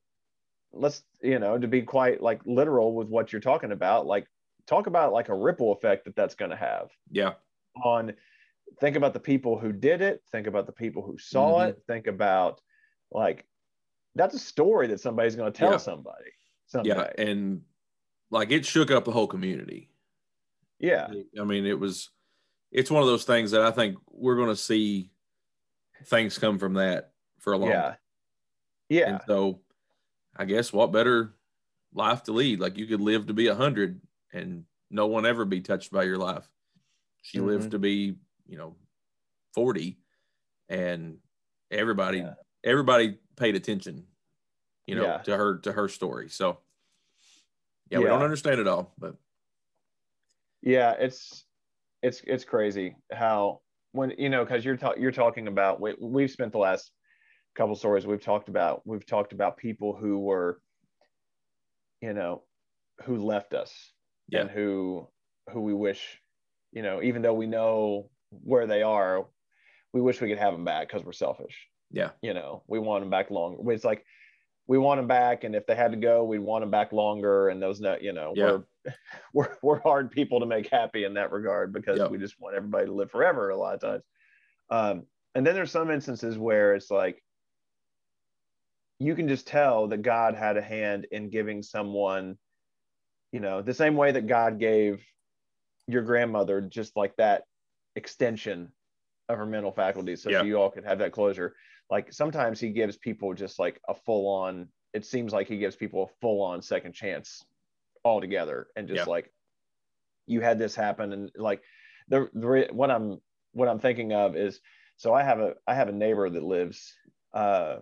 let's 0.72 1.04
you 1.22 1.40
know 1.40 1.58
to 1.58 1.68
be 1.68 1.82
quite 1.82 2.22
like 2.22 2.42
literal 2.46 2.96
with 2.96 3.10
what 3.10 3.32
you're 3.34 3.42
talking 3.42 3.72
about, 3.74 4.08
like 4.08 4.26
talk 4.70 4.86
about 4.88 5.12
like 5.12 5.30
a 5.30 5.36
ripple 5.36 5.72
effect 5.74 6.06
that 6.06 6.16
that's 6.16 6.36
going 6.36 6.52
to 6.52 6.58
have 6.58 6.90
yeah 7.12 7.34
on 7.84 8.14
think 8.80 8.96
about 8.96 9.14
the 9.14 9.20
people 9.20 9.58
who 9.58 9.74
did 9.74 10.00
it 10.02 10.22
think 10.32 10.46
about 10.46 10.66
the 10.68 10.72
people 10.72 11.02
who 11.02 11.18
saw 11.18 11.60
Mhm. 11.60 11.70
it 11.70 11.82
think 11.88 12.06
about 12.06 12.62
like 13.12 13.46
that's 14.16 14.36
a 14.36 14.40
story 14.40 14.86
that 14.88 15.00
somebody's 15.00 15.36
going 15.36 15.52
to 15.52 15.58
tell 15.58 15.72
Yeah. 15.72 15.78
somebody 15.78 16.32
someday 16.68 16.90
yeah 16.90 17.12
and 17.18 17.62
like 18.30 18.52
it 18.52 18.64
shook 18.64 18.92
up 18.92 19.06
the 19.06 19.12
whole 19.12 19.28
community 19.28 19.90
yeah 20.78 21.08
I 21.40 21.44
mean, 21.44 21.66
it 21.66 21.78
was, 21.80 22.10
it's 22.72 22.92
one 22.92 23.02
of 23.02 23.08
those 23.08 23.26
things 23.26 23.52
that 23.52 23.62
I 23.62 23.72
think 23.72 23.98
we're 24.12 24.36
going 24.36 24.50
to 24.50 24.56
see 24.56 25.12
things 26.06 26.38
come 26.38 26.60
from 26.60 26.76
that 26.76 27.12
for 27.40 27.54
a 27.54 27.58
long 27.58 27.70
yeah 27.72 27.82
time. 27.82 27.98
yeah 28.90 29.10
And 29.10 29.22
so 29.28 29.62
I 30.38 30.46
guess 30.46 30.72
what 30.72 30.92
better 30.92 31.34
life 31.94 32.24
to 32.24 32.32
lead? 32.32 32.60
Like 32.60 32.78
you 32.78 32.86
could 32.86 33.02
live 33.02 33.26
to 33.28 33.34
be 33.34 33.48
a 33.48 33.56
hundred 33.56 34.00
and 34.34 34.66
no 34.90 35.08
one 35.08 35.26
ever 35.26 35.46
be 35.46 35.62
touched 35.62 35.92
by 35.92 36.04
your 36.04 36.18
life. 36.18 36.50
She 37.22 37.40
Mhm. 37.40 37.46
lived 37.46 37.72
to 37.72 37.80
be, 37.80 38.18
you 38.46 38.58
know, 38.58 38.76
40 39.54 40.02
and 40.68 41.22
everybody, 41.72 42.20
Yeah. 42.20 42.36
everybody 42.64 43.20
paid 43.36 43.56
attention, 43.56 44.08
you 44.86 44.96
know, 44.96 45.04
Yeah. 45.04 45.18
to 45.24 45.38
her, 45.38 45.58
to 45.60 45.72
her 45.72 45.88
story. 45.88 46.30
So 46.30 46.62
Yeah, 47.90 48.00
we 48.00 48.06
don't 48.06 48.22
understand 48.22 48.60
it 48.60 48.68
all, 48.68 48.94
but 48.98 49.16
yeah 50.62 50.92
it's 50.92 51.46
it's 52.04 52.22
it's 52.28 52.44
crazy 52.44 52.98
how 53.14 53.62
when 53.94 54.12
you 54.18 54.28
know 54.30 54.44
because 54.44 54.66
you're 54.66 54.76
ta- 54.76 54.94
you're 54.98 55.10
talking 55.12 55.48
about 55.48 55.80
we, 55.80 55.96
we've 56.02 56.30
spent 56.30 56.52
the 56.52 56.58
last 56.58 56.92
couple 57.56 57.74
stories 57.76 58.06
we've 58.06 58.22
talked 58.22 58.50
about 58.50 58.86
we've 58.86 59.06
talked 59.06 59.32
about 59.32 59.56
people 59.56 59.96
who 59.96 60.20
were 60.20 60.62
you 62.02 62.14
know 62.14 62.44
who 63.04 63.18
left 63.18 63.54
us 63.54 63.94
Yeah. 64.32 64.42
and 64.42 64.50
who 64.50 65.08
who 65.52 65.62
we 65.62 65.74
wish 65.74 66.22
you 66.72 66.82
know 66.84 67.02
even 67.02 67.22
though 67.22 67.34
we 67.34 67.48
know 67.48 68.10
where 68.30 68.68
they 68.68 68.84
are 68.84 69.26
we 69.94 70.02
wish 70.02 70.22
we 70.22 70.30
could 70.30 70.38
have 70.38 70.54
them 70.54 70.66
back 70.66 70.88
because 70.88 71.04
we're 71.04 71.12
selfish 71.14 71.68
yeah, 71.92 72.12
you 72.22 72.36
know 72.36 72.62
we 72.68 72.78
want 72.78 73.02
them 73.02 73.10
back 73.10 73.32
longer 73.32 73.72
it's 73.72 73.84
like 73.84 74.06
we 74.68 74.78
want 74.78 75.00
them 75.00 75.08
back 75.08 75.44
and 75.44 75.56
if 75.56 75.66
they 75.66 75.74
had 75.76 75.92
to 75.92 75.98
go 75.98 76.24
we'd 76.24 76.38
want 76.38 76.62
them 76.62 76.70
back 76.70 76.92
longer 76.94 77.50
and 77.50 77.60
those 77.60 77.82
no 77.82 77.98
you 78.00 78.14
know 78.14 78.34
Yeah. 78.36 78.60
we're, 78.84 78.94
we're 79.34 79.58
we're 79.64 79.82
hard 79.82 80.12
people 80.12 80.40
to 80.42 80.46
make 80.46 80.70
happy 80.70 81.04
in 81.06 81.16
that 81.16 81.32
regard 81.32 81.74
because 81.74 81.98
Yep. 81.98 82.12
we 82.12 82.20
just 82.20 82.40
want 82.40 82.56
everybody 82.56 82.86
to 82.86 82.94
live 82.94 83.10
forever 83.10 83.50
a 83.50 83.58
lot 83.58 83.74
of 83.74 83.82
times 83.82 84.04
um, 84.70 85.04
and 85.34 85.46
then 85.48 85.56
there's 85.56 85.72
some 85.72 85.90
instances 85.90 86.38
where 86.38 86.76
it's 86.76 86.92
like 86.92 87.24
you 89.00 89.16
can 89.16 89.28
just 89.28 89.48
tell 89.48 89.88
that 89.88 90.04
god 90.04 90.36
had 90.36 90.58
a 90.58 90.62
hand 90.62 91.08
in 91.12 91.30
giving 91.32 91.64
someone 91.64 92.38
you 93.32 93.40
know 93.40 93.62
the 93.62 93.74
same 93.74 93.96
way 93.96 94.12
that 94.12 94.28
god 94.28 94.60
gave 94.60 95.04
your 95.88 96.02
grandmother 96.04 96.62
just 96.62 96.96
like 96.96 97.16
that 97.18 97.44
extension 97.96 98.72
of 99.28 99.38
her 99.38 99.46
mental 99.46 99.72
faculties 99.72 100.24
so 100.24 100.30
Yeah. 100.30 100.44
you 100.44 100.58
all 100.58 100.70
could 100.70 100.86
have 100.86 101.00
that 101.00 101.12
closure 101.12 101.56
like 101.90 102.14
sometimes 102.14 102.60
he 102.60 102.70
gives 102.70 102.98
people 102.98 103.34
just 103.34 103.60
like 103.60 103.80
a 103.88 103.94
full 103.96 104.28
on 104.28 104.70
it 104.94 105.06
seems 105.06 105.32
like 105.34 105.48
he 105.48 105.58
gives 105.58 105.76
people 105.76 106.04
a 106.04 106.20
full 106.22 106.42
on 106.42 106.62
second 106.62 106.94
chance 106.94 107.44
altogether 108.04 108.68
and 108.76 108.88
just 108.88 109.06
Yeah. 109.06 109.12
like 109.12 109.32
you 110.26 110.42
had 110.42 110.60
this 110.60 110.76
happen 110.76 111.12
and 111.14 111.32
like 111.36 111.62
the, 112.08 112.30
the 112.34 112.68
what 112.72 112.90
i'm 112.92 113.20
what 113.54 113.68
i'm 113.68 113.80
thinking 113.80 114.14
of 114.14 114.36
is 114.36 114.60
so 114.98 115.14
i 115.14 115.24
have 115.24 115.40
a 115.40 115.56
i 115.68 115.74
have 115.76 115.90
a 115.90 115.94
neighbor 115.94 116.30
that 116.30 116.44
lives 116.44 116.94
uh 117.34 117.78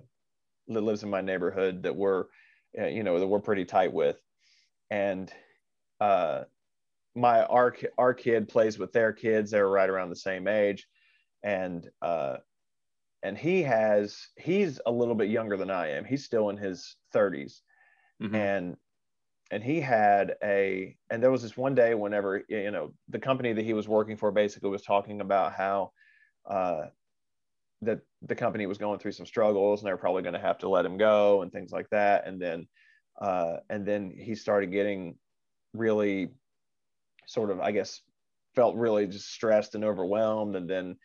that 0.70 0.82
lives 0.82 1.04
in 1.04 1.10
my 1.10 1.22
neighborhood 1.22 1.84
that 1.84 1.96
we're 1.96 2.26
uh, 2.80 2.86
you 2.88 3.04
know 3.04 3.20
that 3.20 3.28
we're 3.28 3.40
pretty 3.40 3.66
tight 3.66 3.92
with 3.94 4.18
and 4.90 5.34
uh 6.00 6.46
my 7.16 7.46
our 7.46 7.76
our 7.98 8.14
kid 8.14 8.50
plays 8.50 8.80
with 8.80 8.94
their 8.94 9.14
kids. 9.14 9.52
They're 9.52 9.70
right 9.70 9.90
around 9.90 10.10
the 10.10 10.16
same 10.18 10.48
age. 10.48 10.88
And 11.44 11.90
uh 12.02 12.40
and 13.24 13.38
he 13.38 13.64
has 13.64 14.30
he's 14.38 14.80
a 14.86 14.92
little 14.92 15.16
bit 15.16 15.30
younger 15.30 15.58
than 15.58 15.72
i 15.72 15.90
am. 15.90 16.06
He's 16.06 16.26
still 16.26 16.50
in 16.50 16.58
his 16.58 16.98
30s 17.12 17.64
Mhm. 18.20 18.48
and 18.54 18.78
and 19.52 19.64
he 19.64 19.82
had 19.82 20.36
a 20.44 20.98
and 21.10 21.24
there 21.24 21.32
was 21.32 21.44
this 21.44 21.58
one 21.58 21.76
day 21.76 21.96
whenever 21.96 22.44
you 22.50 22.72
know 22.72 22.94
the 23.10 23.20
company 23.20 23.54
that 23.54 23.66
he 23.66 23.74
was 23.74 23.88
working 23.88 24.18
for 24.18 24.32
basically 24.32 24.70
was 24.70 24.84
talking 24.84 25.22
about 25.22 25.54
how 25.54 25.92
uh 26.46 26.88
that 27.82 28.02
the 28.22 28.36
company 28.36 28.66
was 28.66 28.78
going 28.78 29.00
through 29.00 29.12
some 29.12 29.26
struggles 29.26 29.82
and 29.82 29.88
they're 29.88 29.98
probably 29.98 30.24
going 30.24 30.34
to 30.34 30.40
have 30.40 30.58
to 30.60 30.70
let 30.70 30.86
him 30.86 30.98
go 30.98 31.42
and 31.42 31.52
things 31.52 31.72
like 31.72 31.90
that. 31.92 32.28
And 32.28 32.42
then 32.42 32.68
uh 33.20 33.58
and 33.70 33.86
then 33.86 34.12
he 34.12 34.36
started 34.36 34.72
getting 34.72 35.18
really 35.74 36.30
sort 37.28 37.52
of 37.52 37.60
i 37.60 37.72
guess 37.72 38.02
felt 38.56 38.76
really 38.76 39.06
just 39.08 39.30
stressed 39.32 39.76
and 39.76 39.84
overwhelmed. 39.86 40.56
And 40.56 40.70
then 40.70 40.98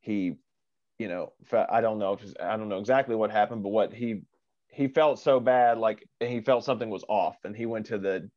he 0.00 0.34
you 0.98 1.08
know 1.08 1.32
i 1.70 1.80
don't 1.80 1.98
know 1.98 2.14
if 2.14 2.24
i 2.40 2.56
don't 2.56 2.68
know 2.68 2.78
exactly 2.78 3.14
what 3.16 3.30
happened 3.30 3.62
but 3.62 3.70
what 3.70 3.92
he 3.94 4.22
he 4.68 4.88
felt 4.88 5.18
so 5.18 5.40
bad 5.40 5.78
like 5.78 6.06
he 6.20 6.40
felt 6.40 6.64
something 6.64 6.90
was 6.90 7.04
off. 7.08 7.36
And 7.44 7.56
he 7.56 7.66
went 7.66 7.86
to 7.86 7.98
the 7.98 8.30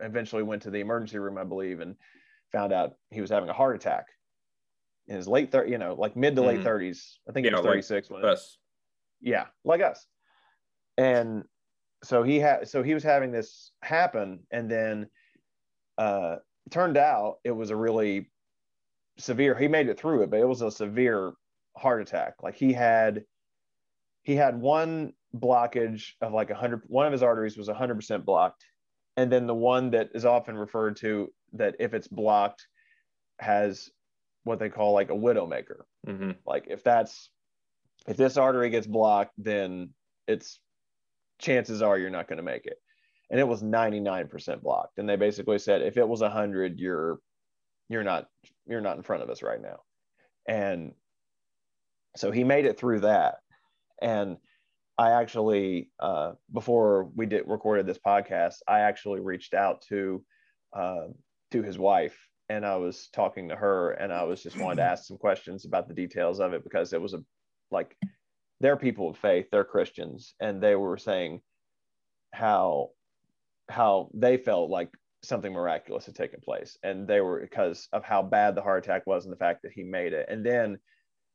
eventually 0.00 0.42
went 0.44 0.62
to 0.62 0.70
the 0.70 0.80
emergency 0.80 1.18
room 1.18 1.38
i 1.38 1.44
believe 1.44 1.80
and 1.80 1.96
found 2.52 2.72
out 2.72 2.96
he 3.10 3.20
was 3.20 3.30
having 3.30 3.48
a 3.48 3.54
heart 3.54 3.76
attack 3.76 4.06
in 5.08 5.16
his 5.16 5.26
late 5.28 5.50
30 5.50 5.70
you 5.70 5.78
know 5.78 5.94
like 5.94 6.16
mid 6.16 6.36
to 6.36 6.42
late 6.42 6.60
Mhm. 6.60 6.64
30s 6.64 7.18
i 7.28 7.32
think 7.32 7.44
he 7.46 7.50
Yeah, 7.50 7.56
was 7.56 7.64
like 7.64 7.72
36 7.72 8.10
when 8.10 8.22
it, 8.22 8.26
us. 8.26 8.58
yeah 9.20 9.46
like 9.64 9.80
us. 9.80 10.06
And 10.96 11.44
so 12.02 12.22
he 12.22 12.38
had 12.38 12.68
so 12.68 12.82
he 12.82 12.94
was 12.94 13.02
having 13.02 13.32
this 13.32 13.72
happen 13.82 14.40
and 14.50 14.70
then 14.70 15.08
uh 15.98 16.36
turned 16.70 16.96
out 16.96 17.38
it 17.44 17.50
was 17.50 17.70
a 17.70 17.76
really 17.76 18.30
severe 19.18 19.54
he 19.54 19.68
made 19.68 19.88
it 19.88 19.98
through 19.98 20.22
it 20.22 20.30
but 20.30 20.38
it 20.38 20.48
was 20.48 20.62
a 20.62 20.70
severe 20.70 21.32
heart 21.78 22.02
attack. 22.02 22.34
Like 22.42 22.56
he 22.56 22.72
had 22.72 23.24
he 24.22 24.36
had 24.36 24.60
one 24.60 25.14
blockage 25.34 26.12
of 26.20 26.32
like 26.32 26.50
100 26.50 26.82
one 26.86 27.06
of 27.06 27.12
his 27.12 27.22
arteries 27.22 27.56
was 27.56 27.68
100% 27.68 28.24
blocked 28.24 28.64
and 29.16 29.32
then 29.32 29.46
the 29.46 29.54
one 29.54 29.90
that 29.90 30.10
is 30.14 30.24
often 30.24 30.56
referred 30.56 30.96
to 30.96 31.32
that 31.54 31.76
if 31.78 31.94
it's 31.94 32.08
blocked 32.08 32.66
has 33.38 33.90
what 34.44 34.58
they 34.58 34.68
call 34.68 34.92
like 34.92 35.10
a 35.10 35.14
widowmaker. 35.14 35.82
Hmm 36.06 36.32
like 36.46 36.66
if 36.68 36.82
that's 36.82 37.30
if 38.06 38.16
this 38.16 38.36
artery 38.36 38.70
gets 38.70 38.86
blocked 38.86 39.32
then 39.38 39.90
it's 40.26 40.60
chances 41.38 41.82
are 41.82 41.98
you're 41.98 42.10
not 42.10 42.28
going 42.28 42.38
to 42.38 42.42
make 42.42 42.66
it. 42.66 42.78
And 43.30 43.38
it 43.38 43.46
was 43.46 43.62
99% 43.62 44.62
blocked. 44.62 44.98
And 44.98 45.08
they 45.08 45.16
basically 45.16 45.58
said 45.58 45.82
if 45.82 45.96
it 45.96 46.08
was 46.08 46.20
100 46.20 46.78
you're 46.78 47.18
you're 47.88 48.04
not 48.04 48.26
you're 48.66 48.80
not 48.80 48.96
in 48.96 49.02
front 49.02 49.22
of 49.22 49.30
us 49.30 49.42
right 49.42 49.60
now. 49.60 49.80
And 50.46 50.92
so 52.16 52.30
he 52.30 52.44
made 52.44 52.64
it 52.64 52.78
through 52.78 53.00
that. 53.00 53.36
And 54.00 54.38
i 54.98 55.12
actually 55.12 55.90
uh, 56.00 56.32
before 56.52 57.04
we 57.14 57.24
did 57.24 57.44
recorded 57.46 57.86
this 57.86 57.98
podcast 58.04 58.56
i 58.66 58.80
actually 58.80 59.20
reached 59.20 59.54
out 59.54 59.80
to 59.82 60.22
uh, 60.76 61.06
to 61.50 61.62
his 61.62 61.78
wife 61.78 62.18
and 62.48 62.66
i 62.66 62.76
was 62.76 63.08
talking 63.12 63.48
to 63.48 63.56
her 63.56 63.92
and 63.92 64.12
i 64.12 64.22
was 64.24 64.42
just 64.42 64.58
wanted 64.58 64.76
to 64.76 64.82
ask 64.82 65.04
some 65.04 65.16
questions 65.16 65.64
about 65.64 65.88
the 65.88 65.94
details 65.94 66.40
of 66.40 66.52
it 66.52 66.64
because 66.64 66.92
it 66.92 67.00
was 67.00 67.14
a 67.14 67.22
like 67.70 67.96
they're 68.60 68.76
people 68.76 69.10
of 69.10 69.16
faith 69.16 69.46
they're 69.50 69.64
christians 69.64 70.34
and 70.40 70.62
they 70.62 70.74
were 70.74 70.96
saying 70.96 71.40
how 72.32 72.90
how 73.68 74.10
they 74.14 74.36
felt 74.36 74.70
like 74.70 74.90
something 75.22 75.52
miraculous 75.52 76.06
had 76.06 76.14
taken 76.14 76.40
place. 76.40 76.78
And 76.82 77.06
they 77.06 77.20
were 77.20 77.40
because 77.40 77.88
of 77.92 78.04
how 78.04 78.22
bad 78.22 78.54
the 78.54 78.62
heart 78.62 78.84
attack 78.84 79.06
was 79.06 79.24
and 79.24 79.32
the 79.32 79.38
fact 79.38 79.62
that 79.62 79.72
he 79.72 79.82
made 79.82 80.12
it. 80.12 80.26
And 80.28 80.44
then 80.44 80.78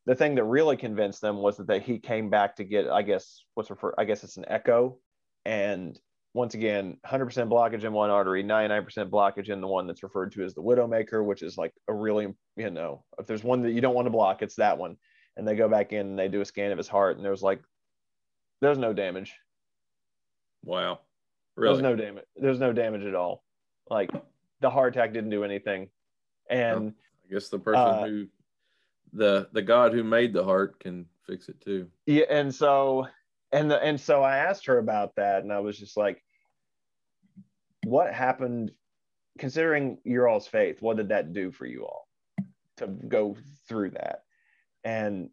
the 0.05 0.15
thing 0.15 0.35
that 0.35 0.43
really 0.43 0.77
convinced 0.77 1.21
them 1.21 1.37
was 1.37 1.57
that 1.57 1.67
they, 1.67 1.79
he 1.79 1.97
came 1.97 2.29
back 2.29 2.57
to 2.57 2.65
get 2.65 2.89
i 2.89 3.01
guess 3.01 3.41
what's 3.53 3.69
referred 3.69 3.95
i 3.97 4.05
guess 4.05 4.23
it's 4.23 4.37
an 4.37 4.45
echo. 4.47 4.97
And 5.45 5.99
once 6.33 6.55
again 6.55 6.97
100% 7.05 7.29
blockage 7.47 7.83
in 7.83 7.93
one 7.93 8.09
artery 8.09 8.43
99% 8.43 9.09
blockage 9.09 9.49
in 9.49 9.61
the 9.61 9.67
one 9.67 9.85
that's 9.85 10.03
referred 10.03 10.31
to 10.31 10.43
as 10.43 10.55
the 10.55 10.63
widowmaker 10.63 11.23
which 11.23 11.43
is 11.43 11.57
like 11.57 11.73
a 11.87 11.93
really 11.93 12.33
you 12.55 12.71
know 12.71 13.03
if 13.19 13.27
there's 13.27 13.43
one 13.43 13.61
that 13.61 13.71
you 13.71 13.81
don't 13.81 13.93
want 13.93 14.07
to 14.07 14.11
block 14.11 14.41
it's 14.41 14.55
that 14.55 14.77
one 14.77 14.97
and 15.37 15.47
they 15.47 15.55
go 15.55 15.67
back 15.67 15.93
in 15.93 16.07
and 16.07 16.19
they 16.19 16.27
do 16.27 16.41
a 16.41 16.45
scan 16.45 16.71
of 16.71 16.77
his 16.77 16.87
heart 16.87 17.15
and 17.17 17.25
there's 17.25 17.41
like 17.43 17.61
there's 18.61 18.77
no 18.77 18.93
damage 18.93 19.33
Wow. 20.65 20.99
Really? 21.55 21.73
there's 21.73 21.83
no 21.83 21.95
damage 21.95 22.23
there's 22.35 22.59
no 22.59 22.73
damage 22.73 23.03
at 23.03 23.15
all 23.15 23.43
like 23.89 24.09
the 24.61 24.69
heart 24.69 24.95
attack 24.95 25.13
didn't 25.13 25.29
do 25.29 25.43
anything 25.43 25.89
and 26.49 26.93
I 27.29 27.33
guess 27.33 27.49
the 27.49 27.59
person 27.59 27.81
Uh, 27.87 28.05
who 28.07 28.27
the 29.13 29.47
the 29.51 29.61
God 29.61 29.93
who 29.93 30.03
made 30.03 30.33
the 30.33 30.43
heart 30.43 30.79
can 30.79 31.05
fix 31.27 31.49
it 31.49 31.59
too. 31.61 31.87
yeah 32.05 32.25
and 32.29 32.53
so 32.53 33.07
and 33.51 33.69
the 33.69 33.81
and 33.83 33.99
so 33.99 34.23
i 34.23 34.37
asked 34.37 34.65
her 34.65 34.77
about 34.79 35.15
that 35.15 35.43
and 35.43 35.53
i 35.53 35.59
was 35.59 35.77
just 35.77 35.95
like 35.95 36.23
what 37.85 38.13
happened 38.13 38.71
considering 39.37 39.97
your 40.03 40.27
all's 40.27 40.47
faith 40.47 40.81
what 40.81 40.97
did 40.97 41.09
that 41.09 41.33
do 41.33 41.51
for 41.51 41.65
you 41.65 41.85
all 41.85 42.07
to 42.77 42.87
go 42.87 43.35
through 43.67 43.91
that 43.91 44.22
and 44.83 45.29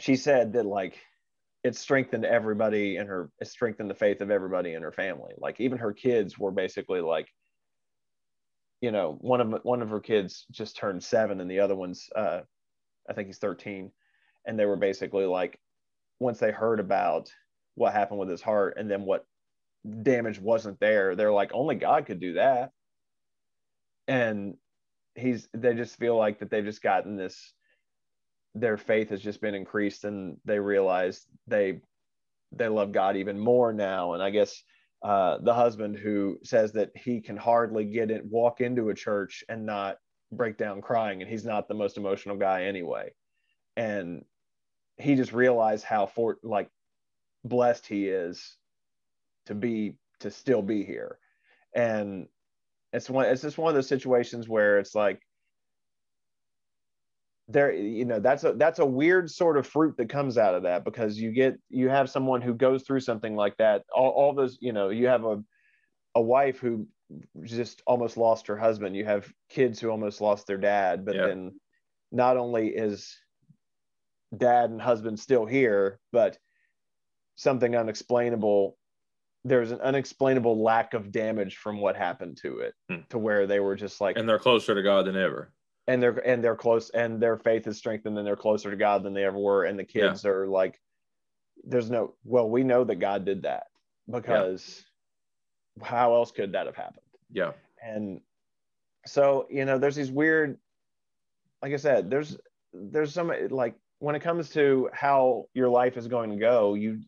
she 0.00 0.16
said 0.16 0.52
that 0.54 0.66
like 0.66 0.98
it 1.64 1.76
strengthened 1.76 2.24
everybody 2.24 2.96
in 2.96 3.06
her 3.06 3.30
it 3.40 3.48
strengthened 3.48 3.90
the 3.90 3.94
faith 3.94 4.20
of 4.20 4.30
everybody 4.30 4.74
in 4.74 4.82
her 4.82 4.92
family. 4.92 5.34
Like 5.38 5.60
even 5.60 5.78
her 5.78 5.92
kids 5.92 6.38
were 6.38 6.52
basically 6.52 7.00
like 7.00 7.28
you 8.80 8.90
know 8.90 9.16
one 9.20 9.40
of 9.40 9.60
one 9.64 9.82
of 9.82 9.90
her 9.90 10.00
kids 10.00 10.46
just 10.50 10.76
turned 10.76 11.02
seven 11.02 11.40
and 11.40 11.50
the 11.50 11.60
other 11.60 11.74
one's 11.74 12.08
uh 12.14 12.40
i 13.08 13.12
think 13.14 13.26
he's 13.26 13.38
13 13.38 13.90
and 14.46 14.58
they 14.58 14.66
were 14.66 14.76
basically 14.76 15.24
like 15.24 15.58
once 16.20 16.38
they 16.38 16.50
heard 16.50 16.78
about 16.78 17.30
what 17.74 17.92
happened 17.92 18.20
with 18.20 18.28
his 18.28 18.42
heart 18.42 18.76
and 18.78 18.90
then 18.90 19.02
what 19.02 19.24
damage 20.02 20.38
wasn't 20.38 20.78
there 20.78 21.16
they're 21.16 21.32
like 21.32 21.50
only 21.54 21.74
god 21.74 22.06
could 22.06 22.20
do 22.20 22.34
that. 22.34 22.70
And 24.08 24.54
he's 25.14 25.48
they 25.52 25.74
just 25.74 25.96
feel 25.96 26.16
like 26.16 26.38
that 26.38 26.50
they've 26.50 26.64
just 26.64 26.82
gotten 26.82 27.16
this 27.16 27.52
their 28.60 28.76
faith 28.76 29.10
has 29.10 29.20
just 29.20 29.40
been 29.40 29.54
increased 29.54 30.04
and 30.04 30.36
they 30.44 30.58
realize 30.58 31.26
they 31.46 31.80
they 32.52 32.68
love 32.68 32.92
god 32.92 33.16
even 33.16 33.38
more 33.38 33.72
now. 33.72 34.14
And 34.14 34.22
i 34.22 34.30
guess 34.30 34.62
uh, 35.02 35.38
the 35.42 35.54
husband 35.54 35.96
who 35.96 36.38
says 36.42 36.72
that 36.72 36.90
he 36.96 37.20
can 37.20 37.36
hardly 37.36 37.84
get 37.84 38.10
it 38.10 38.24
walk 38.24 38.60
into 38.60 38.88
a 38.88 38.94
church 38.94 39.44
and 39.48 39.66
not 39.66 39.98
break 40.32 40.56
down 40.56 40.80
crying 40.80 41.22
and 41.22 41.30
he's 41.30 41.44
not 41.44 41.68
the 41.68 41.74
most 41.74 41.96
emotional 41.96 42.36
guy 42.36 42.64
anyway. 42.64 43.12
And 43.76 44.24
he 44.96 45.14
just 45.14 45.32
realized 45.32 45.84
how 45.84 46.06
for 46.06 46.38
like 46.42 46.70
blessed 47.44 47.86
he 47.86 48.08
is 48.08 48.56
to 49.46 49.54
be 49.54 49.94
to 50.20 50.30
still 50.30 50.62
be 50.62 50.84
here. 50.84 51.18
And 51.74 52.26
it's 52.92 53.10
one 53.10 53.26
it's 53.26 53.42
just 53.42 53.58
one 53.58 53.68
of 53.68 53.74
those 53.74 53.88
situations 53.88 54.48
where 54.48 54.78
it's 54.78 54.94
like 54.94 55.20
there 57.48 57.72
you 57.72 58.04
know 58.04 58.18
that's 58.18 58.42
a 58.44 58.52
that's 58.54 58.80
a 58.80 58.86
weird 58.86 59.30
sort 59.30 59.56
of 59.56 59.66
fruit 59.66 59.96
that 59.96 60.08
comes 60.08 60.36
out 60.36 60.54
of 60.54 60.64
that 60.64 60.84
because 60.84 61.16
you 61.18 61.30
get 61.30 61.56
you 61.70 61.88
have 61.88 62.10
someone 62.10 62.40
who 62.42 62.52
goes 62.52 62.82
through 62.82 62.98
something 62.98 63.36
like 63.36 63.56
that 63.56 63.84
all, 63.94 64.10
all 64.10 64.32
those 64.34 64.58
you 64.60 64.72
know 64.72 64.88
you 64.88 65.06
have 65.06 65.24
a 65.24 65.42
a 66.16 66.20
wife 66.20 66.58
who 66.58 66.88
just 67.44 67.82
almost 67.86 68.16
lost 68.16 68.48
her 68.48 68.56
husband 68.56 68.96
you 68.96 69.04
have 69.04 69.32
kids 69.48 69.78
who 69.78 69.90
almost 69.90 70.20
lost 70.20 70.46
their 70.48 70.56
dad 70.56 71.04
but 71.04 71.14
Yeah. 71.14 71.26
then 71.28 71.60
not 72.10 72.36
only 72.36 72.68
is 72.68 73.16
dad 74.36 74.70
and 74.70 74.82
husband 74.82 75.20
still 75.20 75.46
here 75.46 76.00
but 76.10 76.36
something 77.36 77.76
unexplainable 77.76 78.76
there's 79.44 79.70
an 79.70 79.80
unexplainable 79.82 80.60
lack 80.60 80.94
of 80.94 81.12
damage 81.12 81.58
from 81.58 81.78
what 81.80 81.94
happened 81.96 82.36
to 82.38 82.58
it 82.58 82.74
Hmm. 82.90 83.02
to 83.10 83.18
where 83.18 83.46
they 83.46 83.60
were 83.60 83.76
just 83.76 84.00
like 84.00 84.16
and 84.16 84.28
they're 84.28 84.40
closer 84.40 84.74
to 84.74 84.82
God 84.82 85.06
than 85.06 85.16
ever. 85.16 85.52
And 85.86 86.02
they're 86.02 86.18
and 86.26 86.42
they're 86.42 86.56
close 86.56 86.90
and 86.90 87.20
their 87.20 87.36
faith 87.36 87.66
is 87.66 87.78
strengthened 87.78 88.18
and 88.18 88.26
they're 88.26 88.36
closer 88.36 88.70
to 88.70 88.76
God 88.76 89.02
than 89.02 89.14
they 89.14 89.24
ever 89.24 89.38
were 89.38 89.64
and 89.64 89.78
the 89.78 89.84
kids 89.84 90.24
are 90.26 90.46
like 90.46 90.80
there's 91.64 91.90
no 91.90 92.14
well 92.24 92.48
we 92.48 92.64
know 92.64 92.84
that 92.84 92.96
God 92.96 93.24
did 93.24 93.42
that 93.42 93.68
because 94.10 94.84
how 95.82 96.14
else 96.14 96.30
could 96.30 96.52
that 96.52 96.66
have 96.66 96.76
happened? 96.76 97.00
Yeah. 97.30 97.52
and 97.82 98.20
so 99.06 99.46
you 99.50 99.64
know 99.64 99.78
there's 99.78 99.96
these 99.96 100.10
weird 100.10 100.58
like 101.62 101.72
I 101.72 101.76
said 101.76 102.10
there's 102.10 102.36
there's 102.72 103.12
some 103.12 103.32
like 103.50 103.74
when 103.98 104.14
it 104.14 104.20
comes 104.20 104.50
to 104.50 104.90
how 104.92 105.46
your 105.54 105.68
life 105.68 105.96
is 105.96 106.08
going 106.08 106.30
to 106.30 106.36
go 106.36 106.74
you 106.74 107.00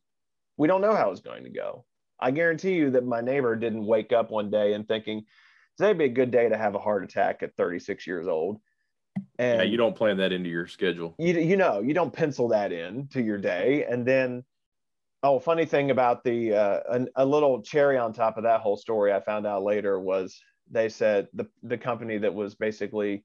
we 0.57 0.67
don't 0.69 0.81
know 0.81 0.95
how 0.95 1.11
it's 1.11 1.21
going 1.21 1.45
to 1.45 1.51
go. 1.51 1.85
I 2.21 2.33
guarantee 2.33 2.75
you 2.75 2.91
that 2.91 3.07
my 3.07 3.21
neighbor 3.21 3.55
didn't 3.55 3.87
wake 3.87 4.13
up 4.13 4.31
one 4.31 4.51
day 4.51 4.73
and 4.73 4.87
thinking 4.87 5.25
today'd 5.77 5.99
be 5.99 6.07
a 6.07 6.09
good 6.09 6.33
day 6.33 6.49
to 6.49 6.57
have 6.57 6.75
a 6.75 6.81
heart 6.81 7.05
attack 7.05 7.45
at 7.45 7.55
36 7.57 8.07
years 8.09 8.27
old 8.27 8.59
and 9.39 9.61
yeah. 9.61 9.63
You 9.63 9.77
don't 9.77 9.97
plan 9.97 10.17
that 10.19 10.33
into 10.33 10.51
your 10.51 10.67
schedule. 10.67 11.15
you 11.19 11.35
you 11.35 11.57
know 11.57 11.81
you 11.81 11.95
don't 11.95 12.13
pencil 12.13 12.49
that 12.49 12.73
in 12.73 13.09
to 13.09 13.23
your 13.23 13.39
day. 13.39 13.85
And 13.89 14.07
then 14.07 14.45
oh 15.23 15.39
funny 15.39 15.65
thing 15.65 15.91
about 15.91 16.25
the 16.25 16.55
uh, 16.55 16.81
an, 16.91 17.09
a 17.17 17.25
little 17.25 17.63
cherry 17.63 17.99
on 17.99 18.13
top 18.13 18.37
of 18.37 18.45
that 18.45 18.61
whole 18.61 18.77
story 18.77 19.13
i 19.13 19.19
found 19.19 19.49
out 19.49 19.65
later 19.65 19.99
was 19.99 20.41
they 20.71 20.89
said 20.89 21.27
the 21.35 21.45
the 21.65 21.77
company 21.77 22.19
that 22.19 22.33
was 22.33 22.55
basically 22.55 23.25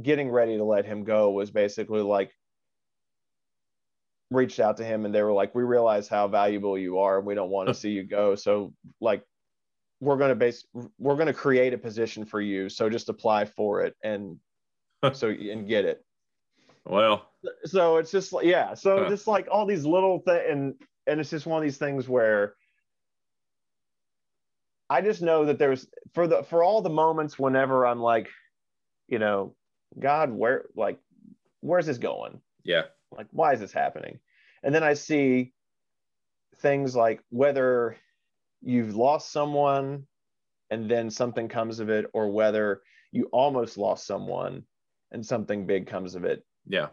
getting 0.00 0.30
ready 0.30 0.56
to 0.56 0.64
let 0.64 0.84
him 0.84 1.04
go 1.04 1.30
was 1.30 1.50
basically 1.50 2.00
like 2.00 2.32
reached 4.30 4.60
out 4.60 4.76
to 4.76 4.84
him 4.84 5.04
and 5.04 5.14
they 5.14 5.22
were 5.22 5.32
like 5.32 5.54
we 5.54 5.62
realize 5.62 6.08
how 6.08 6.28
valuable 6.28 6.78
you 6.78 6.98
are. 6.98 7.18
And 7.18 7.26
we 7.26 7.34
don't 7.34 7.50
want 7.50 7.68
to 7.68 7.74
see 7.74 7.90
you 7.90 8.04
go. 8.04 8.34
So 8.34 8.72
like 9.00 9.24
we're 10.00 10.16
going 10.16 10.30
to 10.30 10.36
base 10.36 10.64
we're 10.98 11.16
going 11.16 11.26
to 11.26 11.34
create 11.34 11.74
a 11.74 11.78
position 11.78 12.24
for 12.24 12.40
you. 12.40 12.68
So 12.68 12.88
just 12.88 13.08
apply 13.08 13.46
for 13.46 13.82
it. 13.82 13.96
And 14.02 14.38
so 15.12 15.28
and 15.28 15.66
get 15.68 15.84
it. 15.84 16.04
Well, 16.84 17.30
so 17.64 17.98
it's 17.98 18.10
just 18.10 18.32
like 18.32 18.46
yeah. 18.46 18.74
So 18.74 19.04
Huh. 19.04 19.08
just 19.08 19.26
like 19.26 19.48
all 19.50 19.66
these 19.66 19.84
little 19.84 20.20
things 20.20 20.42
and 20.48 20.74
and 21.06 21.20
it's 21.20 21.30
just 21.30 21.46
one 21.46 21.58
of 21.58 21.64
these 21.64 21.78
things 21.78 22.08
where 22.08 22.54
i 24.90 25.00
just 25.00 25.22
know 25.22 25.46
that 25.46 25.58
there's 25.58 25.86
for 26.14 26.26
the 26.26 26.42
for 26.44 26.62
all 26.62 26.82
the 26.82 26.90
moments 26.90 27.38
whenever 27.38 27.86
i'm 27.86 27.98
like 28.00 28.28
you 29.08 29.18
know 29.18 29.54
god 29.98 30.30
where 30.30 30.66
like 30.76 30.98
where's 31.60 31.86
this 31.86 31.98
going? 31.98 32.40
Yeah. 32.62 32.82
like 33.10 33.26
why 33.32 33.54
is 33.54 33.60
this 33.60 33.72
happening? 33.72 34.20
And 34.62 34.74
then 34.74 34.82
i 34.84 34.94
see 34.94 35.52
things 36.58 36.94
like 36.94 37.20
whether 37.30 37.96
you've 38.62 38.94
lost 38.94 39.32
someone 39.32 40.06
and 40.70 40.90
then 40.90 41.10
something 41.10 41.48
comes 41.48 41.80
of 41.80 41.88
it 41.88 42.06
or 42.12 42.30
whether 42.30 42.82
you 43.12 43.28
almost 43.32 43.78
lost 43.78 44.06
someone 44.06 44.64
and 45.12 45.24
something 45.24 45.66
big 45.66 45.86
comes 45.86 46.14
of 46.14 46.24
it 46.24 46.44
Yeah. 46.66 46.88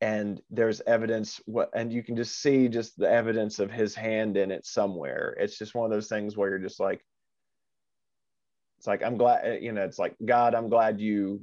and 0.00 0.40
there's 0.50 0.80
evidence 0.86 1.40
what 1.46 1.70
and 1.74 1.92
you 1.92 2.02
can 2.02 2.16
just 2.16 2.40
see 2.40 2.68
just 2.68 2.96
the 2.98 3.10
evidence 3.10 3.58
of 3.58 3.70
his 3.70 3.94
hand 3.94 4.36
in 4.36 4.50
it 4.50 4.64
somewhere 4.66 5.36
it's 5.38 5.58
just 5.58 5.74
one 5.74 5.84
of 5.84 5.90
those 5.90 6.08
things 6.08 6.36
where 6.36 6.48
you're 6.50 6.58
just 6.58 6.80
like 6.80 7.04
it's 8.78 8.86
like 8.86 9.02
i'm 9.02 9.16
glad 9.16 9.40
eh, 9.44 9.58
you 9.60 9.72
know 9.72 9.82
it's 9.84 9.98
like 9.98 10.14
god 10.24 10.54
i'm 10.54 10.68
glad 10.68 11.00
you 11.00 11.42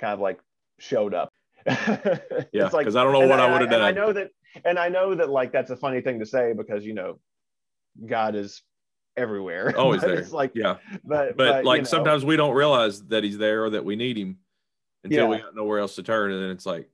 kind 0.00 0.12
of 0.14 0.20
like 0.20 0.40
showed 0.78 1.14
up 1.14 1.32
Yeah. 1.66 2.64
It's 2.64 2.72
like- 2.72 2.84
Because 2.86 2.96
I 2.96 3.02
don't 3.04 3.12
know 3.12 3.26
what 3.26 3.40
I, 3.40 3.50
would 3.52 3.60
have 3.60 3.70
done. 3.70 3.82
I 3.82 3.90
know 3.90 4.12
that, 4.12 4.30
and 4.64 4.78
I 4.78 4.88
know 4.88 5.14
that 5.14 5.28
like 5.28 5.52
that's 5.52 5.70
a 5.70 5.76
funny 5.76 6.00
thing 6.00 6.18
to 6.20 6.24
say 6.26 6.54
because 6.56 6.86
you 6.86 6.94
know, 6.94 7.18
God 8.06 8.34
is 8.36 8.62
everywhere. 9.16 9.76
Always 9.76 10.00
But 10.02 10.06
there. 10.06 10.18
It's 10.20 10.32
like, 10.32 10.52
yeah. 10.54 10.76
but 11.04 11.36
But, 11.36 11.58
you 11.64 11.66
like 11.68 11.80
know, 11.82 11.84
sometimes 11.88 12.24
we 12.24 12.36
don't 12.36 12.54
realize 12.54 13.02
that 13.08 13.22
he's 13.24 13.36
there 13.36 13.64
or 13.64 13.70
that 13.70 13.84
we 13.84 13.96
need 13.96 14.16
him 14.16 14.38
until 15.04 15.28
we 15.28 15.38
got 15.38 15.54
nowhere 15.54 15.78
else 15.78 15.94
to 15.96 16.02
turn. 16.02 16.32
And 16.32 16.42
then 16.42 16.50
it's 16.50 16.66
like, 16.66 16.88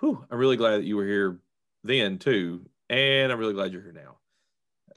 whew, 0.00 0.24
I'm 0.30 0.38
really 0.38 0.56
glad 0.56 0.78
that 0.78 0.84
you 0.84 0.96
were 0.96 1.06
here 1.06 1.38
then 1.84 2.18
too. 2.18 2.68
And 2.88 3.32
I'm 3.32 3.38
really 3.38 3.54
glad 3.54 3.72
you're 3.72 3.82
here 3.82 3.92
now. 3.92 4.16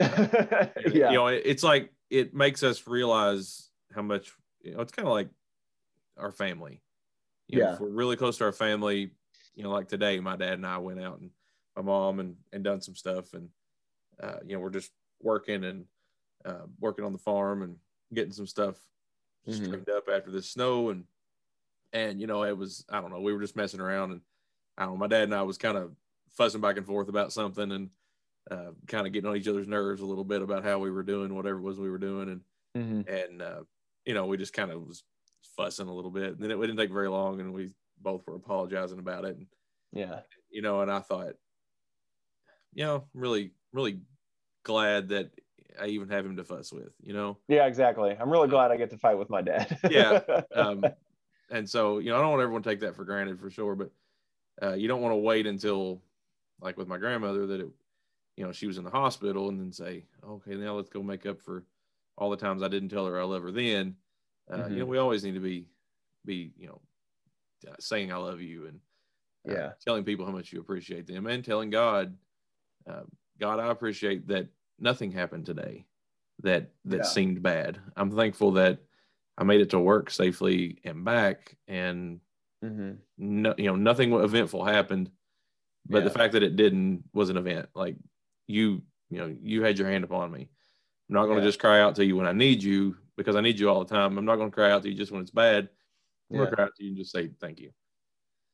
yeah, 0.00 1.10
You 1.10 1.14
know, 1.16 1.26
it- 1.28 1.42
it's 1.44 1.62
like 1.62 1.92
it 2.08 2.34
makes 2.34 2.62
us 2.62 2.86
realize 2.86 3.70
how 3.94 4.02
much 4.02 4.32
you 4.62 4.74
know, 4.74 4.80
it's 4.80 4.92
kind 4.92 5.06
of 5.08 5.12
like 5.14 5.28
our 6.16 6.32
family. 6.32 6.82
You 7.48 7.58
know, 7.60 7.64
Yeah. 7.66 7.74
if 7.74 7.80
we're 7.80 7.88
really 7.88 8.16
close 8.16 8.38
to 8.38 8.44
our 8.44 8.52
family, 8.52 9.10
you 9.54 9.62
know, 9.62 9.70
like 9.70 9.88
today, 9.88 10.20
my 10.20 10.36
dad 10.36 10.54
and 10.54 10.66
I 10.66 10.78
went 10.78 11.00
out 11.00 11.18
and 11.20 11.30
my 11.76 11.82
mom 11.82 12.20
and, 12.20 12.36
and 12.52 12.62
done 12.62 12.80
some 12.80 12.94
stuff. 12.94 13.32
And, 13.34 13.48
uh, 14.22 14.36
you 14.44 14.54
know, 14.54 14.60
we're 14.60 14.70
just 14.70 14.92
working 15.22 15.64
and 15.64 15.86
uh, 16.44 16.66
working 16.78 17.04
on 17.04 17.12
the 17.12 17.18
farm 17.18 17.62
and 17.62 17.76
getting 18.14 18.32
some 18.32 18.46
stuff 18.46 18.76
Mhm. 19.48 19.54
straightened 19.54 19.88
up 19.90 20.08
after 20.12 20.30
the 20.30 20.42
snow. 20.42 20.90
And, 20.90 21.04
and, 21.92 22.20
you 22.20 22.26
know, 22.26 22.44
it 22.44 22.56
was, 22.56 22.84
I 22.88 23.00
don't 23.00 23.10
know, 23.10 23.20
we 23.20 23.32
were 23.32 23.40
just 23.40 23.56
messing 23.56 23.80
around 23.80 24.12
and 24.12 24.20
I 24.78 24.84
don't 24.84 24.94
know, 24.94 24.98
my 24.98 25.06
dad 25.08 25.24
and 25.24 25.34
I 25.34 25.42
was 25.42 25.58
kind 25.58 25.76
of 25.76 25.94
fussing 26.30 26.60
back 26.60 26.76
and 26.76 26.86
forth 26.86 27.08
about 27.08 27.32
something 27.32 27.70
and 27.72 27.90
uh, 28.50 28.70
kind 28.86 29.06
of 29.06 29.12
getting 29.12 29.28
on 29.28 29.36
each 29.36 29.48
other's 29.48 29.68
nerves 29.68 30.00
a 30.00 30.06
little 30.06 30.24
bit 30.24 30.42
about 30.42 30.64
how 30.64 30.78
we 30.78 30.90
were 30.90 31.02
doing 31.02 31.34
whatever 31.34 31.58
it 31.58 31.62
was 31.62 31.78
we 31.78 31.90
were 31.90 31.98
doing. 31.98 32.28
And, 32.30 32.40
Mhm. 32.76 33.08
and 33.08 33.42
uh, 33.42 33.64
you 34.04 34.14
know 34.14 34.26
we 34.26 34.36
just 34.36 34.52
kind 34.52 34.70
of 34.70 34.86
was 34.86 35.02
fussing 35.56 35.88
a 35.88 35.92
little 35.92 36.12
bit 36.12 36.34
and 36.34 36.38
then 36.38 36.52
it 36.52 36.56
didn't 36.56 36.76
take 36.76 36.92
very 36.92 37.08
long 37.08 37.40
and 37.40 37.52
we 37.52 37.70
both 38.00 38.24
were 38.26 38.36
apologizing 38.36 39.00
about 39.00 39.24
it 39.24 39.36
and 39.36 39.48
yeah, 39.92 40.20
you 40.50 40.62
know 40.62 40.80
and 40.80 40.90
i 40.90 41.00
thought 41.00 41.34
you 42.72 42.84
know 42.84 43.08
really 43.12 43.50
really 43.72 44.00
glad 44.62 45.08
that 45.08 45.30
i 45.80 45.86
even 45.86 46.08
have 46.08 46.24
him 46.24 46.36
to 46.36 46.44
fuss 46.44 46.72
with 46.72 46.92
you 47.02 47.12
know 47.12 47.36
yeah, 47.48 47.66
exactly. 47.66 48.16
I'm 48.18 48.30
really 48.30 48.48
glad 48.48 48.70
I 48.70 48.76
get 48.76 48.90
to 48.90 48.98
fight 48.98 49.18
with 49.18 49.30
my 49.30 49.42
dad. 49.42 49.78
Yeah. 49.90 50.20
um, 50.54 50.84
and 51.50 51.68
so 51.68 51.98
you 51.98 52.10
know 52.10 52.16
i 52.16 52.20
don't 52.20 52.30
want 52.30 52.42
everyone 52.42 52.62
to 52.62 52.68
take 52.68 52.80
that 52.80 52.94
for 52.94 53.04
granted 53.04 53.38
for 53.38 53.50
sure 53.50 53.74
but 53.74 53.90
uh, 54.62 54.74
you 54.74 54.88
don't 54.88 55.00
want 55.00 55.12
to 55.12 55.16
wait 55.16 55.46
until 55.46 56.02
like 56.60 56.76
with 56.76 56.88
my 56.88 56.98
grandmother 56.98 57.46
that 57.46 57.60
it 57.60 57.68
you 58.36 58.44
know 58.44 58.52
she 58.52 58.66
was 58.66 58.78
in 58.78 58.84
the 58.84 58.90
hospital 58.90 59.48
and 59.48 59.60
then 59.60 59.72
say 59.72 60.04
okay 60.24 60.54
now 60.54 60.74
let's 60.74 60.88
go 60.88 61.02
make 61.02 61.26
up 61.26 61.40
for 61.40 61.64
all 62.16 62.30
the 62.30 62.36
times 62.36 62.62
i 62.62 62.68
didn't 62.68 62.88
tell 62.88 63.06
her 63.06 63.20
i 63.20 63.24
love 63.24 63.42
her 63.42 63.50
then 63.52 63.94
uh, 64.52 64.66
you 64.68 64.78
know 64.78 64.86
we 64.86 64.98
always 64.98 65.24
need 65.24 65.34
to 65.34 65.40
be 65.40 65.66
be 66.24 66.52
you 66.56 66.66
know 66.66 66.80
uh, 67.68 67.74
saying 67.78 68.12
i 68.12 68.16
love 68.16 68.40
you 68.40 68.66
and 68.66 68.80
uh, 69.48 69.54
Yeah. 69.54 69.72
telling 69.84 70.04
people 70.04 70.24
how 70.26 70.32
much 70.32 70.52
you 70.52 70.60
appreciate 70.60 71.06
them 71.06 71.26
and 71.26 71.44
telling 71.44 71.70
god 71.70 72.16
uh, 72.88 73.02
god 73.38 73.58
i 73.60 73.70
appreciate 73.70 74.26
that 74.26 74.46
nothing 74.78 75.10
happened 75.10 75.46
today 75.46 75.84
that 76.42 76.70
that 76.84 77.04
Yeah. 77.04 77.08
seemed 77.10 77.42
bad 77.42 77.78
i'm 77.96 78.10
thankful 78.10 78.50
that 78.52 78.78
i 79.40 79.44
made 79.44 79.60
it 79.60 79.70
to 79.70 79.80
work 79.80 80.10
safely 80.10 80.78
and 80.84 81.04
back 81.04 81.56
and 81.66 82.20
hmm 82.62 82.92
no, 83.18 83.54
you 83.58 83.64
know 83.64 83.76
nothing 83.76 84.12
eventful 84.12 84.64
happened 84.64 85.10
but 85.88 86.04
the 86.04 86.10
fact 86.10 86.34
that 86.34 86.42
it 86.44 86.54
didn't 86.56 87.02
was 87.12 87.30
an 87.30 87.36
event. 87.36 87.68
Like 87.74 87.96
you 88.46 88.82
you 89.08 89.18
know 89.18 89.34
you 89.42 89.62
had 89.64 89.76
your 89.78 89.88
hand 89.88 90.04
upon 90.04 90.30
me. 90.30 90.42
I'm 91.08 91.14
not 91.14 91.24
going 91.24 91.38
to 91.38 91.42
Yeah. 91.42 91.48
just 91.48 91.58
cry 91.58 91.80
out 91.80 91.96
to 91.96 92.04
you 92.04 92.16
when 92.16 92.26
i 92.26 92.32
need 92.32 92.62
you 92.62 92.96
because 93.16 93.34
i 93.34 93.40
need 93.40 93.58
you 93.58 93.68
all 93.68 93.82
the 93.82 93.92
time. 93.92 94.16
I'm 94.16 94.24
not 94.24 94.36
going 94.36 94.50
to 94.50 94.54
cry 94.54 94.70
out 94.70 94.82
to 94.84 94.88
you 94.88 94.94
just 94.94 95.10
when 95.10 95.22
it's 95.22 95.32
bad. 95.32 95.68
I'm 96.30 96.36
going 96.36 96.48
to 96.50 96.54
cry 96.54 96.64
out 96.66 96.74
to 96.76 96.84
you 96.84 96.90
and 96.90 96.98
just 96.98 97.10
say 97.10 97.28
thank 97.40 97.58
you. 97.60 97.70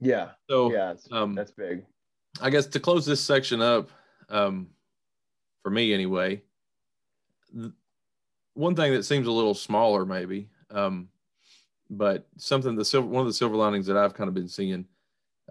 Yeah, 0.01 0.30
so 0.49 0.72
yeah. 0.72 0.93
It's, 0.93 1.09
um, 1.11 1.34
that's 1.34 1.51
big. 1.51 1.84
I 2.41 2.49
guess 2.49 2.66
to 2.68 2.80
close 2.80 3.05
this 3.05 3.20
section 3.20 3.61
up, 3.61 3.91
um, 4.30 4.68
for 5.62 5.70
me 5.70 5.93
anyway, 5.93 6.43
th- 7.55 7.72
one 8.55 8.74
thing 8.76 8.93
that 8.95 9.03
seems 9.05 9.26
a 9.26 9.32
little 9.32 9.55
smaller 9.55 10.07
maybe, 10.07 10.49
um, 10.70 11.08
but 11.90 12.26
something 12.36 12.74
the 12.76 12.84
silver 12.84 13.06
one 13.06 13.20
of 13.20 13.26
the 13.26 13.32
silver 13.32 13.56
linings 13.56 13.86
that 13.86 13.96
I've 13.96 14.14
kind 14.14 14.28
of 14.28 14.34
been 14.34 14.48
seeing. 14.48 14.86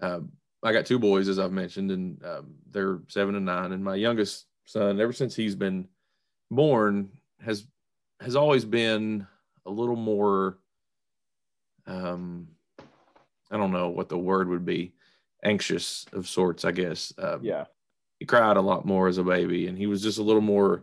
Um, 0.01 0.31
I 0.63 0.73
got 0.73 0.85
two 0.85 0.99
boys 0.99 1.27
as 1.29 1.39
I've 1.39 1.51
mentioned, 1.51 1.91
and 1.91 2.23
um, 2.25 2.55
they're 2.71 2.99
seven 3.07 3.35
and 3.35 3.45
nine, 3.45 3.71
and 3.71 3.83
my 3.83 3.95
youngest 3.95 4.45
son, 4.65 4.99
ever 4.99 5.13
since 5.13 5.35
he's 5.35 5.55
been 5.55 5.87
born, 6.51 7.09
has 7.43 7.67
has 8.19 8.35
always 8.35 8.65
been 8.65 9.27
a 9.65 9.69
little 9.71 9.95
more. 9.95 10.57
Um, 11.87 12.47
I 13.51 13.57
don't 13.57 13.71
know 13.71 13.89
what 13.89 14.09
the 14.09 14.17
word 14.17 14.49
would 14.49 14.65
be 14.65 14.93
anxious 15.43 16.05
of 16.13 16.27
sorts, 16.27 16.65
I 16.65 16.71
guess. 16.71 17.13
Um, 17.17 17.41
Yeah, 17.43 17.65
He 18.19 18.25
cried 18.25 18.57
a 18.57 18.61
lot 18.61 18.85
more 18.85 19.07
as 19.07 19.19
a 19.19 19.23
baby, 19.23 19.67
and 19.67 19.77
he 19.77 19.85
was 19.87 20.01
just 20.01 20.17
a 20.17 20.23
little 20.23 20.41
more 20.41 20.81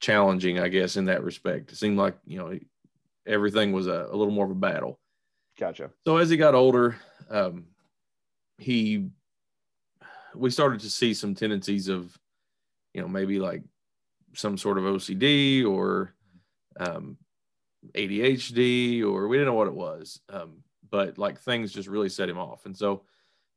challenging, 0.00 0.58
I 0.58 0.68
guess, 0.68 0.96
in 0.96 1.04
that 1.04 1.22
respect. 1.22 1.70
It 1.70 1.76
seemed 1.76 1.98
like 1.98 2.16
you 2.26 2.38
know 2.38 2.58
everything 3.26 3.72
was 3.72 3.86
a, 3.86 4.08
a 4.10 4.16
little 4.16 4.32
more 4.32 4.44
of 4.44 4.50
a 4.50 4.56
battle. 4.56 4.98
Gotcha. 5.58 5.90
So 6.06 6.16
as 6.16 6.30
he 6.30 6.36
got 6.36 6.54
older, 6.54 6.96
um, 7.30 7.66
he 8.58 9.10
we 10.34 10.50
started 10.50 10.80
to 10.80 10.90
see 10.90 11.14
some 11.14 11.34
tendencies 11.34 11.88
of, 11.88 12.16
you 12.94 13.02
know, 13.02 13.08
maybe 13.08 13.38
like 13.38 13.62
some 14.34 14.56
sort 14.56 14.78
of 14.78 14.84
OCD 14.84 15.66
or 15.66 16.14
um, 16.78 17.18
ADHD, 17.94 19.04
or 19.04 19.28
we 19.28 19.36
didn't 19.36 19.48
know 19.48 19.58
what 19.58 19.66
it 19.66 19.74
was. 19.74 20.20
Um, 20.30 20.62
but 20.90 21.18
like 21.18 21.38
things 21.40 21.72
just 21.72 21.88
really 21.88 22.08
set 22.08 22.28
him 22.28 22.38
off. 22.38 22.66
And 22.66 22.76
so 22.76 23.02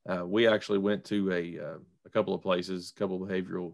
uh, 0.09 0.26
we 0.26 0.47
actually 0.47 0.80
went 0.80 1.03
to 1.05 1.32
a, 1.32 1.59
uh, 1.59 1.78
a 2.05 2.09
couple 2.09 2.34
of 2.34 2.41
places, 2.41 2.93
a 2.95 2.99
couple 2.99 3.22
of 3.22 3.30
behavioral 3.30 3.74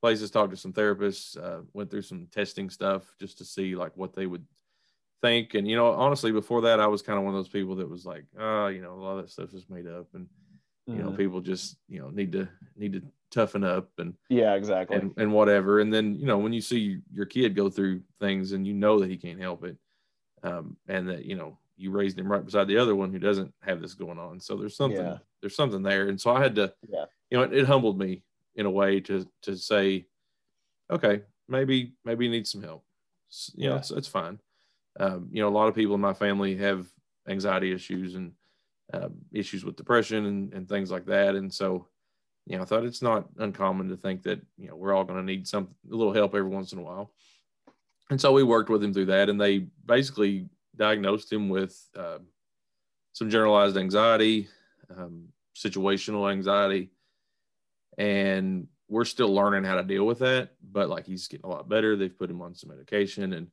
places, 0.00 0.30
talked 0.30 0.50
to 0.50 0.56
some 0.56 0.72
therapists, 0.72 1.42
uh, 1.42 1.62
went 1.72 1.90
through 1.90 2.02
some 2.02 2.26
testing 2.30 2.70
stuff 2.70 3.14
just 3.18 3.38
to 3.38 3.44
see 3.44 3.76
like 3.76 3.96
what 3.96 4.14
they 4.14 4.26
would 4.26 4.44
think. 5.22 5.54
And, 5.54 5.66
you 5.66 5.76
know, 5.76 5.86
honestly, 5.92 6.32
before 6.32 6.60
that, 6.62 6.80
I 6.80 6.86
was 6.86 7.00
kind 7.00 7.18
of 7.18 7.24
one 7.24 7.34
of 7.34 7.38
those 7.38 7.48
people 7.48 7.74
that 7.76 7.88
was 7.88 8.04
like, 8.04 8.24
oh, 8.38 8.66
you 8.66 8.82
know, 8.82 8.92
a 8.92 9.00
lot 9.00 9.16
of 9.18 9.24
that 9.24 9.30
stuff 9.30 9.54
is 9.54 9.68
made 9.70 9.86
up. 9.86 10.08
And, 10.14 10.28
you 10.86 10.96
know, 11.02 11.10
Mhm. 11.12 11.16
people 11.16 11.40
just, 11.40 11.78
you 11.88 12.00
know, 12.00 12.10
need 12.10 12.32
to, 12.32 12.48
need 12.76 12.92
to 12.94 13.02
toughen 13.30 13.64
up 13.64 13.90
and, 13.98 14.14
Yeah, 14.28 14.54
exactly. 14.54 14.96
and, 14.96 15.14
and 15.16 15.32
whatever. 15.32 15.80
And 15.80 15.92
then, 15.94 16.16
you 16.16 16.26
know, 16.26 16.38
when 16.38 16.52
you 16.52 16.60
see 16.60 17.00
your 17.10 17.24
kid 17.24 17.54
go 17.54 17.70
through 17.70 18.02
things 18.20 18.52
and 18.52 18.66
you 18.66 18.74
know 18.74 18.98
that 19.00 19.08
he 19.08 19.16
can't 19.16 19.40
help 19.40 19.64
it, 19.64 19.76
um, 20.42 20.76
and 20.88 21.08
that, 21.08 21.24
you 21.24 21.36
know, 21.36 21.56
you 21.76 21.90
raised 21.90 22.18
him 22.18 22.30
right 22.30 22.44
beside 22.44 22.66
the 22.68 22.76
other 22.76 22.94
one 22.94 23.10
who 23.12 23.18
doesn't 23.18 23.54
have 23.62 23.80
this 23.80 23.94
going 23.94 24.18
on. 24.18 24.38
So 24.40 24.56
there's 24.56 24.76
something, 24.76 24.98
Yeah. 25.00 25.18
there's 25.40 25.56
something 25.56 25.82
there. 25.82 26.08
And 26.08 26.20
so 26.20 26.30
I 26.32 26.42
had 26.42 26.54
to, 26.56 26.74
Yeah. 26.88 27.06
you 27.30 27.38
know, 27.38 27.44
it, 27.44 27.52
it 27.54 27.64
humbled 27.66 27.98
me 27.98 28.22
in 28.56 28.66
a 28.66 28.70
way 28.70 29.00
to, 29.00 29.26
to 29.42 29.56
say, 29.56 30.06
okay, 30.90 31.22
maybe, 31.48 31.94
maybe 32.04 32.24
you 32.26 32.30
need 32.30 32.46
some 32.46 32.62
help. 32.62 32.84
You 33.54 33.68
know, 33.68 33.74
Yeah. 33.74 33.78
it's, 33.78 33.90
it's 33.92 34.08
fine. 34.08 34.40
Um, 34.98 35.28
you 35.32 35.42
know, 35.42 35.48
a 35.48 35.50
lot 35.50 35.68
of 35.68 35.74
people 35.74 35.94
in 35.94 36.00
my 36.00 36.12
family 36.12 36.56
have 36.56 36.86
anxiety 37.28 37.72
issues 37.72 38.14
and 38.14 38.32
um, 38.92 39.14
issues 39.32 39.64
with 39.64 39.76
depression 39.76 40.26
and, 40.26 40.52
and 40.52 40.68
things 40.68 40.90
like 40.90 41.06
that. 41.06 41.34
And 41.34 41.52
so, 41.52 41.86
you 42.46 42.56
know, 42.56 42.62
I 42.62 42.66
thought 42.66 42.84
it's 42.84 43.02
not 43.02 43.28
uncommon 43.38 43.88
to 43.88 43.96
think 43.96 44.22
that, 44.24 44.40
you 44.58 44.68
know, 44.68 44.76
we're 44.76 44.92
all 44.92 45.04
going 45.04 45.18
to 45.18 45.24
need 45.24 45.46
some, 45.46 45.68
a 45.90 45.94
little 45.94 46.12
help 46.12 46.34
every 46.34 46.50
once 46.50 46.72
in 46.72 46.78
a 46.78 46.82
while. 46.82 47.12
And 48.10 48.20
so 48.20 48.32
we 48.32 48.42
worked 48.42 48.68
with 48.68 48.82
him 48.82 48.92
through 48.92 49.06
that 49.06 49.30
and 49.30 49.40
they 49.40 49.66
basically 49.86 50.48
diagnosed 50.76 51.32
him 51.32 51.48
with 51.48 51.80
uh, 51.96 52.18
some 53.12 53.30
generalized 53.30 53.76
anxiety, 53.76 54.48
um, 54.94 55.28
situational 55.56 56.30
anxiety. 56.30 56.90
And 57.96 58.66
we're 58.88 59.04
still 59.04 59.32
learning 59.32 59.64
how 59.64 59.76
to 59.76 59.82
deal 59.82 60.04
with 60.04 60.18
that, 60.18 60.50
but 60.62 60.90
like 60.90 61.06
he's 61.06 61.28
getting 61.28 61.46
a 61.46 61.48
lot 61.48 61.68
better. 61.68 61.96
They've 61.96 62.18
put 62.18 62.30
him 62.30 62.42
on 62.42 62.54
some 62.54 62.70
medication 62.70 63.32
and 63.32 63.46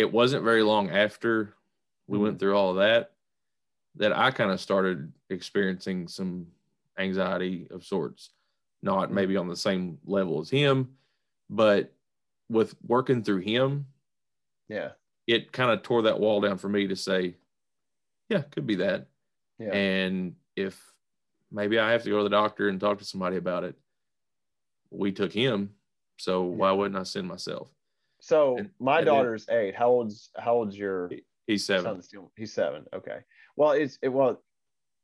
it 0.00 0.10
wasn't 0.10 0.42
very 0.44 0.62
long 0.62 0.90
after 0.90 1.54
we 2.06 2.18
went 2.18 2.34
mm-hmm. 2.34 2.38
through 2.40 2.56
all 2.56 2.70
of 2.70 2.76
that 2.76 3.12
that 3.96 4.16
I 4.16 4.30
kind 4.30 4.50
of 4.50 4.60
started 4.60 5.12
experiencing 5.28 6.08
some 6.08 6.46
anxiety 6.98 7.66
of 7.70 7.84
sorts, 7.84 8.30
not 8.82 9.06
mm-hmm. 9.06 9.14
maybe 9.14 9.36
on 9.36 9.48
the 9.48 9.56
same 9.56 9.98
level 10.06 10.40
as 10.40 10.48
him, 10.48 10.90
but 11.50 11.92
with 12.48 12.74
working 12.86 13.22
through 13.22 13.40
him, 13.40 13.86
yeah. 14.68 14.90
it 15.26 15.52
kind 15.52 15.70
of 15.70 15.82
tore 15.82 16.02
that 16.02 16.18
wall 16.18 16.40
down 16.40 16.56
for 16.56 16.68
me 16.68 16.86
to 16.86 16.96
say, 16.96 17.36
yeah, 18.28 18.42
could 18.42 18.66
be 18.66 18.76
that. 18.76 19.06
Yeah. 19.58 19.74
And 19.74 20.36
if 20.56 20.80
maybe 21.52 21.78
I 21.78 21.92
have 21.92 22.04
to 22.04 22.10
go 22.10 22.18
to 22.18 22.24
the 22.24 22.30
doctor 22.30 22.68
and 22.68 22.80
talk 22.80 22.98
to 22.98 23.04
somebody 23.04 23.36
about 23.36 23.64
it, 23.64 23.76
we 24.90 25.12
took 25.12 25.32
him. 25.32 25.74
So 26.16 26.42
why 26.42 26.72
wouldn't 26.72 26.98
I 26.98 27.02
send 27.02 27.28
myself? 27.28 27.68
So 28.20 28.58
and- 28.58 28.70
my 28.78 28.98
and 28.98 29.06
then- 29.06 29.14
daughter's 29.14 29.48
eight. 29.48 29.74
How 29.74 29.88
old's 29.88 30.30
how 30.38 30.54
old's 30.54 30.76
your 30.76 31.10
He's 31.46 31.64
seven. 31.66 32.00
He's 32.36 32.52
seven. 32.52 32.84
Okay. 32.94 33.18
Well, 33.56 33.72
it's 33.72 33.98
it 34.02 34.08
well, 34.08 34.42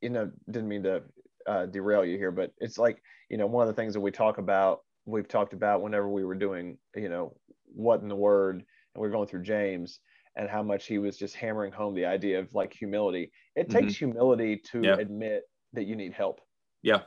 you 0.01 0.11
know, 0.11 0.31
didn't 0.51 0.69
mean 0.69 0.85
to 0.85 1.03
uh, 1.47 1.67
derail 1.67 2.05
you 2.05 2.17
here, 2.19 2.31
but 2.31 2.53
it's 2.59 2.79
like 2.79 3.03
you 3.29 3.37
know 3.37 3.47
one 3.47 3.67
of 3.69 3.75
the 3.75 3.81
things 3.81 3.95
that 3.95 4.01
we 4.01 4.11
talk 4.11 4.39
about. 4.39 4.81
We've 5.07 5.27
talked 5.29 5.53
about 5.53 5.83
whenever 5.83 6.09
we 6.09 6.25
were 6.25 6.35
doing, 6.35 6.79
you 6.95 7.09
know, 7.09 7.37
what 7.75 8.01
in 8.01 8.09
the 8.09 8.17
word, 8.17 8.57
and 8.57 9.03
we 9.03 9.07
are 9.09 9.11
going 9.11 9.29
through 9.29 9.43
James 9.43 10.01
and 10.37 10.49
how 10.51 10.63
much 10.63 10.87
he 10.87 10.99
was 10.99 11.17
just 11.17 11.35
hammering 11.35 11.73
home 11.73 11.95
the 11.95 12.05
idea 12.05 12.39
of 12.41 12.53
like 12.55 12.73
humility. 12.75 13.31
It 13.55 13.71
takes 13.71 13.97
humility 13.97 14.57
to 14.71 14.79
Mm-hmm. 14.79 14.85
Yeah. 14.85 14.97
admit 14.99 15.43
that 15.73 15.85
you 15.85 15.97
need 15.97 16.13
help. 16.13 16.41
Yeah. 16.83 17.03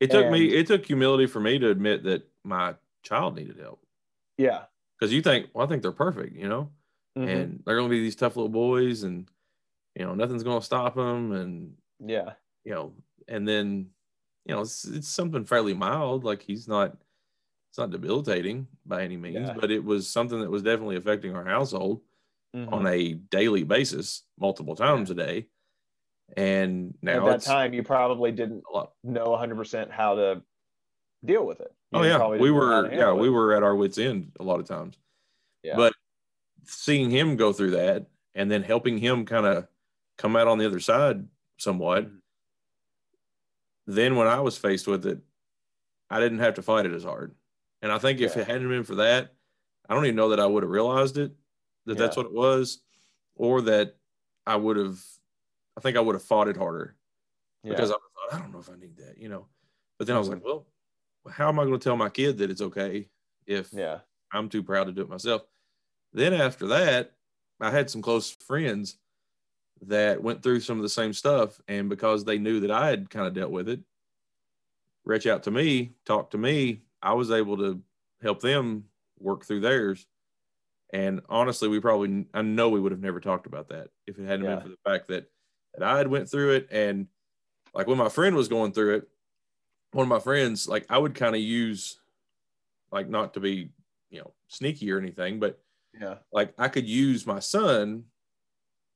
It 0.00 0.10
took 0.10 0.30
me, 0.30 0.46
it 0.54 0.66
took 0.68 0.84
humility 0.86 1.26
for 1.26 1.40
me 1.40 1.58
to 1.58 1.68
admit 1.70 2.04
that 2.04 2.22
my 2.44 2.74
child 3.02 3.36
needed 3.36 3.58
help. 3.58 3.80
Yeah. 4.38 4.64
Because 4.98 5.12
you 5.12 5.22
think, 5.22 5.50
well, 5.54 5.66
I 5.66 5.68
think 5.68 5.82
they're 5.82 5.92
perfect, 5.92 6.36
you 6.36 6.48
know, 6.48 6.70
Mhm. 7.16 7.28
and 7.28 7.62
they're 7.64 7.76
going 7.76 7.88
to 7.88 7.94
be 7.94 8.00
these 8.00 8.16
tough 8.16 8.36
little 8.36 8.48
boys 8.48 9.02
and, 9.02 9.28
you 9.94 10.04
know, 10.04 10.14
nothing's 10.14 10.42
going 10.42 10.58
to 10.60 10.64
stop 10.64 10.94
them. 10.94 11.32
And, 11.32 11.76
yeah. 12.00 12.34
you 12.64 12.72
know, 12.74 12.94
and 13.28 13.46
then, 13.46 13.90
you 14.46 14.54
know, 14.54 14.60
it's, 14.62 14.84
it's 14.84 15.08
something 15.08 15.44
fairly 15.44 15.74
mild. 15.74 16.24
Like 16.24 16.42
he's 16.42 16.68
not, 16.68 16.96
it's 17.70 17.78
not 17.78 17.90
debilitating 17.90 18.68
by 18.86 19.02
any 19.02 19.16
means, 19.16 19.48
Yeah. 19.48 19.54
but 19.60 19.70
it 19.70 19.84
was 19.84 20.08
something 20.08 20.40
that 20.40 20.50
was 20.50 20.62
definitely 20.62 20.96
affecting 20.96 21.34
our 21.34 21.44
household 21.44 22.02
Mhm. 22.54 22.72
on 22.72 22.86
a 22.86 23.14
daily 23.14 23.64
basis, 23.64 24.22
multiple 24.38 24.76
times 24.76 25.10
a 25.10 25.14
day. 25.14 25.48
And 26.36 26.96
now 27.02 27.26
At 27.28 27.40
that 27.40 27.46
time, 27.46 27.74
you 27.74 27.82
probably 27.82 28.32
didn't 28.32 28.64
know 29.02 29.32
100% 29.34 29.90
how 29.90 30.14
to 30.14 30.42
deal 31.24 31.46
with 31.46 31.60
it. 31.60 31.72
Oh 31.94 32.02
yeah, 32.02 32.26
we 32.26 32.38
didn't 32.38 32.54
know 32.56 32.60
how 32.66 32.82
were 32.82 32.92
yeah 32.92 33.12
we 33.12 33.30
were 33.30 33.54
at 33.54 33.62
our 33.62 33.74
wits 33.76 33.98
end 33.98 34.32
a 34.40 34.42
lot 34.42 34.60
of 34.60 34.66
times. 34.66 34.96
Yeah. 35.62 35.76
But 35.76 35.94
seeing 36.64 37.10
him 37.10 37.36
go 37.36 37.52
through 37.52 37.72
that 37.72 38.06
and 38.34 38.50
then 38.50 38.62
helping 38.62 38.98
him 38.98 39.24
kind 39.24 39.46
of 39.46 39.66
come 40.18 40.36
out 40.36 40.48
on 40.48 40.58
the 40.58 40.66
other 40.66 40.80
side 40.80 41.26
somewhat, 41.58 42.06
Mhm. 42.06 42.20
then 43.86 44.16
when 44.16 44.26
I 44.26 44.40
was 44.40 44.56
faced 44.58 44.86
with 44.86 45.06
it, 45.06 45.18
I 46.10 46.20
didn't 46.20 46.38
have 46.40 46.54
to 46.54 46.62
fight 46.62 46.86
it 46.86 46.92
as 46.92 47.04
hard. 47.04 47.34
And 47.82 47.92
I 47.92 47.98
think 47.98 48.20
if 48.20 48.34
Yeah. 48.34 48.42
it 48.42 48.48
hadn't 48.48 48.68
been 48.68 48.84
for 48.84 48.94
that, 48.96 49.34
I 49.88 49.94
don't 49.94 50.04
even 50.06 50.16
know 50.16 50.30
that 50.30 50.40
I 50.40 50.46
would 50.46 50.62
have 50.62 50.70
realized 50.70 51.18
it 51.18 51.32
that 51.86 51.98
that's 51.98 52.16
what 52.16 52.26
it 52.26 52.32
was, 52.32 52.82
or 53.34 53.60
that 53.62 53.96
I 54.46 54.56
would 54.56 54.76
have. 54.76 55.02
I 55.76 55.80
think 55.80 55.96
I 55.96 56.00
would 56.00 56.14
have 56.14 56.22
fought 56.22 56.48
it 56.48 56.56
harder 56.56 56.96
Yeah. 57.62 57.70
because 57.70 57.90
I 57.90 57.94
thought 57.94 58.32
I 58.32 58.38
don't 58.38 58.52
know 58.52 58.60
if 58.60 58.70
I 58.70 58.76
need 58.76 58.96
that, 58.96 59.18
you 59.18 59.28
know. 59.28 59.48
But 59.98 60.06
then 60.06 60.16
I 60.16 60.18
was 60.18 60.28
like, 60.28 60.42
well, 60.42 60.66
how 61.30 61.48
am 61.48 61.58
I 61.58 61.64
going 61.64 61.78
to 61.78 61.82
tell 61.84 61.96
my 61.96 62.08
kid 62.08 62.38
that 62.38 62.50
it's 62.50 62.60
okay 62.60 63.08
if 63.46 63.72
yeah. 63.72 64.00
I'm 64.32 64.48
too 64.48 64.62
proud 64.62 64.84
to 64.84 64.92
do 64.92 65.02
it 65.02 65.08
myself? 65.08 65.42
Then 66.12 66.32
after 66.32 66.66
that, 66.68 67.12
I 67.60 67.70
had 67.70 67.90
some 67.90 68.02
close 68.02 68.30
friends 68.30 68.98
that 69.82 70.22
went 70.22 70.42
through 70.42 70.60
some 70.60 70.76
of 70.76 70.82
the 70.82 70.88
same 70.88 71.12
stuff, 71.12 71.60
and 71.68 71.88
because 71.88 72.24
they 72.24 72.38
knew 72.38 72.60
that 72.60 72.70
I 72.70 72.88
had 72.88 73.10
kind 73.10 73.26
of 73.26 73.34
dealt 73.34 73.50
with 73.50 73.68
it, 73.68 73.80
reach 75.04 75.26
out 75.26 75.42
to 75.44 75.50
me, 75.50 75.92
talk 76.04 76.30
to 76.30 76.38
me. 76.38 76.82
I 77.02 77.12
was 77.14 77.30
able 77.30 77.58
to 77.58 77.82
help 78.22 78.40
them 78.40 78.84
work 79.18 79.44
through 79.44 79.60
theirs. 79.60 80.06
And 80.92 81.20
honestly, 81.28 81.68
we 81.68 81.80
probably 81.80 82.26
I 82.34 82.42
know 82.42 82.68
we 82.70 82.80
would 82.80 82.92
have 82.92 83.02
never 83.02 83.20
talked 83.20 83.46
about 83.46 83.68
that 83.68 83.90
if 84.06 84.18
it 84.18 84.26
hadn't 84.26 84.46
Yeah. 84.46 84.56
been 84.56 84.62
for 84.62 84.68
the 84.68 84.78
fact 84.84 85.08
that 85.08 85.30
that 85.74 85.82
I 85.82 85.98
had 85.98 86.06
went 86.08 86.30
through 86.30 86.52
it 86.52 86.68
and 86.70 87.08
like 87.74 87.88
when 87.88 87.98
my 87.98 88.08
friend 88.08 88.36
was 88.36 88.48
going 88.48 88.72
through 88.72 88.96
it, 88.96 89.08
one 89.94 90.04
of 90.04 90.08
my 90.08 90.18
friends, 90.20 90.68
like 90.68 90.86
I 90.90 90.98
would 90.98 91.14
kind 91.14 91.34
of 91.34 91.40
use 91.40 92.00
like 92.92 93.08
not 93.08 93.34
to 93.34 93.40
be, 93.40 93.70
you 94.10 94.20
know, 94.20 94.34
sneaky 94.48 94.90
or 94.92 94.98
anything, 94.98 95.40
but 95.40 95.62
Yeah. 95.98 96.18
like 96.32 96.54
I 96.58 96.68
could 96.68 96.88
use 96.88 97.26
my 97.26 97.40
son 97.40 98.06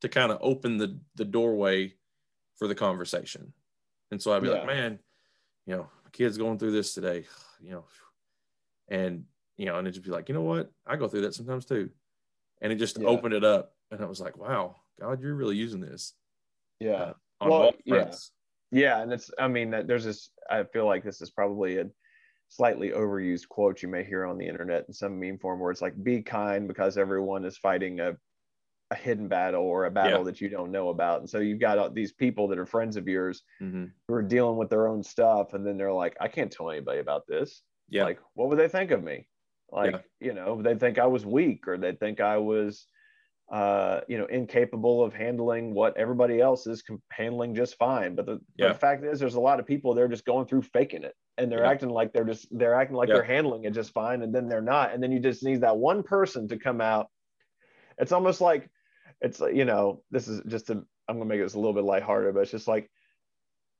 to 0.01 0.09
kind 0.09 0.33
of 0.33 0.39
open 0.41 0.79
the 0.79 1.01
the 1.17 1.25
doorway 1.25 1.95
for 2.57 2.69
the 2.69 2.75
conversation. 2.75 3.53
And 4.11 4.23
so 4.23 4.33
I'd 4.33 4.43
be 4.43 4.49
Yeah. 4.49 4.55
like, 4.55 4.67
man, 4.67 5.01
you 5.67 5.77
know, 5.77 5.91
my 6.05 6.11
kid's 6.11 6.39
going 6.39 6.59
through 6.59 6.73
this 6.73 6.95
today, 6.95 7.27
you 7.61 7.71
know, 7.73 7.85
and 8.89 9.27
you 9.57 9.67
know, 9.67 9.77
and 9.79 9.87
it'd 9.87 9.95
just 9.95 10.05
be 10.05 10.11
like, 10.13 10.29
you 10.29 10.35
know 10.35 10.43
what? 10.43 10.73
I 10.87 10.97
go 10.97 11.09
through 11.09 11.23
that 11.23 11.35
sometimes 11.35 11.67
too. 11.67 11.91
And 12.61 12.73
it 12.73 12.77
just 12.77 12.99
Yeah. 12.99 13.09
opened 13.09 13.35
it 13.35 13.45
up. 13.45 13.75
And 13.91 14.01
I 14.03 14.07
was 14.07 14.21
like, 14.21 14.37
wow, 14.37 14.77
God, 15.01 15.21
you're 15.21 15.35
really 15.35 15.57
using 15.57 15.81
this 15.81 16.15
Yeah. 16.81 16.95
Uh, 16.95 17.13
on 17.41 17.51
Well, 17.51 17.73
yeah. 17.85 17.95
fronts. 17.97 18.33
Yeah. 18.71 19.01
And 19.03 19.13
it's, 19.13 19.31
I 19.39 19.49
mean, 19.49 19.71
that 19.71 19.87
there's 19.87 20.05
this, 20.05 20.31
I 20.51 20.65
feel 20.65 20.87
like 20.87 21.05
this 21.05 21.21
is 21.21 21.31
probably 21.31 21.79
a 21.79 21.87
slightly 22.49 22.91
overused 22.91 23.49
quote 23.49 23.83
you 23.83 23.89
may 23.89 24.05
hear 24.05 24.25
on 24.25 24.39
the 24.39 24.47
internet 24.49 24.85
in 24.89 24.95
some 24.95 25.19
meme 25.19 25.39
form 25.39 25.61
where 25.61 25.71
it's 25.71 25.83
like, 25.83 26.03
be 26.03 26.23
kind 26.23 26.67
because 26.69 26.97
everyone 26.99 27.45
is 27.45 27.59
fighting 27.59 28.01
a, 28.01 28.17
a 28.91 28.95
hidden 28.95 29.29
battle 29.29 29.63
or 29.63 29.85
a 29.85 29.91
battle 29.91 30.21
Yeah. 30.21 30.25
that 30.25 30.41
you 30.41 30.49
don't 30.49 30.73
know 30.73 30.89
about. 30.89 31.21
And 31.21 31.29
so 31.29 31.41
you've 31.41 31.61
got 31.61 31.79
all 31.79 31.91
these 31.91 32.13
people 32.13 32.49
that 32.49 32.59
are 32.59 32.67
friends 32.67 32.97
of 32.97 33.07
yours 33.07 33.43
hmm 33.59 33.87
who 34.07 34.15
are 34.15 34.23
dealing 34.23 34.57
with 34.57 34.71
their 34.71 34.89
own 34.89 35.03
stuff. 35.03 35.53
And 35.53 35.67
then 35.67 35.77
they're 35.77 35.93
like, 35.93 36.17
I 36.21 36.29
can't 36.29 36.51
tell 36.51 36.71
anybody 36.71 37.01
about 37.01 37.27
this. 37.27 37.63
Yeah. 37.91 38.05
Like, 38.05 38.21
what 38.35 38.49
would 38.49 38.59
they 38.59 38.69
think 38.69 38.91
of 38.91 39.03
me? 39.03 39.29
Like, 39.71 39.93
Yeah. 39.93 40.01
you 40.21 40.33
know, 40.33 40.63
they 40.63 40.75
think 40.75 40.99
I 40.99 41.07
was 41.07 41.27
weak 41.27 41.69
or 41.69 41.77
they 41.77 41.93
think 41.93 42.21
I 42.21 42.39
was, 42.39 42.87
uh, 43.51 44.01
you 44.09 44.19
know, 44.19 44.27
incapable 44.27 45.03
of 45.03 45.15
handling 45.15 45.73
what 45.75 45.97
everybody 45.97 46.41
else 46.41 46.67
is 46.67 46.83
com- 46.83 47.03
handling 47.11 47.55
just 47.55 47.77
fine. 47.77 48.15
But 48.15 48.27
the, 48.27 48.33
but 48.59 48.69
the 48.69 48.79
fact 48.79 49.05
is, 49.05 49.19
there's 49.19 49.35
a 49.37 49.41
lot 49.41 49.59
of 49.59 49.67
people 49.67 49.95
they're 49.95 50.07
just 50.09 50.27
going 50.27 50.47
through 50.47 50.63
faking 50.63 51.03
it. 51.05 51.15
and 51.39 51.51
they're 51.51 51.63
Yeah. 51.63 51.71
acting 51.71 51.89
like 51.89 52.13
they're 52.13 52.25
just 52.25 52.47
they're 52.51 52.75
acting 52.75 52.97
like 52.97 53.09
Yeah. 53.09 53.15
they're 53.17 53.23
handling 53.23 53.65
it 53.65 53.73
just 53.73 53.93
fine 53.93 54.23
and 54.23 54.35
then 54.35 54.49
they're 54.49 54.61
not 54.61 54.93
and 54.93 55.01
then 55.03 55.13
you 55.13 55.21
just 55.21 55.43
need 55.45 55.61
that 55.61 55.77
one 55.79 56.03
person 56.03 56.49
to 56.49 56.59
come 56.59 56.81
out 56.81 57.07
it's 57.97 58.11
almost 58.13 58.41
like 58.41 58.69
it's 59.21 59.39
you 59.41 59.65
know 59.65 60.03
this 60.11 60.27
is 60.29 60.43
just 60.49 60.69
a 60.71 60.75
i'm 61.07 61.17
gonna 61.17 61.25
make 61.27 61.41
this 61.41 61.55
a 61.55 61.59
little 61.59 61.73
bit 61.73 61.85
lighthearted 61.85 62.35
but 62.35 62.41
it's 62.41 62.51
just 62.51 62.67
like 62.69 62.91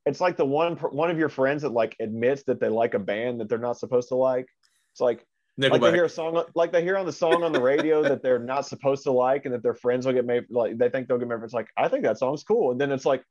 it's 0.07 0.21
like 0.21 0.37
the 0.37 0.45
one 0.47 0.77
one 0.77 1.11
of 1.11 1.19
your 1.19 1.29
friends 1.29 1.63
that 1.63 1.73
like 1.73 1.97
admits 2.01 2.45
that 2.45 2.61
they 2.61 2.69
like 2.69 2.95
a 2.95 2.99
band 2.99 3.41
that 3.41 3.49
they're 3.49 3.59
not 3.59 3.77
supposed 3.79 4.09
to 4.09 4.15
like 4.15 4.47
it's 4.93 5.01
like 5.01 5.27
like 5.59 5.81
they 5.81 5.93
hear 5.93 6.05
a 6.05 6.09
song 6.09 6.43
like 6.55 6.73
they 6.73 6.83
hear 6.83 6.97
on 6.97 7.05
the 7.07 7.13
song 7.13 7.43
on 7.43 7.53
the 7.53 7.61
radio 7.61 8.03
that 8.09 8.23
they're 8.23 8.39
not 8.39 8.67
supposed 8.67 9.03
to 9.05 9.11
like 9.13 9.45
and 9.45 9.53
that 9.55 9.63
their 9.63 9.75
friends 9.75 10.07
will 10.07 10.13
get 10.13 10.25
made 10.25 10.45
like 10.51 10.79
they 10.79 10.89
think 10.89 11.09
they'll 11.09 11.19
get 11.19 11.29
made 11.29 11.43
it's 11.43 11.53
like 11.53 11.69
i 11.77 11.89
think 11.89 12.05
that 12.05 12.19
song's 12.19 12.45
cool 12.45 12.71
and 12.71 12.81
then 12.81 12.93
it's 12.93 13.05
like 13.05 13.23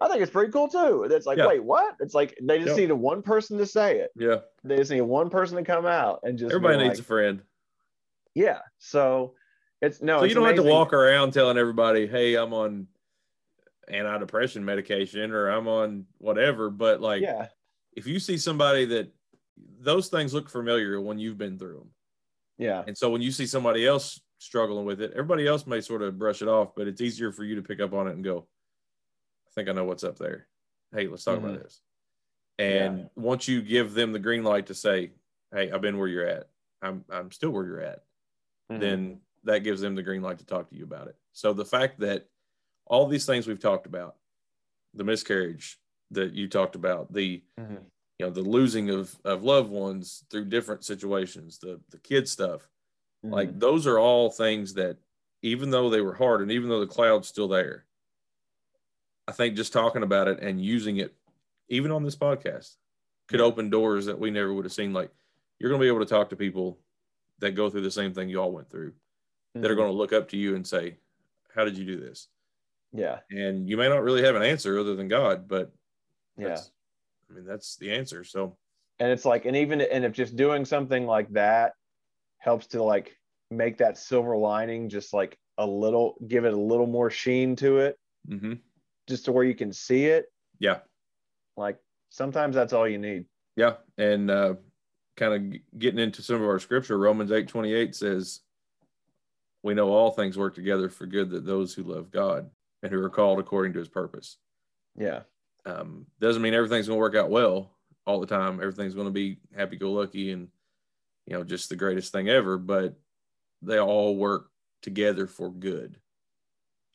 i 0.00 0.08
think 0.08 0.20
it's 0.20 0.30
pretty 0.30 0.52
cool 0.52 0.68
too 0.68 1.02
and 1.04 1.12
it's 1.12 1.26
like 1.26 1.38
Yeah. 1.38 1.46
wait 1.46 1.64
what 1.64 1.96
it's 2.00 2.14
like 2.14 2.36
they 2.42 2.62
just 2.62 2.76
needed 2.76 2.94
one 2.94 3.22
person 3.22 3.56
to 3.58 3.66
say 3.66 3.98
it 4.00 4.10
yeah. 4.16 4.36
they 4.64 4.76
just 4.76 4.90
need 4.90 5.00
one 5.00 5.30
person 5.30 5.56
to 5.56 5.64
come 5.64 5.86
out 5.86 6.20
and 6.24 6.38
just 6.38 6.52
Everybody 6.54 6.86
needs 6.88 6.98
a 7.00 7.04
friend. 7.04 7.42
yeah 8.34 8.58
so 8.78 9.34
it's 9.80 10.00
no 10.02 10.20
so 10.20 10.24
you 10.24 10.34
don't 10.34 10.46
have 10.46 10.56
to 10.56 10.62
walk 10.62 10.92
around 10.92 11.32
telling 11.32 11.58
everybody, 11.58 12.06
"Hey, 12.06 12.36
I'm 12.36 12.52
on 12.54 12.86
antidepressant 13.92 14.62
medication 14.62 15.32
or 15.32 15.48
I'm 15.48 15.66
on 15.66 16.06
whatever." 16.18 16.70
But 16.70 17.00
like, 17.00 17.22
yeah 17.22 17.48
if 17.94 18.06
you 18.06 18.18
see 18.18 18.38
somebody 18.38 18.84
that 18.86 19.12
those 19.56 20.08
things 20.08 20.32
look 20.34 20.48
familiar 20.48 21.00
when 21.00 21.18
you've 21.18 21.38
been 21.38 21.58
through 21.58 21.78
them, 21.78 21.90
yeah 22.58 22.84
and 22.86 22.96
so 22.96 23.10
when 23.10 23.22
you 23.22 23.30
see 23.32 23.46
somebody 23.46 23.86
else 23.86 24.20
struggling 24.38 24.84
with 24.86 25.00
it, 25.00 25.12
everybody 25.12 25.46
else 25.46 25.66
may 25.66 25.80
sort 25.80 26.02
of 26.02 26.18
brush 26.18 26.42
it 26.42 26.48
off, 26.48 26.74
but 26.76 26.88
it's 26.88 27.00
easier 27.00 27.32
for 27.32 27.44
you 27.44 27.54
to 27.56 27.62
pick 27.62 27.80
up 27.80 27.92
on 27.92 28.08
it 28.08 28.12
and 28.12 28.24
go, 28.24 28.48
"I 29.46 29.50
think 29.50 29.68
I 29.68 29.72
know 29.72 29.84
what's 29.84 30.04
up 30.04 30.18
there." 30.18 30.48
Hey, 30.92 31.06
let's 31.08 31.24
talk 31.24 31.38
about 31.38 31.54
Mhm. 31.54 31.62
this. 31.62 31.82
And 32.58 32.98
Yeah. 32.98 33.08
once 33.16 33.48
you 33.48 33.62
give 33.62 33.94
them 33.94 34.12
the 34.12 34.18
green 34.20 34.44
light 34.44 34.66
to 34.68 34.74
say, 34.74 35.12
"Hey, 35.52 35.70
I've 35.70 35.80
been 35.82 35.98
where 35.98 36.08
you're 36.08 36.26
at. 36.26 36.50
I'm 36.82 37.04
I'm 37.10 37.30
still 37.32 37.50
where 37.50 37.66
you're 37.66 37.80
at," 37.80 38.06
Mhm. 38.70 38.80
then 38.80 39.22
that 39.44 39.60
gives 39.60 39.80
them 39.82 39.94
the 39.96 40.02
green 40.04 40.22
light 40.22 40.38
to 40.40 40.46
talk 40.46 40.70
to 40.70 40.76
you 40.76 40.84
about 40.84 41.08
it. 41.08 41.16
So 41.32 41.52
the 41.52 41.64
fact 41.66 42.00
that 42.00 42.30
all 42.86 43.06
these 43.08 43.26
things 43.26 43.46
we've 43.46 43.60
talked 43.60 43.86
about, 43.86 44.18
the 44.94 45.04
miscarriage 45.04 45.80
that 46.12 46.32
you 46.34 46.48
talked 46.48 46.76
about, 46.76 47.12
the 47.12 47.44
Mhm. 47.58 47.90
You 48.22 48.28
know 48.28 48.32
the 48.32 48.48
losing 48.48 48.88
of 48.90 49.16
of 49.24 49.42
loved 49.42 49.68
ones 49.68 50.24
through 50.30 50.44
different 50.44 50.84
situations, 50.84 51.58
the 51.58 51.80
the 51.90 51.98
kid 51.98 52.28
stuff, 52.28 52.68
Mhm. 53.24 53.32
like 53.32 53.58
those 53.58 53.84
are 53.86 53.98
all 53.98 54.30
things 54.30 54.74
that 54.74 54.96
even 55.42 55.70
though 55.70 55.90
they 55.90 56.00
were 56.00 56.14
hard 56.14 56.40
and 56.40 56.52
even 56.52 56.68
though 56.68 56.78
the 56.78 56.86
cloud's 56.86 57.26
still 57.26 57.48
there, 57.48 57.84
I 59.26 59.32
think 59.32 59.56
just 59.56 59.72
talking 59.72 60.04
about 60.04 60.28
it 60.28 60.38
and 60.40 60.64
using 60.64 60.98
it, 60.98 61.16
even 61.68 61.90
on 61.90 62.04
this 62.04 62.14
podcast, 62.14 62.76
could 63.26 63.40
open 63.40 63.70
doors 63.70 64.06
that 64.06 64.18
we 64.20 64.30
never 64.30 64.52
would 64.54 64.66
have 64.66 64.72
seen. 64.72 64.92
Like 64.92 65.10
you're 65.58 65.70
going 65.70 65.80
to 65.80 65.84
be 65.84 65.88
able 65.88 65.98
to 66.06 66.06
talk 66.14 66.30
to 66.30 66.36
people 66.36 66.78
that 67.40 67.52
go 67.56 67.68
through 67.70 67.80
the 67.82 67.90
same 67.90 68.14
thing 68.14 68.28
you 68.28 68.38
all 68.40 68.52
went 68.52 68.70
through 68.70 68.92
that 69.54 69.68
are 69.68 69.74
Mhm. 69.74 69.78
going 69.78 69.90
to 69.90 69.96
look 69.98 70.12
up 70.12 70.28
to 70.28 70.36
you 70.36 70.54
and 70.54 70.64
say, 70.66 70.96
How 71.54 71.64
did 71.64 71.76
you 71.76 71.84
do 71.84 71.98
this? 71.98 72.28
yeah 72.92 73.20
And 73.30 73.68
you 73.68 73.76
may 73.76 73.88
not 73.88 74.02
really 74.04 74.22
have 74.22 74.36
an 74.36 74.42
answer 74.42 74.78
other 74.78 74.94
than 74.94 75.08
God, 75.08 75.48
but 75.48 75.72
yeah 76.36 76.60
I 77.32 77.36
mean, 77.36 77.46
that's 77.46 77.76
the 77.76 77.92
answer. 77.92 78.24
So, 78.24 78.56
and 78.98 79.10
it's 79.10 79.24
like 79.24 79.46
and 79.46 79.56
even 79.56 79.80
and 79.80 80.04
if 80.04 80.12
just 80.12 80.36
doing 80.36 80.64
something 80.64 81.06
like 81.06 81.30
that 81.32 81.72
helps 82.38 82.66
to 82.68 82.82
like 82.82 83.16
make 83.50 83.78
that 83.78 83.98
silver 83.98 84.36
lining 84.36 84.88
just 84.88 85.12
like 85.12 85.38
a 85.58 85.66
little 85.66 86.16
give 86.26 86.44
it 86.44 86.52
a 86.52 86.56
little 86.56 86.86
more 86.86 87.10
sheen 87.10 87.54
to 87.56 87.78
it 87.78 87.98
mhm. 88.28 88.58
just 89.08 89.26
to 89.26 89.32
where 89.32 89.44
you 89.44 89.54
can 89.54 89.72
see 89.72 90.06
it 90.06 90.26
yeah, 90.58 90.78
like 91.56 91.78
sometimes 92.10 92.54
that's 92.54 92.72
all 92.72 92.88
you 92.88 92.98
need 92.98 93.26
yeah. 93.56 93.74
And 93.98 94.30
uh, 94.30 94.54
kind 95.16 95.34
of 95.54 95.78
getting 95.78 96.00
into 96.00 96.22
some 96.22 96.36
of 96.36 96.48
our 96.48 96.58
scripture, 96.58 96.98
Romans 96.98 97.32
eight 97.32 97.48
twenty 97.48 97.72
eight 97.72 97.94
says, 97.94 98.40
We 99.62 99.74
know 99.74 99.90
all 99.90 100.10
things 100.10 100.38
work 100.38 100.54
together 100.54 100.88
for 100.88 101.06
good 101.06 101.30
that 101.30 101.44
those 101.44 101.74
who 101.74 101.82
love 101.82 102.10
God 102.10 102.50
and 102.82 102.92
who 102.92 103.02
are 103.02 103.10
called 103.10 103.38
according 103.38 103.74
to 103.74 103.78
his 103.78 103.88
purpose. 103.88 104.38
yeah 104.96 105.20
Um, 105.64 106.06
doesn't 106.20 106.42
mean 106.42 106.54
everything's 106.54 106.88
going 106.88 106.96
to 106.96 107.00
work 107.00 107.14
out 107.14 107.30
well 107.30 107.70
all 108.06 108.20
the 108.20 108.26
time. 108.26 108.60
Everything's 108.60 108.94
going 108.94 109.06
to 109.06 109.12
be 109.12 109.38
happy 109.56 109.76
go 109.76 109.92
lucky 109.92 110.32
and, 110.32 110.48
you 111.26 111.34
know, 111.34 111.44
just 111.44 111.68
the 111.68 111.76
greatest 111.76 112.12
thing 112.12 112.28
ever, 112.28 112.58
but 112.58 112.96
they 113.62 113.78
all 113.78 114.16
work 114.16 114.50
together 114.82 115.26
for 115.26 115.50
good. 115.50 115.98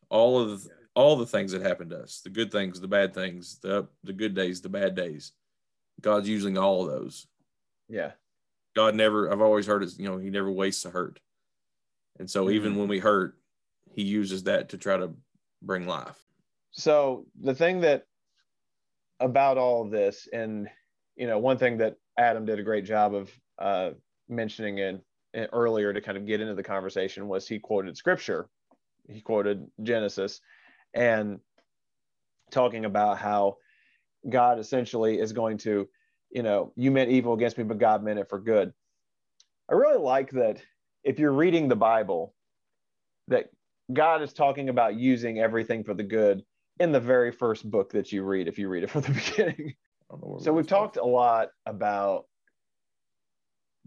All 0.10 0.40
of 0.40 0.64
the, 0.64 0.70
all 0.96 1.16
the 1.16 1.26
things 1.26 1.52
that 1.52 1.62
happen 1.62 1.90
to 1.90 2.00
us, 2.00 2.22
the 2.22 2.30
good 2.30 2.52
things, 2.52 2.82
the 2.82 2.88
bad 2.88 3.14
things, 3.14 3.60
the 3.60 3.88
the 4.04 4.14
good 4.14 4.34
days, 4.34 4.62
the 4.62 4.70
bad 4.70 4.96
days. 4.96 5.32
God's 6.02 6.28
using 6.30 6.58
all 6.58 6.82
of 6.84 6.92
those. 6.92 7.28
yeah 7.90 8.12
God 8.76 8.94
never, 8.96 9.32
I've 9.32 9.42
always 9.42 9.66
heard 9.66 9.82
it, 9.82 9.98
you 9.98 10.08
know, 10.08 10.18
he 10.18 10.30
never 10.30 10.52
wastes 10.52 10.86
a 10.86 10.92
hurt. 10.92 11.20
And 12.20 12.30
so 12.30 12.50
even 12.52 12.74
Mhm. 12.74 12.78
when 12.78 12.88
we 12.88 13.00
hurt, 13.00 13.40
he 13.90 14.04
uses 14.04 14.44
that 14.44 14.70
to 14.70 14.78
try 14.78 14.98
to 14.98 15.16
bring 15.62 15.88
life. 15.88 16.24
so 16.72 17.26
the 17.42 17.56
thing 17.56 17.82
that 17.82 18.06
about 19.20 19.58
all 19.58 19.84
of 19.84 19.92
this. 19.92 20.28
And 20.32 20.70
you 21.18 21.28
know 21.28 21.40
one 21.40 21.58
thing 21.58 21.78
that 21.80 21.96
adam 22.18 22.46
did 22.46 22.60
a 22.60 22.64
great 22.64 22.86
job 22.86 23.14
of 23.14 23.32
uh, 23.60 23.92
mentioning 24.30 24.78
in, 24.78 25.02
in 25.34 25.46
earlier 25.52 25.92
to 25.92 26.02
kind 26.02 26.18
of 26.18 26.26
get 26.26 26.40
into 26.40 26.54
the 26.54 26.64
conversation 26.64 27.28
was 27.28 27.48
he 27.48 27.60
quoted 27.60 27.98
scripture. 27.98 28.48
He 29.10 29.22
quoted 29.22 29.66
genesis 29.84 30.42
and 30.94 31.40
talking 32.52 32.86
about 32.86 33.18
how 33.18 33.58
god 34.30 34.60
essentially 34.60 35.20
is 35.20 35.34
going 35.34 35.58
to 35.58 35.88
you 36.30 36.44
know 36.44 36.72
you 36.76 36.92
meant 36.92 37.10
evil 37.10 37.34
against 37.34 37.58
me 37.58 37.64
but 37.64 37.78
god 37.78 38.04
meant 38.04 38.20
it 38.20 38.30
for 38.30 38.40
good. 38.40 38.74
I 39.70 39.74
really 39.74 40.00
like 40.00 40.32
that 40.32 40.62
if 41.04 41.20
you're 41.20 41.34
reading 41.34 41.68
the 41.68 41.76
bible 41.76 42.34
that 43.28 43.50
god 43.92 44.22
is 44.22 44.34
talking 44.34 44.70
about 44.70 44.96
using 44.96 45.40
everything 45.40 45.84
for 45.84 45.94
the 45.94 46.04
good 46.04 46.44
in 46.80 46.92
the 46.92 47.00
very 47.00 47.32
first 47.32 47.70
book 47.70 47.92
that 47.92 48.12
you 48.12 48.24
read 48.24 48.48
if 48.48 48.58
you 48.58 48.70
read 48.70 48.84
it 48.84 48.90
from 48.90 49.02
the 49.02 49.12
beginning. 49.32 49.76
I 50.10 50.14
don't 50.14 50.22
know 50.22 50.28
where 50.30 50.40
So 50.40 50.52
we 50.52 50.58
we've 50.58 50.68
talked 50.68 50.98
a 50.98 51.06
lot 51.06 51.50
about 51.66 52.26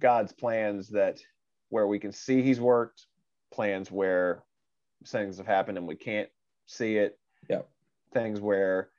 God's 0.00 0.32
plans 0.32 0.88
that 0.88 1.20
where 1.68 1.86
we 1.86 1.98
can 1.98 2.12
see 2.12 2.42
he's 2.42 2.60
worked, 2.60 3.06
plans 3.52 3.90
where 3.90 4.44
things 5.06 5.38
have 5.38 5.46
happened 5.46 5.78
and 5.78 5.86
we 5.86 5.96
can't 5.96 6.28
see 6.66 6.96
it. 6.96 7.18
Yeah. 7.48 7.62
Things 8.12 8.40
where 8.40 8.90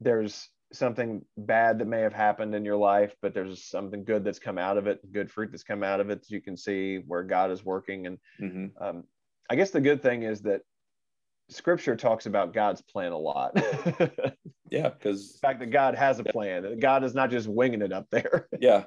there's 0.00 0.48
something 0.72 1.24
bad 1.38 1.78
that 1.78 1.86
may 1.86 2.00
have 2.00 2.12
happened 2.12 2.54
in 2.54 2.64
your 2.64 2.76
life, 2.76 3.14
but 3.22 3.32
there's 3.32 3.64
something 3.64 4.04
good 4.04 4.24
that's 4.24 4.38
come 4.38 4.58
out 4.58 4.76
of 4.76 4.86
it, 4.86 5.00
good 5.12 5.30
fruit 5.30 5.50
that's 5.50 5.62
come 5.62 5.82
out 5.82 6.00
of 6.00 6.10
it 6.10 6.20
that 6.22 6.30
you 6.30 6.40
can 6.40 6.56
see 6.56 6.98
where 7.06 7.22
God 7.22 7.50
is 7.50 7.64
working. 7.64 8.06
And 8.06 8.18
Mhm. 8.40 8.72
um, 8.80 9.04
I 9.48 9.54
guess 9.56 9.70
the 9.70 9.80
good 9.80 10.02
thing 10.02 10.22
is 10.22 10.42
that 10.42 10.62
scripture 11.48 11.96
talks 11.96 12.26
about 12.26 12.52
God's 12.52 12.82
plan 12.82 13.12
a 13.12 13.18
lot. 13.18 13.56
Yeah, 14.68 14.88
because 14.88 15.34
the 15.34 15.38
fact 15.38 15.60
that 15.60 15.70
God 15.70 15.94
has 15.94 16.18
a 16.18 16.24
plan, 16.24 16.64
that 16.64 16.80
God 16.80 17.04
is 17.04 17.14
not 17.14 17.30
just 17.30 17.46
winging 17.46 17.82
it 17.82 17.92
up 17.92 18.08
there. 18.10 18.48
yeah, 18.60 18.82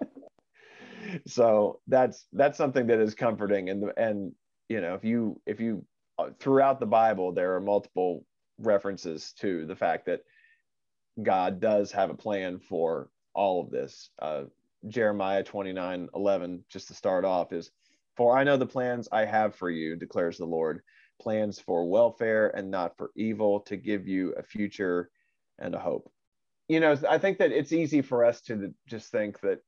so 1.26 1.80
that's 1.88 2.28
that's 2.34 2.58
something 2.58 2.88
that 2.88 3.00
is 3.00 3.16
comforting. 3.16 3.70
And 3.70 3.90
and 3.96 4.34
you 4.70 4.80
know 4.80 4.94
if 4.94 5.04
you 5.04 5.42
if 5.46 5.60
you 5.60 5.86
uh, 6.18 6.30
throughout 6.40 6.80
the 6.80 6.86
bible 6.86 7.34
there 7.34 7.56
are 7.56 7.60
multiple 7.60 8.24
references 8.60 9.34
to 9.40 9.66
the 9.66 9.76
fact 9.76 10.06
that 10.06 10.22
god 11.22 11.60
does 11.60 11.92
have 11.92 12.10
a 12.10 12.16
plan 12.16 12.60
for 12.60 13.10
all 13.34 13.62
of 13.62 13.72
this. 13.72 14.12
Uh, 14.22 14.44
jeremiah 14.88 15.44
29 15.44 16.08
11 16.16 16.64
just 16.70 16.88
to 16.88 16.94
start 16.94 17.26
off 17.26 17.52
is 17.52 17.70
for 18.16 18.38
i 18.38 18.46
know 18.46 18.56
the 18.56 18.66
plans 18.66 19.10
i 19.12 19.26
have 19.26 19.54
for 19.54 19.70
you 19.70 19.98
declares 19.98 20.38
the 20.38 20.46
lord 20.46 20.82
plans 21.20 21.60
for 21.60 21.88
welfare 21.90 22.48
and 22.56 22.72
not 22.72 22.96
for 22.98 23.12
evil 23.16 23.60
to 23.62 23.76
give 23.78 24.08
you 24.08 24.34
a 24.38 24.44
future 24.44 25.10
and 25.60 25.76
a 25.76 25.80
hope 25.80 26.10
you 26.68 26.80
know 26.80 26.96
i 27.10 27.18
think 27.18 27.38
that 27.40 27.52
it's 27.52 27.74
easy 27.74 28.02
for 28.02 28.24
us 28.26 28.42
to 28.42 28.74
just 28.88 29.12
think 29.12 29.40
that 29.42 29.60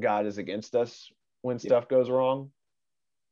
God 0.00 0.24
is 0.26 0.38
against 0.38 0.74
us 0.76 1.10
when 1.42 1.56
Yeah. 1.56 1.68
stuff 1.68 1.88
goes 1.88 2.08
wrong. 2.08 2.52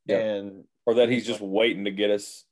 Yeah. 0.07 0.19
And 0.19 0.65
or 0.87 0.95
that 0.95 1.09
he's 1.09 1.25
just 1.27 1.41
waiting 1.41 1.85
to 1.85 1.91
get 1.93 2.11
us. 2.11 2.45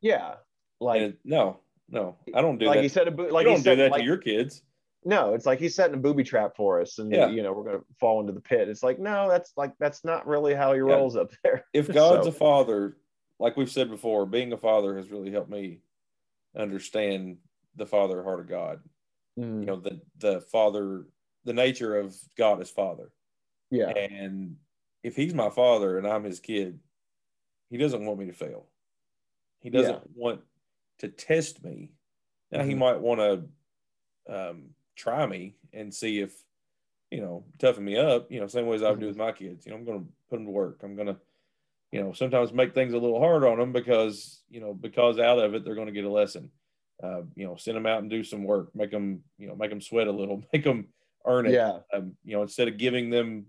yeah, 0.00 0.36
like 0.80 1.00
and 1.02 1.14
no, 1.24 1.58
no, 1.88 2.16
I 2.34 2.40
don't 2.40 2.56
do 2.58 2.66
that. 2.66 2.70
like 2.70 2.78
that. 2.78 2.82
he 2.82 2.88
said, 2.88 3.08
a 3.08 3.10
like 3.10 3.44
you 3.44 3.50
he 3.50 3.54
don't 3.56 3.62
said, 3.64 3.74
do 3.76 3.82
that 3.82 3.90
like, 3.90 4.00
to 4.02 4.06
your 4.06 4.16
kids. 4.16 4.62
no, 5.04 5.34
it's 5.34 5.44
like 5.44 5.58
he's 5.58 5.74
setting 5.74 5.94
a 5.96 5.98
booby 6.00 6.22
trap 6.22 6.54
for 6.56 6.80
us, 6.80 6.98
and 6.98 7.12
Yeah. 7.12 7.28
you 7.28 7.42
know 7.42 7.52
we're 7.52 7.64
gonna 7.64 7.84
fall 7.98 8.20
into 8.20 8.32
the 8.32 8.40
pit. 8.40 8.68
It's 8.68 8.82
like 8.82 8.98
no, 9.00 9.28
that's 9.28 9.52
like 9.56 9.72
that's 9.80 10.04
not 10.04 10.26
really 10.26 10.54
how 10.54 10.72
he 10.72 10.80
rolls 10.80 11.16
up 11.16 11.30
there. 11.42 11.64
If 11.74 11.88
God's 11.92 12.24
So- 12.26 12.30
a 12.30 12.32
father, 12.32 12.96
like 13.42 13.56
we've 13.58 13.70
said 13.70 13.90
before, 13.90 14.26
being 14.26 14.52
a 14.54 14.58
father 14.58 14.96
has 14.96 15.10
really 15.10 15.32
helped 15.32 15.50
me 15.50 15.80
understand 16.56 17.38
the 17.76 17.86
father 17.86 18.22
heart 18.24 18.40
of 18.40 18.48
God. 18.48 18.82
Mm, 19.38 19.62
You 19.62 19.68
know, 19.68 19.76
the 19.80 20.02
the 20.18 20.40
father, 20.42 21.06
the 21.44 21.54
nature 21.54 21.96
of 21.98 22.16
God 22.36 22.60
as 22.62 22.70
father. 22.70 23.12
yeah, 23.70 23.94
And 23.96 24.58
if 25.02 25.16
he's 25.16 25.34
my 25.34 25.50
father 25.50 25.98
and 25.98 26.06
I'm 26.06 26.24
his 26.24 26.40
kid, 26.40 26.80
he 27.70 27.78
doesn't 27.78 28.04
want 28.04 28.20
me 28.20 28.26
to 28.26 28.32
fail. 28.34 28.68
He 29.60 29.70
doesn't 29.70 30.00
Yeah. 30.00 30.04
want 30.14 30.42
to 30.98 31.08
test 31.08 31.64
me. 31.64 31.92
Now 32.52 32.64
he 32.64 32.74
Mhm. 32.74 32.76
might 32.76 33.00
want 33.00 33.20
to 33.20 33.48
um, 34.50 34.74
try 34.96 35.26
me 35.26 35.56
and 35.72 35.94
see 35.94 36.20
if 36.20 36.44
you 37.10 37.20
know, 37.22 37.44
toughen 37.58 37.84
me 37.84 37.96
up, 37.96 38.30
you 38.32 38.40
know, 38.40 38.48
same 38.48 38.66
way 38.66 38.76
as 38.76 38.82
I 38.84 38.90
would 38.90 39.00
do 39.00 39.06
Mhm. 39.06 39.08
with 39.08 39.16
my 39.16 39.32
kids. 39.32 39.66
You 39.66 39.72
know, 39.72 39.78
I'm 39.78 39.84
going 39.84 40.04
to 40.04 40.12
put 40.30 40.36
them 40.38 40.46
to 40.46 40.52
work. 40.52 40.82
I'm 40.82 40.96
going 40.96 41.08
to, 41.08 41.18
you 41.92 42.02
know, 42.02 42.12
sometimes 42.12 42.52
make 42.52 42.74
things 42.74 42.94
a 42.94 42.98
little 42.98 43.20
hard 43.20 43.44
on 43.44 43.58
them 43.58 43.70
because, 43.70 44.42
you 44.48 44.60
know, 44.60 44.72
because 44.72 45.18
out 45.18 45.38
of 45.38 45.54
it, 45.54 45.62
they're 45.64 45.74
going 45.74 45.86
to 45.86 45.92
get 45.92 46.04
a 46.04 46.10
lesson. 46.10 46.50
Uh, 47.02 47.22
you 47.34 47.44
know, 47.44 47.54
send 47.56 47.76
them 47.76 47.86
out 47.86 48.00
and 48.00 48.10
do 48.10 48.24
some 48.24 48.44
work, 48.44 48.74
make 48.74 48.90
them, 48.90 49.22
you 49.36 49.46
know, 49.46 49.54
make 49.54 49.70
them 49.70 49.80
sweat 49.80 50.06
a 50.06 50.12
little, 50.12 50.42
make 50.52 50.64
them 50.64 50.88
earn 51.26 51.46
it. 51.46 51.52
Yeah. 51.52 51.80
Um, 51.92 52.16
you 52.24 52.34
know, 52.34 52.42
instead 52.42 52.68
of 52.68 52.78
giving 52.78 53.10
them 53.10 53.46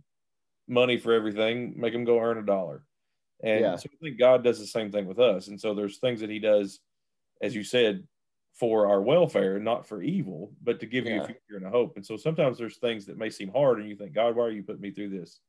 money 0.68 0.98
for 0.98 1.14
everything, 1.14 1.74
make 1.78 1.94
them 1.94 2.04
go 2.04 2.20
earn 2.20 2.38
a 2.38 2.44
dollar. 2.44 2.84
And 3.44 3.62
Yeah. 3.62 3.76
so 3.78 3.88
I 3.94 3.98
think 4.04 4.20
God 4.20 4.44
does 4.44 4.60
the 4.60 4.68
same 4.68 4.92
thing 4.92 5.06
with 5.06 5.20
us. 5.20 5.48
And 5.48 5.60
so 5.60 5.74
there's 5.74 6.00
things 6.00 6.20
that 6.20 6.30
He 6.30 6.40
does, 6.40 6.80
as 7.42 7.56
you 7.56 7.64
said, 7.64 8.06
for 8.54 8.88
our 8.88 9.02
welfare, 9.02 9.58
not 9.60 9.88
for 9.88 10.02
evil, 10.02 10.52
but 10.62 10.80
to 10.80 10.86
give 10.86 11.06
you 11.06 11.22
a 11.22 11.26
future 11.26 11.58
and 11.58 11.66
a 11.66 11.70
hope. 11.70 11.96
And 11.96 12.06
so 12.06 12.18
sometimes 12.18 12.58
there's 12.58 12.78
things 12.78 13.06
that 13.06 13.18
may 13.18 13.30
seem 13.30 13.50
hard, 13.50 13.80
and 13.80 13.90
you 13.90 13.96
think, 13.96 14.14
God, 14.14 14.36
why 14.36 14.44
are 14.44 14.52
you 14.52 14.64
putting 14.64 14.82
me 14.82 14.92
through 14.92 15.10
this? 15.10 15.40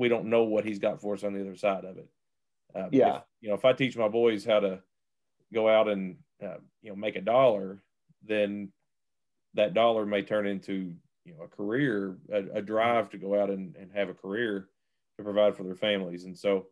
We 0.00 0.08
don't 0.08 0.26
know 0.30 0.44
what 0.44 0.64
He's 0.64 0.78
got 0.78 1.00
for 1.00 1.14
us 1.14 1.22
on 1.24 1.34
the 1.34 1.42
other 1.42 1.54
side 1.56 1.84
of 1.84 1.98
it. 1.98 2.08
Uh, 2.74 2.88
Yeah. 2.90 3.16
if- 3.18 3.22
you 3.42 3.48
know, 3.50 3.54
if 3.54 3.64
I 3.64 3.72
teach 3.74 3.96
my 3.96 4.08
boys 4.08 4.44
how 4.44 4.60
to 4.60 4.82
go 5.52 5.68
out 5.68 5.88
and 5.88 6.16
uh, 6.42 6.56
you 6.82 6.88
know 6.90 6.96
make 6.96 7.16
a 7.16 7.20
dollar, 7.20 7.82
then 8.22 8.72
that 9.54 9.74
dollar 9.74 10.06
may 10.06 10.22
turn 10.22 10.46
into 10.46 10.94
you 11.24 11.34
know 11.34 11.42
a 11.42 11.48
career, 11.48 12.16
a, 12.32 12.58
a 12.58 12.62
drive 12.62 13.10
to 13.10 13.18
go 13.18 13.38
out 13.40 13.50
and, 13.50 13.76
and 13.76 13.92
have 13.92 14.08
a 14.08 14.14
career 14.14 14.68
to 15.18 15.22
provide 15.24 15.54
for 15.56 15.64
their 15.64 15.74
families. 15.74 16.24
And 16.24 16.36
so, 16.36 16.68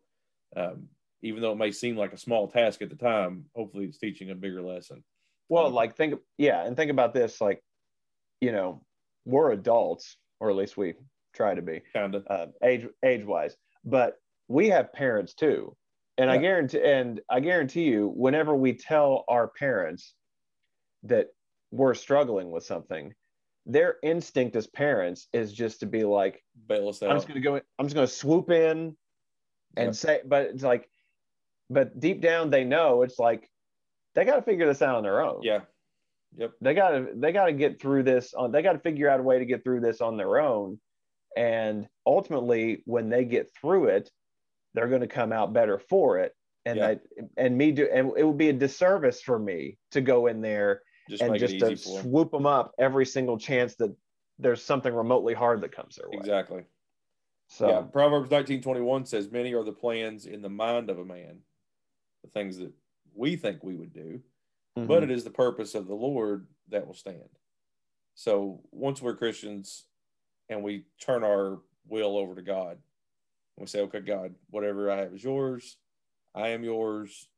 um, 0.55 0.89
even 1.21 1.41
though 1.41 1.51
it 1.51 1.57
may 1.57 1.71
seem 1.71 1.95
like 1.97 2.13
a 2.13 2.17
small 2.17 2.47
task 2.47 2.81
at 2.81 2.89
the 2.89 2.95
time, 2.95 3.45
hopefully 3.55 3.85
it's 3.85 3.97
teaching 3.99 4.31
a 4.31 4.35
bigger 4.35 4.61
lesson. 4.61 5.03
Well, 5.49 5.67
Um, 5.67 5.73
like 5.73 5.95
think 5.95 6.19
yeah, 6.37 6.65
and 6.65 6.75
think 6.75 6.89
about 6.91 7.13
this 7.13 7.39
like 7.41 7.61
you 8.41 8.51
know, 8.51 8.81
we're 9.25 9.51
adults 9.51 10.17
or 10.39 10.49
at 10.49 10.55
least 10.55 10.77
we 10.77 10.93
try 11.33 11.53
to 11.55 11.61
be 11.61 11.81
Kind 11.93 12.15
of. 12.15 12.25
uh, 12.29 12.47
age 12.63 12.87
age 13.03 13.25
wise, 13.25 13.55
but 13.85 14.15
we 14.47 14.69
have 14.69 14.91
parents 14.93 15.33
too. 15.33 15.75
And 16.17 16.29
I 16.29 16.37
guarantee 16.37 16.81
and 16.83 17.21
I 17.29 17.39
guarantee 17.39 17.83
you 17.83 18.11
whenever 18.15 18.53
we 18.55 18.73
tell 18.73 19.23
our 19.29 19.47
parents 19.47 20.13
that 21.03 21.27
we're 21.71 21.93
struggling 21.93 22.51
with 22.51 22.65
something, 22.65 23.13
their 23.65 23.95
instinct 24.03 24.55
as 24.57 24.67
parents 24.67 25.27
is 25.31 25.53
just 25.53 25.79
to 25.79 25.85
be 25.85 26.03
like 26.03 26.43
Bail 26.67 26.89
us 26.89 27.01
out. 27.01 27.11
I'm 27.11 27.17
just 27.17 27.27
gonna 27.27 27.39
go. 27.39 27.55
in- 27.55 27.61
I'm 27.77 27.85
just 27.85 27.95
gonna 27.95 28.07
swoop 28.07 28.49
in 28.51 28.97
and 29.77 29.87
Yeah. 29.87 29.91
say, 29.91 30.21
but 30.25 30.47
it's 30.47 30.63
like, 30.63 30.89
but 31.69 31.97
deep 31.99 32.19
down 32.21 32.49
they 32.49 32.65
know 32.65 33.03
it's 33.03 33.19
like 33.19 33.49
they 34.15 34.25
got 34.25 34.37
to 34.37 34.41
figure 34.41 34.65
this 34.65 34.81
out 34.81 34.95
on 34.95 35.03
their 35.03 35.21
own. 35.21 35.41
yeah. 35.43 35.61
Yep. 36.37 36.51
they 36.61 36.73
got 36.75 36.89
to 36.91 37.07
they 37.15 37.31
got 37.31 37.45
to 37.45 37.53
get 37.53 37.79
through 37.81 38.03
this 38.03 38.33
on. 38.35 38.51
They 38.51 38.61
got 38.61 38.73
to 38.73 38.79
figure 38.79 39.09
out 39.09 39.19
a 39.19 39.23
way 39.23 39.39
to 39.39 39.45
get 39.45 39.63
through 39.63 39.79
this 39.81 39.99
on 40.01 40.15
their 40.17 40.39
own, 40.39 40.79
and 41.35 41.87
ultimately, 42.05 42.81
when 42.85 43.09
they 43.09 43.25
get 43.25 43.51
through 43.53 43.85
it, 43.85 44.11
they're 44.73 44.87
going 44.87 45.01
to 45.01 45.07
come 45.07 45.31
out 45.31 45.53
better 45.53 45.79
for 45.79 46.19
it. 46.19 46.35
And 46.65 46.77
Yeah. 46.77 46.87
I 46.87 46.99
and 47.37 47.57
me 47.57 47.71
do, 47.71 47.87
and 47.91 48.11
it 48.17 48.23
would 48.23 48.37
be 48.37 48.49
a 48.49 48.53
disservice 48.53 49.21
for 49.21 49.39
me 49.39 49.77
to 49.91 50.01
go 50.01 50.27
in 50.27 50.41
there 50.41 50.81
Just 51.09 51.23
and 51.23 51.37
just 51.39 51.57
to 51.59 51.71
easy 51.71 51.83
for 51.83 51.97
them. 52.01 52.11
swoop 52.11 52.31
them 52.31 52.45
up 52.45 52.73
every 52.77 53.05
single 53.05 53.37
chance 53.37 53.75
that 53.75 53.95
there's 54.37 54.63
something 54.63 54.93
remotely 54.93 55.33
hard 55.33 55.61
that 55.61 55.71
comes 55.71 55.95
their 55.95 56.09
way. 56.09 56.17
Exactly. 56.17 56.63
So 57.47 57.67
yeah. 57.69 57.81
Proverbs 57.81 58.29
nineteen 58.29 58.61
twenty 58.61 58.81
one 58.81 59.05
says, 59.05 59.31
"Many 59.31 59.53
are 59.53 59.63
the 59.63 59.71
plans 59.71 60.25
in 60.25 60.41
the 60.41 60.49
mind 60.49 60.89
of 60.89 60.99
a 60.99 61.05
man, 61.05 61.39
the 62.23 62.29
things 62.29 62.57
that 62.57 62.71
we 63.15 63.35
think 63.35 63.63
we 63.63 63.75
would 63.75 63.93
do, 63.93 64.21
mhm. 64.77 64.87
but 64.87 65.01
it 65.03 65.09
is 65.09 65.23
the 65.23 65.31
purpose 65.31 65.73
of 65.75 65.87
the 65.87 65.95
Lord 65.95 66.47
that 66.67 66.85
will 66.85 66.93
stand." 66.93 67.29
So 68.13 68.61
once 68.71 69.01
we're 69.01 69.15
Christians 69.15 69.85
and 70.49 70.63
we 70.63 70.85
turn 70.99 71.23
our 71.23 71.61
will 71.87 72.17
over 72.17 72.35
to 72.35 72.41
God, 72.41 72.79
we 73.57 73.67
say, 73.67 73.81
"Okay, 73.81 74.01
God, 74.01 74.35
whatever 74.49 74.91
I 74.91 74.97
have 74.97 75.13
is 75.13 75.23
yours. 75.23 75.77
I 76.35 76.49
am 76.49 76.63
yours. 76.63 77.29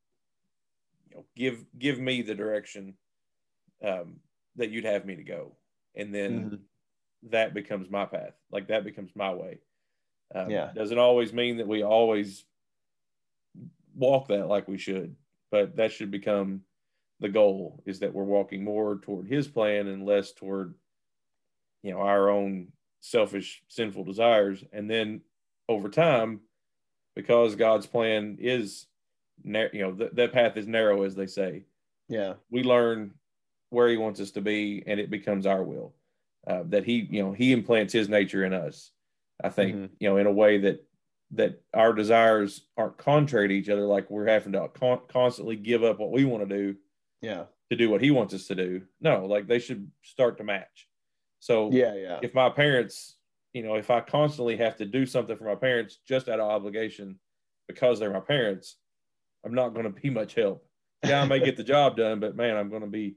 You 1.10 1.18
know, 1.18 1.26
give 1.36 1.66
give 1.78 2.00
me 2.00 2.22
the 2.22 2.36
direction 2.36 2.98
um, 3.84 4.22
that 4.56 4.72
you'd 4.72 4.86
have 4.86 5.06
me 5.06 5.16
to 5.18 5.24
go." 5.24 5.58
And 5.96 6.14
then 6.14 6.52
Mhm. 6.52 6.66
that 7.24 7.54
becomes 7.54 7.90
my 7.90 8.06
path. 8.06 8.36
Like 8.52 8.68
that 8.68 8.84
becomes 8.84 9.16
my 9.16 9.34
way. 9.34 9.62
Um, 10.36 10.50
Yeah. 10.52 10.74
Doesn't 10.74 10.98
always 11.00 11.34
mean 11.34 11.58
that 11.58 11.68
we 11.68 11.84
always 11.84 12.46
walk 13.94 14.28
that 14.30 14.48
like 14.48 14.68
we 14.68 14.78
should, 14.78 15.16
but 15.50 15.76
that 15.76 15.92
should 15.92 16.12
become 16.12 16.66
the 17.20 17.30
goal 17.30 17.84
is 17.86 18.00
that 18.00 18.14
we're 18.14 18.24
walking 18.24 18.64
more 18.64 18.98
toward 19.00 19.28
his 19.28 19.48
plan 19.48 19.88
and 19.88 20.06
less 20.06 20.32
toward, 20.32 20.76
you 21.84 21.92
know, 21.92 22.00
our 22.00 22.30
own 22.30 22.72
selfish, 23.02 23.62
sinful 23.68 24.06
desires. 24.06 24.64
And 24.72 24.90
then 24.90 25.22
over 25.68 25.90
time, 25.90 26.42
because 27.16 27.56
God's 27.56 27.86
plan 27.86 28.38
is, 28.40 28.86
you 29.44 29.70
know, 29.74 29.92
th- 29.92 30.12
that 30.14 30.32
path 30.32 30.56
is 30.56 30.68
narrow, 30.68 31.04
as 31.04 31.16
they 31.16 31.28
say, 31.28 31.66
yeah, 32.08 32.36
we 32.50 32.64
learn 32.64 33.14
where 33.70 33.90
he 33.90 33.98
wants 33.98 34.20
us 34.20 34.32
to 34.32 34.42
be 34.42 34.84
and 34.86 35.00
it 35.00 35.10
becomes 35.10 35.46
our 35.46 35.64
will 35.64 35.94
uh, 36.46 36.64
that 36.66 36.84
he 36.84 37.08
you 37.10 37.24
know 37.24 37.32
he 37.32 37.54
implants 37.54 37.94
his 37.94 38.10
nature 38.10 38.44
in 38.44 38.52
us 38.52 38.92
i 39.42 39.48
think 39.50 39.76
Mhm. 39.76 39.90
you 40.02 40.10
know 40.10 40.18
in 40.18 40.28
a 40.28 40.32
way 40.32 40.58
that 40.58 40.86
that 41.32 41.62
our 41.74 41.94
desires 41.94 42.68
aren't 42.76 42.98
contrary 42.98 43.48
to 43.48 43.54
each 43.54 43.70
other 43.70 43.84
like 43.84 44.12
we're 44.12 44.28
having 44.28 44.52
to 44.52 44.68
con- 44.74 45.00
constantly 45.08 45.56
give 45.56 45.86
up 45.86 46.00
what 46.00 46.12
we 46.12 46.26
want 46.26 46.48
to 46.50 46.54
do 46.58 46.76
yeah, 47.22 47.46
to 47.70 47.78
do 47.78 47.90
what 47.90 48.02
he 48.02 48.12
wants 48.12 48.34
us 48.34 48.48
to 48.48 48.56
do 48.56 48.82
no 49.00 49.26
like 49.26 49.48
they 49.48 49.60
should 49.60 49.90
start 50.02 50.38
to 50.40 50.44
match 50.44 50.90
so 51.42 51.70
yeah, 51.72 51.94
yeah, 51.96 52.20
if 52.22 52.34
my 52.34 52.50
parents 52.50 53.18
you 53.54 53.64
know 53.64 53.76
if 53.76 53.90
i 53.90 54.00
constantly 54.00 54.56
have 54.56 54.78
to 54.78 54.86
do 54.86 55.06
something 55.06 55.36
for 55.36 55.44
my 55.44 55.56
parents 55.56 56.00
just 56.08 56.30
out 56.30 56.40
of 56.40 56.50
obligation 56.50 57.20
because 57.68 58.00
they're 58.00 58.14
my 58.14 58.20
parents 58.22 58.78
i'm 59.46 59.54
not 59.54 59.74
going 59.74 59.84
to 59.92 60.02
be 60.02 60.10
much 60.10 60.36
help. 60.36 60.66
Yeah 61.04 61.22
i 61.22 61.26
may 61.26 61.40
get 61.40 61.58
the 61.58 61.64
job 61.76 61.98
done 61.98 62.20
but 62.22 62.36
man 62.38 62.56
i'm 62.56 62.70
going 62.70 62.84
to 62.84 62.88
be 62.88 63.16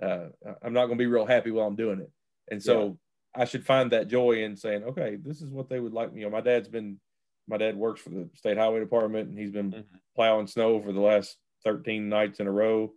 uh, 0.00 0.26
i'm 0.62 0.72
not 0.72 0.86
going 0.86 0.98
to 0.98 1.02
be 1.02 1.06
real 1.06 1.26
happy 1.26 1.50
while 1.50 1.66
i'm 1.66 1.74
doing 1.76 2.00
it. 2.00 2.10
And 2.50 2.62
so 2.62 2.98
i 3.34 3.44
should 3.46 3.64
find 3.66 3.90
that 3.90 4.08
joy 4.08 4.44
in 4.44 4.56
saying 4.56 4.84
okay 4.84 5.16
this 5.16 5.40
is 5.42 5.50
what 5.50 5.68
they 5.68 5.80
would 5.80 5.92
like. 5.94 6.10
You 6.14 6.24
know 6.24 6.30
my 6.30 6.42
dad's 6.42 6.68
been 6.68 7.00
my 7.48 7.56
dad 7.56 7.74
works 7.76 8.00
for 8.02 8.10
the 8.10 8.28
state 8.34 8.58
highway 8.58 8.80
department 8.80 9.28
and 9.30 9.38
he's 9.38 9.50
been 9.50 9.72
Mhm. 9.72 9.84
plowing 10.14 10.46
snow 10.46 10.80
for 10.82 10.92
the 10.92 11.00
last 11.00 11.38
13 11.64 12.08
nights 12.08 12.38
in 12.40 12.46
a 12.46 12.52
row 12.52 12.92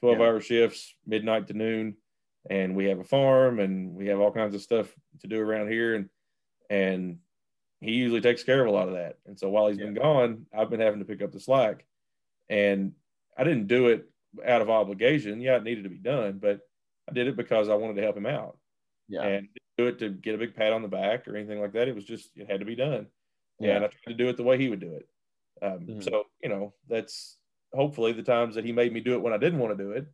12 0.00 0.18
Yeah. 0.18 0.24
hour 0.26 0.40
shifts 0.40 0.94
midnight 1.06 1.46
to 1.48 1.54
noon 1.54 1.96
and 2.50 2.74
we 2.76 2.86
have 2.86 2.98
a 2.98 3.04
farm 3.04 3.58
and 3.60 3.94
we 3.94 4.06
have 4.08 4.20
all 4.20 4.30
kinds 4.32 4.54
of 4.54 4.60
stuff 4.62 4.94
to 5.20 5.26
do 5.26 5.40
around 5.40 5.68
here. 5.70 5.94
And 5.94 6.08
and 6.70 7.18
he 7.80 7.92
usually 7.92 8.20
takes 8.20 8.42
care 8.44 8.60
of 8.60 8.66
a 8.66 8.70
lot 8.70 8.88
of 8.88 8.94
that. 8.94 9.18
And 9.26 9.38
so 9.38 9.48
while 9.50 9.68
he's 9.68 9.78
been 9.78 9.94
gone 9.94 10.46
i've 10.56 10.70
been 10.70 10.80
having 10.80 11.00
to 11.00 11.04
pick 11.04 11.22
up 11.22 11.32
the 11.32 11.40
slack. 11.40 11.84
And 12.48 12.92
i 13.36 13.44
didn't 13.44 13.66
do 13.68 13.88
it 13.88 14.08
out 14.44 14.62
of 14.62 14.70
obligation. 14.70 15.40
Yeah 15.40 15.56
it 15.56 15.64
needed 15.64 15.84
to 15.84 15.90
be 15.90 15.98
done 15.98 16.38
but 16.38 16.60
i 17.08 17.12
did 17.12 17.28
it 17.28 17.36
because 17.36 17.68
i 17.68 17.74
wanted 17.74 17.96
to 17.96 18.02
help 18.02 18.16
him 18.16 18.26
out. 18.26 18.58
Yeah, 19.08 19.22
and 19.22 19.48
didn't 19.48 19.76
do 19.76 19.86
it 19.88 19.98
to 19.98 20.08
get 20.08 20.34
a 20.34 20.38
big 20.38 20.54
pat 20.54 20.72
on 20.72 20.80
the 20.82 20.88
back 20.88 21.28
or 21.28 21.36
anything 21.36 21.60
like 21.60 21.72
that. 21.72 21.88
It 21.88 21.94
was 21.94 22.04
just 22.04 22.30
it 22.36 22.50
had 22.50 22.60
to 22.60 22.66
be 22.66 22.74
done. 22.76 23.06
Yeah, 23.60 23.76
and 23.76 23.84
I 23.84 23.88
tried 23.88 24.12
to 24.12 24.14
do 24.14 24.28
it 24.28 24.36
the 24.38 24.42
way 24.42 24.56
he 24.58 24.68
would 24.70 24.80
do 24.80 24.94
it. 24.94 25.06
Um, 25.62 25.80
Mhm. 25.86 26.02
So 26.02 26.24
you 26.42 26.48
know, 26.48 26.72
that's 26.88 27.36
hopefully 27.72 28.12
the 28.12 28.22
times 28.22 28.54
that 28.54 28.64
he 28.64 28.72
made 28.72 28.92
me 28.92 29.00
do 29.00 29.14
it 29.14 29.20
when 29.20 29.32
I 29.34 29.36
didn't 29.38 29.58
want 29.58 29.76
to 29.76 29.84
do 29.84 29.90
it 29.92 30.06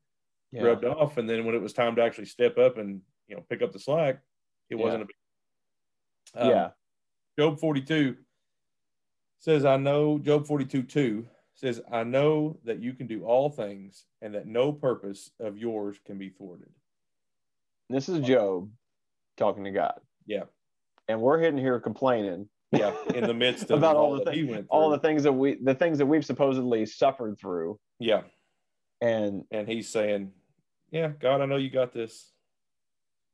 yeah. 0.53 0.63
rubbed 0.63 0.85
off, 0.85 1.17
and 1.17 1.29
then 1.29 1.45
when 1.45 1.55
it 1.55 1.63
was 1.63 1.73
time 1.73 1.97
to 1.97 2.03
actually 2.03 2.27
step 2.27 2.59
up 2.59 2.79
and 2.79 3.01
you 3.29 3.37
know 3.37 3.43
pick 3.49 3.63
up 3.63 3.73
the 3.73 3.79
slack, 3.79 4.21
it 4.69 4.77
Yeah. 4.77 4.83
wasn't 4.85 5.03
a 5.03 5.07
big. 5.07 5.17
Um, 6.35 6.49
yeah, 6.51 6.71
Job 7.39 7.59
forty 7.59 7.81
two 7.83 8.17
says, 9.39 9.65
"I 9.65 9.77
know." 9.77 10.19
Job 10.19 10.47
forty 10.47 10.65
two 10.65 10.83
two 10.83 11.27
says, 11.55 11.81
"I 11.91 12.05
know 12.05 12.59
that 12.65 12.81
you 12.81 12.93
can 12.95 13.07
do 13.07 13.25
all 13.25 13.51
things, 13.51 14.07
and 14.23 14.35
that 14.35 14.47
no 14.47 14.73
purpose 14.73 15.31
of 15.41 15.59
yours 15.59 15.99
can 16.05 16.19
be 16.19 16.31
thwarted." 16.31 16.71
This 17.89 18.09
is 18.09 18.21
Job 18.21 18.71
talking 19.37 19.65
to 19.65 19.71
God, 19.73 20.01
Yeah, 20.27 20.45
and 21.09 21.21
we're 21.21 21.39
hitting 21.41 21.59
here 21.59 21.81
complaining 21.81 22.49
yeah. 22.73 22.95
In 23.15 23.25
the 23.27 23.35
midst 23.35 23.65
of 23.71 23.79
about 23.79 23.97
all 23.97 24.13
all 24.13 24.19
the 24.19 24.25
that 24.27 24.35
he 24.35 24.47
things, 24.47 24.67
all 24.71 24.91
the 24.91 24.99
things 24.99 25.25
that 25.25 25.33
we, 25.33 25.57
the 25.57 25.75
things 25.75 25.99
that 25.99 26.07
we've 26.07 26.25
supposedly 26.25 26.87
suffered 26.87 27.37
through, 27.39 27.81
yeah, 27.99 28.23
and 29.01 29.45
and 29.51 29.67
he's 29.67 29.89
saying, 29.89 30.33
"Yeah, 30.91 31.09
God, 31.09 31.41
I 31.41 31.47
know 31.47 31.57
you 31.57 31.71
got 31.71 31.93
this." 31.93 32.33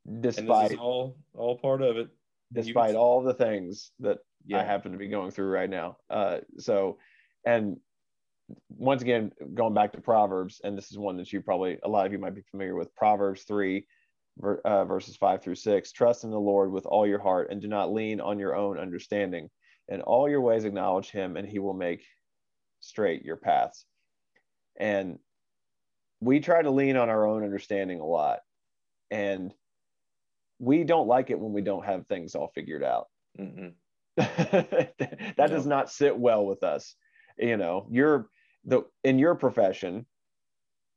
and 0.07 0.23
this 0.23 0.37
despite 0.37 0.79
all 0.79 1.17
all 1.35 1.59
part 1.59 1.83
of 1.83 1.97
it. 1.97 2.09
despite 2.53 2.91
can- 2.91 2.97
all 2.97 3.23
the 3.23 3.35
things 3.35 3.91
that 4.01 4.19
Yeah, 4.47 4.61
I 4.61 4.63
happen 4.63 4.93
to 4.93 4.99
be 4.99 5.09
going 5.09 5.33
through 5.33 5.49
right 5.49 5.69
now. 5.69 5.99
Uh, 6.09 6.41
so, 6.59 6.99
and 7.45 7.81
once 8.69 9.03
again, 9.03 9.33
going 9.55 9.75
back 9.75 9.93
to 9.93 10.01
Proverbs, 10.01 10.61
and 10.63 10.79
this 10.79 10.93
is 10.93 10.99
one 10.99 11.17
that 11.17 11.33
you 11.33 11.41
probably, 11.41 11.79
a 11.83 11.89
lot 11.89 12.07
of 12.07 12.13
you 12.13 12.19
might 12.19 12.35
be 12.35 12.43
familiar 12.43 12.77
with 12.77 12.95
Proverbs 12.95 13.43
3, 13.43 13.85
ver, 14.39 14.59
uh, 14.59 14.85
verses 14.85 15.17
5 15.17 15.43
through 15.43 15.57
6. 15.57 15.91
Trust 15.91 16.23
in 16.23 16.31
the 16.31 16.39
Lord 16.39 16.71
with 16.71 16.87
all 16.87 17.07
your 17.07 17.19
heart 17.19 17.51
and 17.51 17.61
do 17.61 17.67
not 17.67 17.93
lean 17.93 18.21
on 18.21 18.39
your 18.39 18.55
own 18.55 18.79
understanding. 18.79 19.51
In 19.89 20.01
all 20.03 20.29
your 20.29 20.41
ways, 20.41 20.65
acknowledge 20.65 21.11
him, 21.11 21.37
and 21.37 21.49
he 21.49 21.59
will 21.59 21.75
make 21.75 22.05
straight 22.81 23.25
your 23.25 23.37
paths. 23.37 23.85
And 24.79 25.19
we 26.21 26.41
try 26.41 26.63
to 26.63 26.71
lean 26.71 26.97
on 26.97 27.09
our 27.09 27.27
own 27.27 27.45
understanding 27.45 28.01
a 28.01 28.05
lot. 28.07 28.41
And 29.11 29.53
we 30.59 30.85
don't 30.85 31.07
like 31.07 31.31
it 31.31 31.39
when 31.39 31.53
we 31.53 31.61
don't 31.61 31.85
have 31.85 32.07
things 32.07 32.35
all 32.35 32.49
figured 32.55 32.83
out. 32.83 33.09
Mm-mm. 33.39 33.73
that 34.17 35.35
No. 35.39 35.47
does 35.47 35.67
not 35.67 35.91
sit 35.91 36.17
well 36.17 36.47
with 36.47 36.63
us. 36.63 36.95
You 37.39 37.57
know, 37.57 37.87
you're 37.91 38.29
the 38.65 38.83
in 39.05 39.19
your 39.19 39.35
profession, 39.35 40.07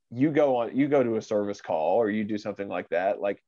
you 0.09 0.31
go 0.31 0.55
on 0.57 0.75
you 0.75 0.87
go 0.87 1.03
to 1.03 1.17
a 1.17 1.21
service 1.21 1.61
call 1.61 1.97
or 1.97 2.09
you 2.09 2.23
do 2.23 2.37
something 2.37 2.67
like 2.69 2.89
that. 2.89 3.19
Like, 3.19 3.43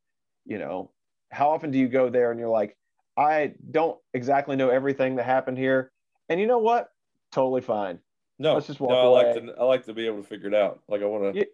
you 0.45 0.59
know, 0.59 0.91
how 1.31 1.51
often 1.51 1.71
do 1.71 1.77
you 1.77 1.87
go 1.87 2.09
there 2.09 2.31
and 2.31 2.39
you're 2.39 2.49
like, 2.49 2.77
I 3.17 3.53
don't 3.71 3.97
exactly 4.13 4.57
know 4.57 4.69
everything 4.69 5.15
that 5.15 5.25
happened 5.25 5.57
here. 5.57 5.91
And 6.27 6.39
you 6.39 6.47
know 6.47 6.59
what? 6.59 6.89
Totally 7.31 7.61
fine. 7.61 7.99
No, 8.39 8.55
Let's 8.55 8.67
just 8.67 8.79
walk 8.79 8.91
no, 8.91 9.13
I 9.13 9.23
like 9.23 9.35
to. 9.35 9.53
I 9.59 9.63
like 9.63 9.85
to 9.85 9.93
be 9.93 10.07
able 10.07 10.17
to 10.21 10.27
figure 10.27 10.47
it 10.47 10.55
out. 10.55 10.81
Like 10.89 11.01
I 11.01 11.05
want 11.05 11.33
to. 11.35 11.45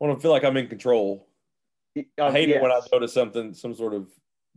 Yeah. 0.00 0.06
Want 0.06 0.18
to 0.18 0.22
feel 0.22 0.30
like 0.30 0.44
I'm 0.44 0.56
in 0.56 0.68
control. 0.68 1.28
I 1.96 2.04
Um, 2.18 2.32
hate 2.32 2.50
it 2.50 2.62
when 2.62 2.70
I 2.70 2.80
go 2.90 2.98
to 2.98 3.08
something, 3.08 3.54
some 3.54 3.74
sort 3.74 3.94
of 3.94 4.08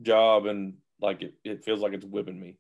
job, 0.02 0.46
and 0.46 0.78
like 1.00 1.22
it, 1.24 1.34
it 1.44 1.64
feels 1.64 1.80
like 1.80 1.94
it's 1.94 2.06
whipping 2.06 2.40
me. 2.40 2.58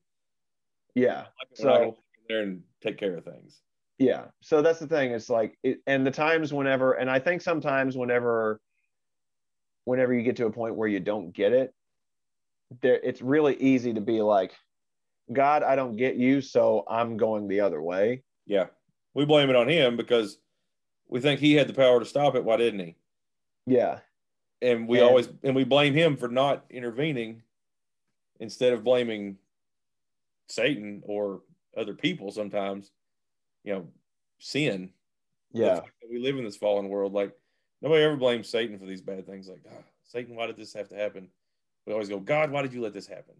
Yeah. 0.95 1.19
Like 1.39 1.47
I 1.51 1.55
So- 1.55 1.97
there 2.29 2.41
and 2.41 2.63
take 2.82 2.97
care 2.97 3.15
of 3.17 3.25
things. 3.25 3.61
Yeah. 3.97 4.27
So 4.41 4.61
that's 4.61 4.79
the 4.79 4.88
thing. 4.88 5.11
It's 5.11 5.29
like, 5.29 5.57
it, 5.63 5.79
and 5.86 6.05
the 6.07 6.11
times 6.11 6.53
whenever, 6.53 6.93
and 6.93 7.09
I 7.09 7.19
think 7.19 7.41
sometimes 7.41 7.95
whenever, 7.97 8.59
whenever 9.86 10.13
you 10.13 10.23
get 10.23 10.38
to 10.38 10.45
a 10.47 10.51
point 10.51 10.75
where 10.75 10.88
you 10.88 10.99
don't 10.99 11.32
get 11.32 11.51
it, 11.53 11.73
there, 12.82 12.99
it's 13.03 13.21
really 13.21 13.55
easy 13.57 13.93
to 13.93 14.01
be 14.01 14.21
like, 14.21 14.53
God, 15.32 15.61
I 15.61 15.75
don't 15.75 15.97
get 15.97 16.15
you, 16.15 16.41
so 16.41 16.84
I'm 16.88 17.17
going 17.17 17.47
the 17.47 17.59
other 17.59 17.82
way. 17.82 18.23
Yeah, 18.47 18.67
we 19.13 19.25
blame 19.25 19.49
it 19.49 19.55
on 19.55 19.67
him 19.67 19.97
because 19.97 20.38
we 21.12 21.20
think 21.20 21.39
he 21.39 21.53
had 21.53 21.68
the 21.68 21.74
power 21.74 21.99
to 21.99 22.05
stop 22.05 22.34
it. 22.36 22.43
Why 22.43 22.57
didn't 22.57 22.80
he? 22.80 22.95
Yeah. 23.68 23.99
And 24.64 24.88
we 24.88 24.99
And- 24.99 25.07
always 25.07 25.30
and 25.43 25.55
we 25.55 25.64
blame 25.64 25.93
him 25.93 26.18
for 26.18 26.28
not 26.28 26.66
intervening 26.72 27.43
instead 28.39 28.74
of 28.74 28.84
blaming 28.84 29.38
Satan 30.47 31.03
or 31.05 31.41
other 31.78 31.93
people. 31.93 32.32
Sometimes, 32.32 32.91
you 33.64 33.74
know, 33.74 33.88
sin. 34.39 34.93
Yeah. 35.53 35.82
we 36.09 36.18
live 36.18 36.38
in 36.38 36.43
this 36.45 36.57
fallen 36.57 36.89
world. 36.89 37.14
Like 37.14 37.38
nobody 37.82 38.03
ever 38.03 38.16
blames 38.18 38.47
Satan 38.49 38.80
for 38.80 38.86
these 38.86 39.01
bad 39.01 39.26
things. 39.28 39.47
Like 39.47 39.62
"Ah, 39.70 39.84
Satan, 40.03 40.36
why 40.36 40.47
did 40.47 40.55
this 40.57 40.74
have 40.74 40.88
to 40.89 40.95
happen? 40.95 41.30
We 41.86 41.93
always 41.93 42.09
go, 42.09 42.20
God, 42.20 42.51
why 42.51 42.62
did 42.62 42.74
you 42.74 42.82
let 42.82 42.93
this 42.93 43.07
happen? 43.07 43.36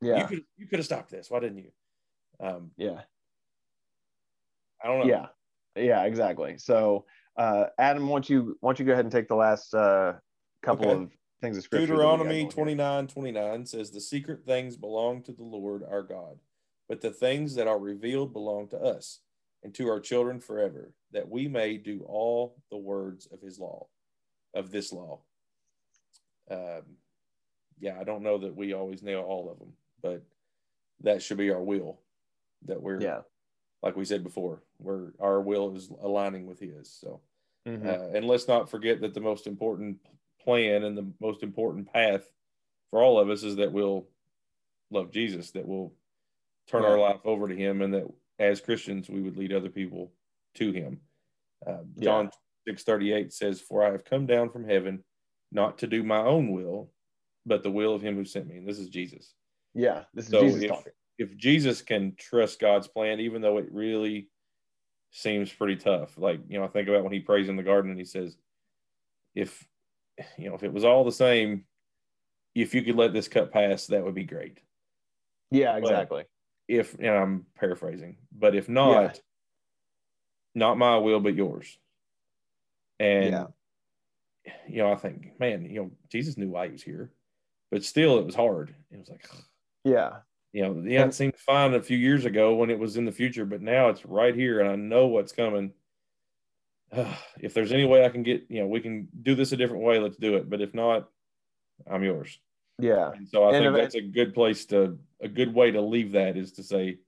Yeah. 0.00 0.18
You 0.20 0.26
could 0.26 0.44
you 0.58 0.66
could 0.66 0.78
have 0.78 0.86
stopped 0.86 1.10
this. 1.10 1.30
Why 1.30 1.40
didn't 1.40 1.58
you? 1.58 1.72
Um, 2.40 2.70
Yeah. 2.76 3.02
I 4.82 4.86
don't 4.88 5.00
know. 5.00 5.06
Yeah. 5.06 5.26
Yeah. 5.84 6.04
Exactly. 6.04 6.58
So, 6.58 7.04
uh, 7.36 7.66
Adam, 7.78 8.08
why 8.08 8.16
don't 8.16 8.30
you, 8.30 8.56
why 8.60 8.70
don't 8.70 8.80
you 8.80 8.86
go 8.86 8.92
ahead 8.92 9.04
and 9.04 9.12
take 9.12 9.28
the 9.28 9.36
last 9.36 9.74
uh, 9.74 10.14
couple 10.62 10.90
Okay. 10.90 11.02
of 11.04 11.10
things 11.40 11.56
of 11.56 11.64
scripture? 11.64 11.86
that 11.86 11.92
we 11.92 11.98
got 11.98 12.16
Deuteronomy 12.16 12.40
going 12.42 12.50
29 12.50 13.06
29 13.06 13.66
says, 13.66 13.90
The 13.90 14.00
secret 14.00 14.44
things 14.44 14.76
belong 14.76 15.22
to 15.22 15.32
the 15.32 15.44
Lord 15.44 15.84
our 15.88 16.02
God, 16.02 16.38
but 16.88 17.00
the 17.00 17.10
things 17.10 17.54
that 17.54 17.68
are 17.68 17.78
revealed 17.78 18.32
belong 18.32 18.68
to 18.68 18.78
us 18.78 19.20
and 19.62 19.74
to 19.74 19.88
our 19.88 20.00
children 20.00 20.40
forever, 20.40 20.92
that 21.12 21.28
we 21.28 21.48
may 21.48 21.76
do 21.76 22.04
all 22.06 22.56
the 22.70 22.76
words 22.76 23.26
of 23.26 23.40
his 23.40 23.58
law, 23.58 23.86
of 24.54 24.70
this 24.70 24.92
law. 24.92 25.20
Um, 26.50 26.82
yeah, 27.80 27.98
I 28.00 28.04
don't 28.04 28.22
know 28.22 28.38
that 28.38 28.56
we 28.56 28.72
always 28.72 29.02
nail 29.02 29.20
all 29.20 29.50
of 29.50 29.58
them, 29.58 29.72
but 30.02 30.22
that 31.02 31.22
should 31.22 31.38
be 31.38 31.50
our 31.50 31.62
will. 31.62 32.00
That 32.66 32.82
we're, 32.82 33.00
Yeah. 33.00 33.20
Like 33.82 33.96
we 33.96 34.04
said 34.04 34.22
before, 34.24 34.62
we're 34.78 35.12
our 35.20 35.40
will 35.40 35.74
is 35.76 35.90
aligning 36.00 36.46
with 36.46 36.58
his. 36.60 36.90
So, 36.90 37.20
Mhm. 37.66 37.86
uh, 37.86 38.16
and 38.16 38.26
let's 38.26 38.48
not 38.48 38.68
forget 38.70 39.00
that 39.00 39.14
the 39.14 39.20
most 39.20 39.46
important 39.46 39.98
plan 40.40 40.84
and 40.84 40.96
the 40.96 41.12
most 41.20 41.42
important 41.42 41.92
path 41.92 42.30
for 42.90 43.02
all 43.02 43.18
of 43.20 43.28
us 43.30 43.42
is 43.42 43.56
that 43.56 43.72
we'll 43.72 44.08
love 44.90 45.10
Jesus, 45.10 45.50
that 45.52 45.66
we'll 45.66 45.92
turn 46.66 46.84
our 46.84 46.98
life 46.98 47.20
over 47.24 47.46
to 47.48 47.54
Him, 47.56 47.82
and 47.82 47.92
that 47.94 48.06
as 48.38 48.60
Christians 48.60 49.08
we 49.10 49.20
would 49.20 49.36
lead 49.36 49.52
other 49.52 49.70
people 49.70 50.12
to 50.54 50.72
Him. 50.72 51.00
Uh, 51.66 51.84
John 51.98 52.30
six 52.66 52.84
thirty 52.84 53.12
eight 53.12 53.32
says, 53.32 53.60
"For 53.60 53.82
I 53.82 53.90
have 53.90 54.04
come 54.04 54.26
down 54.26 54.50
from 54.50 54.64
heaven, 54.64 55.04
not 55.52 55.78
to 55.78 55.86
do 55.86 56.02
my 56.02 56.18
own 56.24 56.50
will, 56.52 56.92
but 57.46 57.62
the 57.62 57.70
will 57.70 57.94
of 57.94 58.02
Him 58.02 58.14
who 58.16 58.24
sent 58.24 58.46
me." 58.46 58.56
And 58.58 58.66
this 58.66 58.78
is 58.78 58.88
Jesus. 58.88 59.34
Yeah. 59.74 60.04
This 60.14 60.26
is 60.26 60.30
So 60.30 60.40
Jesus 60.42 60.62
if- 60.62 60.70
talking. 60.70 60.92
If 61.18 61.36
Jesus 61.36 61.82
can 61.82 62.14
trust 62.16 62.60
God's 62.60 62.88
plan, 62.88 63.20
even 63.20 63.42
though 63.42 63.58
it 63.58 63.70
really 63.72 64.30
seems 65.10 65.52
pretty 65.52 65.76
tough, 65.76 66.16
like 66.16 66.40
you 66.48 66.58
know, 66.58 66.64
I 66.64 66.68
think 66.68 66.88
about 66.88 67.02
when 67.04 67.12
He 67.12 67.20
prays 67.20 67.48
in 67.48 67.56
the 67.56 67.62
garden 67.62 67.90
and 67.90 67.98
He 67.98 68.06
says, 68.06 68.36
"If 69.34 69.68
you 70.36 70.48
know, 70.48 70.54
if 70.54 70.62
it 70.62 70.72
was 70.72 70.84
all 70.84 71.04
the 71.04 71.12
same, 71.12 71.66
if 72.54 72.74
you 72.74 72.82
could 72.82 72.96
let 72.96 73.12
this 73.12 73.28
cup 73.28 73.52
pass, 73.52 73.86
that 73.88 74.04
would 74.04 74.14
be 74.14 74.24
great." 74.24 74.62
Yeah. 75.50 75.76
Exactly. 75.76 76.24
If 76.68 76.94
and 76.94 77.08
I'm 77.08 77.46
paraphrasing, 77.56 78.18
but 78.30 78.54
if 78.54 78.68
not, 78.68 79.20
not 80.54 80.78
my 80.78 80.98
will 80.98 81.20
but 81.20 81.34
yours. 81.34 81.78
And 83.00 83.30
Yeah. 83.32 83.46
you 84.68 84.78
know, 84.78 84.92
I 84.92 84.96
think, 84.96 85.38
man, 85.38 85.64
you 85.64 85.82
know, 85.82 85.90
Jesus 86.10 86.36
knew 86.36 86.48
why 86.48 86.66
he 86.66 86.72
was 86.72 86.82
here, 86.82 87.12
but 87.70 87.84
still, 87.84 88.18
it 88.18 88.26
was 88.26 88.34
hard. 88.34 88.74
It 88.90 88.98
was 88.98 89.08
like, 89.08 89.28
Yeah. 89.84 90.20
You 90.52 90.62
know, 90.62 90.82
yeah, 90.84 91.04
it 91.04 91.14
seemed 91.14 91.36
fine 91.36 91.74
a 91.74 91.82
few 91.82 91.98
years 91.98 92.24
ago 92.24 92.54
when 92.54 92.70
it 92.70 92.78
was 92.78 92.96
in 92.96 93.04
the 93.04 93.12
future, 93.12 93.44
but 93.44 93.60
now 93.62 93.88
it's 93.88 94.04
right 94.04 94.34
here, 94.34 94.60
and 94.60 94.68
I 94.70 94.76
know 94.76 95.06
what's 95.06 95.32
coming. 95.32 95.72
if 97.40 97.52
there's 97.54 97.72
any 97.72 97.84
way 97.84 98.04
I 98.04 98.08
can 98.08 98.22
get, 98.22 98.46
you 98.48 98.60
know, 98.60 98.66
we 98.66 98.80
can 98.80 99.08
do 99.22 99.34
this 99.34 99.52
a 99.52 99.56
different 99.56 99.82
way. 99.84 99.98
Let's 99.98 100.16
do 100.16 100.36
it. 100.36 100.48
But 100.48 100.60
if 100.62 100.72
not, 100.74 101.10
I'm 101.90 102.02
yours. 102.02 102.38
Yeah. 102.78 103.12
And 103.12 103.28
so 103.28 103.44
I 103.44 103.54
And 103.56 103.64
think 103.64 103.76
that's 103.76 103.94
a 103.94 104.00
good 104.00 104.32
place 104.34 104.64
to, 104.66 104.98
a 105.20 105.28
good 105.28 105.52
way 105.52 105.70
to 105.70 105.80
leave 105.80 106.12
that 106.12 106.36
is 106.36 106.52
to 106.52 106.62
say, 106.62 106.98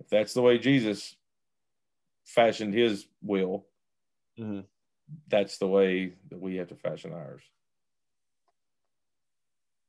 if 0.00 0.08
that's 0.10 0.34
the 0.34 0.42
way 0.42 0.58
Jesus 0.58 1.16
fashioned 2.26 2.74
his 2.74 3.06
will, 3.22 3.66
Mhm. 4.38 4.66
that's 5.28 5.58
the 5.58 5.68
way 5.68 6.14
that 6.30 6.40
we 6.40 6.56
have 6.56 6.68
to 6.68 6.76
fashion 6.76 7.12
ours. 7.12 7.42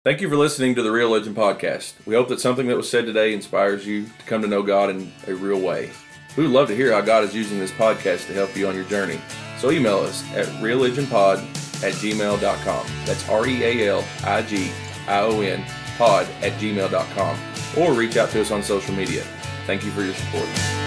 Thank 0.06 0.22
you 0.22 0.30
for 0.30 0.38
listening 0.38 0.76
to 0.76 0.84
the 0.84 0.92
Realigion 0.92 1.34
Podcast. 1.34 1.94
We 2.06 2.14
hope 2.14 2.28
that 2.28 2.40
something 2.40 2.68
that 2.68 2.78
was 2.78 2.88
said 2.88 3.08
today 3.08 3.34
inspires 3.34 3.88
you 3.88 4.06
to 4.06 4.26
come 4.28 4.44
to 4.44 4.48
know 4.48 4.62
God 4.62 4.92
in 4.92 5.12
a 5.26 5.34
real 5.34 5.60
way. 5.60 5.90
We 6.38 6.44
would 6.44 6.52
love 6.52 6.68
to 6.68 6.76
hear 6.76 6.94
how 6.94 7.02
God 7.02 7.24
is 7.24 7.34
using 7.34 7.58
this 7.58 7.72
podcast 7.72 8.28
to 8.28 8.34
help 8.34 8.56
you 8.56 8.68
on 8.68 8.76
your 8.76 8.84
journey. 8.84 9.20
So 9.58 9.72
email 9.72 9.98
us 9.98 10.24
at 10.34 10.46
realigionpod 10.62 11.40
at 11.84 11.94
gmail.com. 11.94 12.88
That's 13.06 13.28
R 13.28 13.48
E 13.48 13.64
A 13.64 13.90
L 13.90 14.06
I 14.24 14.44
G 14.44 14.72
I 15.08 15.22
O 15.22 15.42
N 15.42 15.66
pod 15.98 16.28
at 16.44 16.52
gmail.com. 16.60 17.40
Or 17.76 17.94
reach 17.94 18.16
out 18.16 18.30
to 18.30 18.42
us 18.42 18.52
on 18.52 18.62
social 18.62 18.94
media. 18.94 19.24
Thank 19.66 19.84
you 19.84 19.90
for 19.90 20.04
your 20.04 20.14
support. 20.14 20.85